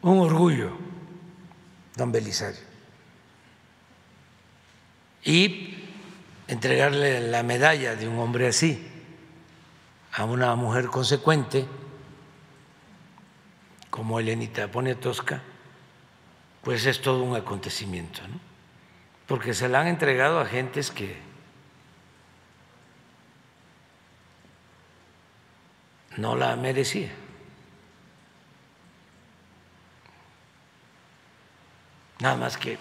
un 0.00 0.18
orgullo, 0.18 0.76
don 1.96 2.10
Belisario. 2.12 2.60
Y 5.24 5.83
entregarle 6.48 7.20
la 7.20 7.42
medalla 7.42 7.96
de 7.96 8.08
un 8.08 8.18
hombre 8.18 8.48
así 8.48 8.86
a 10.12 10.24
una 10.24 10.54
mujer 10.54 10.86
consecuente 10.86 11.66
como 13.90 14.18
Elenita 14.18 14.68
Poniatowska, 14.68 15.40
pues 16.62 16.84
es 16.86 17.00
todo 17.00 17.22
un 17.22 17.36
acontecimiento. 17.36 18.20
porque 19.26 19.54
se 19.54 19.68
la 19.68 19.80
han 19.80 19.86
entregado 19.86 20.38
a 20.38 20.44
gentes 20.44 20.90
que 20.90 21.16
no 26.16 26.36
la 26.36 26.54
merecía. 26.56 27.10
Nada 32.20 32.36
más 32.36 32.56
que 32.58 32.78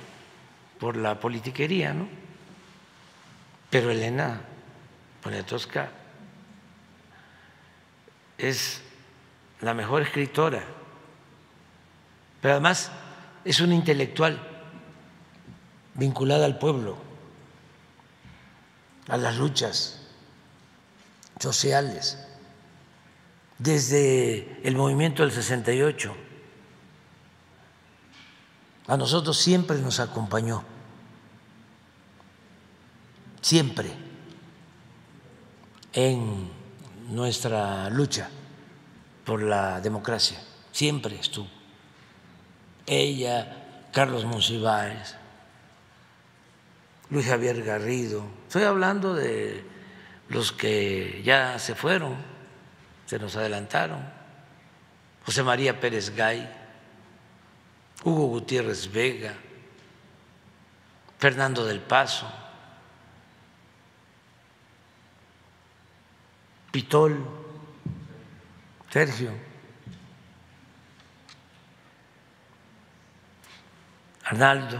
por 0.80 0.98
la 0.98 1.20
politiquería, 1.20 1.94
¿no? 1.94 2.23
Pero 3.74 3.90
Elena 3.90 4.40
Poniatowska 5.24 5.90
es 8.38 8.82
la 9.62 9.74
mejor 9.74 10.04
escritora, 10.04 10.64
pero 12.40 12.54
además 12.54 12.92
es 13.44 13.60
una 13.62 13.74
intelectual 13.74 14.40
vinculada 15.96 16.46
al 16.46 16.60
pueblo, 16.60 16.98
a 19.08 19.18
las 19.18 19.38
luchas 19.38 20.02
sociales, 21.40 22.20
desde 23.58 24.62
el 24.64 24.76
movimiento 24.76 25.24
del 25.24 25.32
68. 25.32 26.16
A 28.86 28.98
nosotros 28.98 29.36
siempre 29.36 29.80
nos 29.80 30.00
acompañó, 30.00 30.64
siempre 33.44 33.92
en 35.92 36.50
nuestra 37.10 37.90
lucha 37.90 38.30
por 39.26 39.44
la 39.44 39.82
democracia, 39.82 40.42
siempre 40.72 41.20
estuvo. 41.20 41.50
Ella, 42.86 43.90
Carlos 43.92 44.24
Monsiváis, 44.24 45.16
Luis 47.10 47.28
Javier 47.28 47.62
Garrido, 47.64 48.26
estoy 48.48 48.64
hablando 48.64 49.14
de 49.14 49.64
los 50.30 50.54
que 50.54 51.22
ya 51.24 51.60
se 51.60 51.76
fueron, 51.76 52.16
se 53.06 53.20
nos 53.20 53.36
adelantaron, 53.36 54.00
José 55.26 55.44
María 55.44 55.80
Pérez 55.80 56.16
Gay, 56.16 56.50
Hugo 58.06 58.28
Gutiérrez 58.28 58.90
Vega, 58.92 59.34
Fernando 61.20 61.66
del 61.66 61.82
Paso, 61.82 62.43
Pitol, 66.74 67.24
Sergio, 68.90 69.32
Arnaldo, 74.24 74.80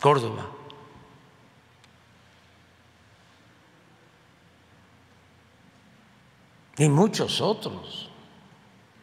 Córdoba. 0.00 0.50
Y 6.76 6.88
muchos 6.88 7.40
otros, 7.40 8.10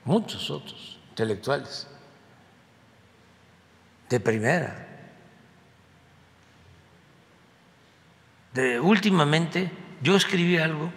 muchos 0.04 0.50
otros 0.50 1.00
intelectuales 1.12 1.88
de 4.10 4.20
primera. 4.20 4.88
De, 8.54 8.78
últimamente 8.78 9.72
yo 10.02 10.18
escribí 10.18 10.58
algo 10.58 10.92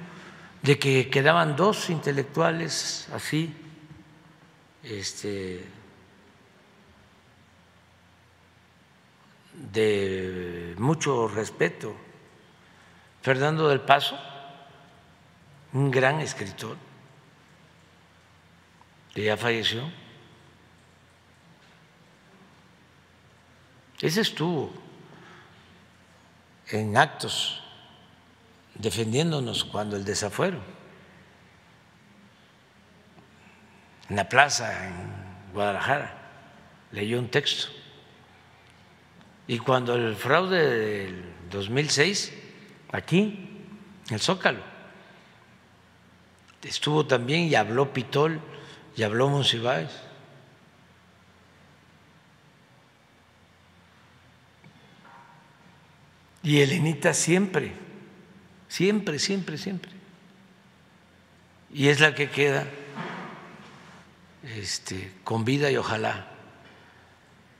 de 0.62 0.78
que 0.78 1.08
quedaban 1.08 1.56
dos 1.56 1.88
intelectuales 1.88 3.08
así, 3.12 3.54
este, 4.82 5.64
de 9.54 10.74
mucho 10.78 11.28
respeto. 11.28 11.94
Fernando 13.22 13.68
del 13.68 13.80
Paso, 13.80 14.18
un 15.72 15.90
gran 15.90 16.20
escritor, 16.20 16.76
que 19.14 19.24
ya 19.24 19.36
falleció. 19.36 19.90
Ese 24.00 24.22
estuvo 24.22 24.72
en 26.68 26.96
actos 26.96 27.62
defendiéndonos 28.80 29.64
cuando 29.64 29.96
el 29.96 30.04
desafuero, 30.04 30.60
en 34.08 34.16
la 34.16 34.28
plaza 34.28 34.86
en 34.86 34.94
Guadalajara, 35.52 36.16
leyó 36.92 37.18
un 37.18 37.28
texto. 37.28 37.68
Y 39.46 39.58
cuando 39.58 39.94
el 39.94 40.16
fraude 40.16 40.68
del 40.68 41.24
2006, 41.50 42.32
aquí, 42.92 43.64
en 44.08 44.14
el 44.14 44.20
Zócalo, 44.20 44.62
estuvo 46.62 47.06
también 47.06 47.42
y 47.42 47.54
habló 47.54 47.92
Pitol 47.92 48.40
y 48.96 49.02
habló 49.02 49.28
Monsiváis. 49.28 49.90
Y 56.42 56.60
Elenita 56.60 57.12
siempre 57.12 57.89
siempre, 58.70 59.18
siempre, 59.18 59.58
siempre. 59.58 59.90
Y 61.74 61.88
es 61.88 62.00
la 62.00 62.14
que 62.14 62.30
queda 62.30 62.66
este, 64.44 65.12
con 65.24 65.44
vida 65.44 65.70
y 65.70 65.76
ojalá 65.76 66.28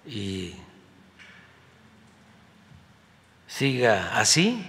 y 0.07 0.55
siga 3.47 4.19
así, 4.19 4.65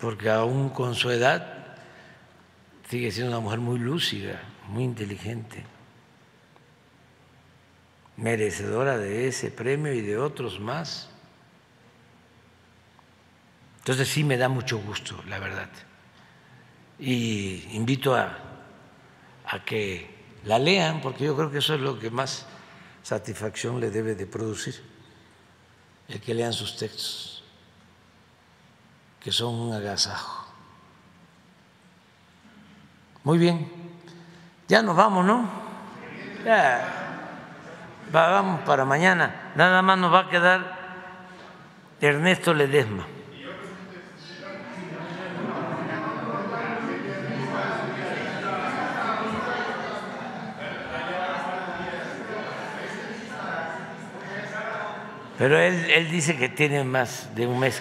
porque 0.00 0.30
aún 0.30 0.70
con 0.70 0.94
su 0.94 1.10
edad 1.10 1.76
sigue 2.88 3.12
siendo 3.12 3.32
una 3.32 3.40
mujer 3.40 3.60
muy 3.60 3.78
lúcida, 3.78 4.42
muy 4.68 4.84
inteligente, 4.84 5.64
merecedora 8.16 8.96
de 8.96 9.28
ese 9.28 9.50
premio 9.50 9.92
y 9.92 10.00
de 10.00 10.16
otros 10.16 10.58
más. 10.60 11.09
Entonces 13.90 14.14
sí 14.14 14.22
me 14.22 14.36
da 14.36 14.48
mucho 14.48 14.78
gusto, 14.78 15.20
la 15.26 15.40
verdad. 15.40 15.68
Y 17.00 17.70
invito 17.72 18.14
a, 18.14 18.38
que 19.66 20.38
la 20.44 20.60
lean, 20.60 21.00
porque 21.00 21.24
yo 21.24 21.34
creo 21.34 21.50
que 21.50 21.58
eso 21.58 21.74
es 21.74 21.80
lo 21.80 21.98
que 21.98 22.08
más 22.08 22.46
satisfacción 23.02 23.80
le 23.80 23.90
debe 23.90 24.14
de 24.14 24.26
producir, 24.26 24.80
el 26.06 26.20
que 26.20 26.34
lean 26.34 26.52
sus 26.52 26.76
textos, 26.76 27.42
que 29.18 29.32
son 29.32 29.56
un 29.56 29.72
agasajo. 29.74 30.54
Muy 33.24 33.38
bien, 33.38 33.68
ya 34.68 34.82
nos 34.82 34.94
vamos, 34.94 35.24
¿no? 35.24 35.50
Ya, 36.44 37.26
vamos 38.12 38.60
para 38.60 38.84
mañana. 38.84 39.50
Nada 39.56 39.82
más 39.82 39.98
nos 39.98 40.14
va 40.14 40.20
a 40.20 40.28
quedar 40.30 40.78
Ernesto 42.00 42.54
Ledesma. 42.54 43.04
Pero 55.40 55.58
él, 55.58 55.90
él 55.90 56.10
dice 56.10 56.36
que 56.36 56.50
tiene 56.50 56.84
más 56.84 57.34
de 57.34 57.46
un 57.46 57.58
mes. 57.58 57.80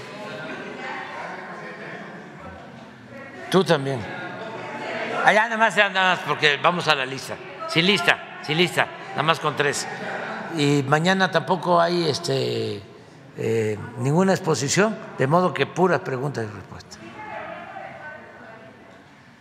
Tú 3.52 3.66
también. 3.66 4.00
Allá 5.26 5.44
nada 5.44 5.58
más, 5.58 5.76
nada 5.76 6.16
más, 6.16 6.20
porque 6.20 6.58
vamos 6.64 6.88
a 6.88 6.96
la 6.96 7.06
lista. 7.06 7.36
Sin 7.68 7.86
lista, 7.86 8.40
sin 8.44 8.56
lista, 8.56 8.88
nada 9.10 9.24
más 9.24 9.42
con 9.42 9.58
tres. 9.58 9.86
Y 10.58 10.86
mañana 10.88 11.30
tampoco 11.30 11.82
hay 11.82 12.08
este, 12.08 12.82
eh, 13.36 13.78
ninguna 13.98 14.32
exposición, 14.32 14.96
de 15.18 15.28
modo 15.28 15.54
que 15.54 15.66
puras 15.66 16.00
preguntas 16.00 16.46
y 16.50 16.56
respuestas. 16.56 17.00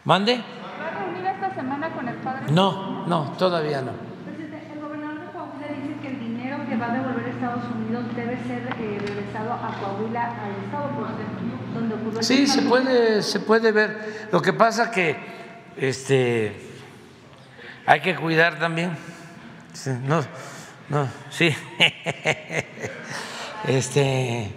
¿Mande? 0.02 0.42
¿Va 0.82 0.88
a 0.88 1.04
reunir 1.04 1.24
esta 1.24 1.54
semana 1.54 1.94
con 1.94 2.08
el 2.08 2.16
padre? 2.16 2.50
No, 2.50 3.06
no, 3.06 3.30
todavía 3.38 3.80
no. 3.80 3.92
Presidente, 4.24 4.72
el 4.74 4.80
gobernador 4.80 5.20
de 5.20 5.26
Coahuila 5.28 5.68
dice 5.68 6.00
que 6.02 6.08
el 6.08 6.18
dinero 6.18 6.58
que 6.78 6.84
va 6.84 6.92
a 6.92 6.94
devolver 6.94 7.24
a 7.24 7.30
Estados 7.30 7.64
Unidos 7.74 8.04
debe 8.14 8.36
ser 8.46 8.62
eh, 8.78 8.98
regresado 9.04 9.52
a 9.52 9.76
Coahuila, 9.80 10.44
al 10.44 10.64
estado 10.64 10.90
donde 11.74 11.94
ocurrió 11.94 12.22
Sí, 12.22 12.46
se 12.46 12.62
puede, 12.62 13.22
se 13.22 13.40
puede 13.40 13.72
ver. 13.72 14.28
Lo 14.30 14.40
que 14.40 14.52
pasa 14.52 14.90
que 14.90 15.16
este, 15.76 16.54
hay 17.84 18.00
que 18.00 18.14
cuidar 18.14 18.58
también. 18.60 18.96
No, 20.06 20.24
no, 20.88 21.08
sí. 21.30 21.54
Este, 23.66 24.50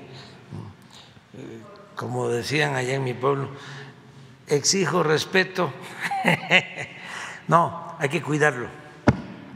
como 1.96 2.30
decían 2.30 2.76
allá 2.76 2.94
en 2.94 3.04
mi 3.04 3.14
pueblo, 3.14 3.50
exijo 4.48 5.04
respeto. 5.04 5.74
No, 7.48 7.96
hay 8.00 8.08
que 8.08 8.22
cuidarlo. 8.22 8.70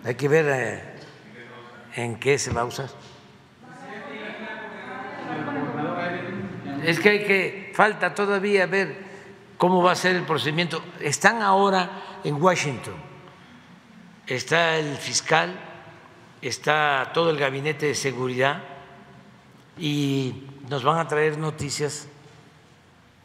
Hay 0.04 0.16
que 0.16 0.28
ver 0.28 0.46
eh, 0.50 0.95
en 1.96 2.20
qué 2.20 2.38
se 2.38 2.52
va 2.52 2.62
a 2.62 2.66
usar. 2.66 2.90
es 6.86 7.00
que 7.00 7.10
hay 7.10 7.24
que, 7.24 7.72
falta 7.74 8.14
todavía 8.14 8.68
ver 8.68 8.96
cómo 9.58 9.82
va 9.82 9.94
a 9.94 9.96
ser 9.96 10.16
el 10.16 10.24
procedimiento. 10.24 10.84
Están 11.00 11.42
ahora 11.42 12.20
en 12.24 12.42
Washington, 12.42 12.94
está 14.28 14.78
el 14.78 14.96
fiscal, 14.98 15.60
está 16.42 17.12
todo 17.14 17.32
el 17.32 17.38
gabinete 17.38 17.88
de 17.88 17.96
seguridad 17.96 18.64
y 19.80 20.44
nos 20.70 20.84
van 20.84 21.00
a 21.00 21.08
traer 21.08 21.38
noticias 21.38 22.08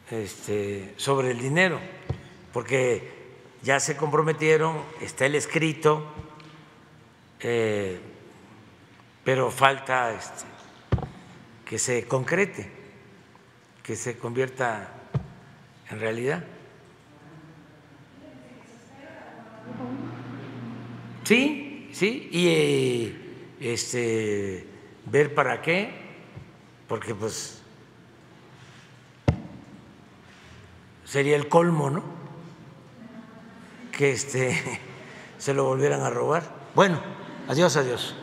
este, 0.09 0.93
sobre 0.97 1.31
el 1.31 1.39
dinero, 1.39 1.79
porque 2.51 3.21
ya 3.61 3.79
se 3.79 3.95
comprometieron, 3.95 4.81
está 5.01 5.27
el 5.27 5.35
escrito, 5.35 6.05
eh, 7.39 7.99
pero 9.23 9.51
falta 9.51 10.11
este, 10.13 10.45
que 11.65 11.77
se 11.77 12.07
concrete, 12.07 12.69
que 13.83 13.95
se 13.95 14.17
convierta 14.17 14.89
en 15.89 15.99
realidad. 15.99 16.43
Sí, 21.23 21.89
sí, 21.93 22.29
y 22.31 23.15
este, 23.59 24.67
ver 25.05 25.33
para 25.33 25.61
qué, 25.61 25.91
porque 26.87 27.13
pues 27.13 27.61
sería 31.05 31.35
el 31.35 31.47
colmo, 31.47 31.89
¿no? 31.89 32.03
Que 33.91 34.11
este, 34.11 34.61
se 35.37 35.53
lo 35.53 35.65
volvieran 35.65 36.01
a 36.01 36.09
robar. 36.09 36.43
Bueno, 36.73 37.01
adiós, 37.47 37.77
adiós. 37.77 38.15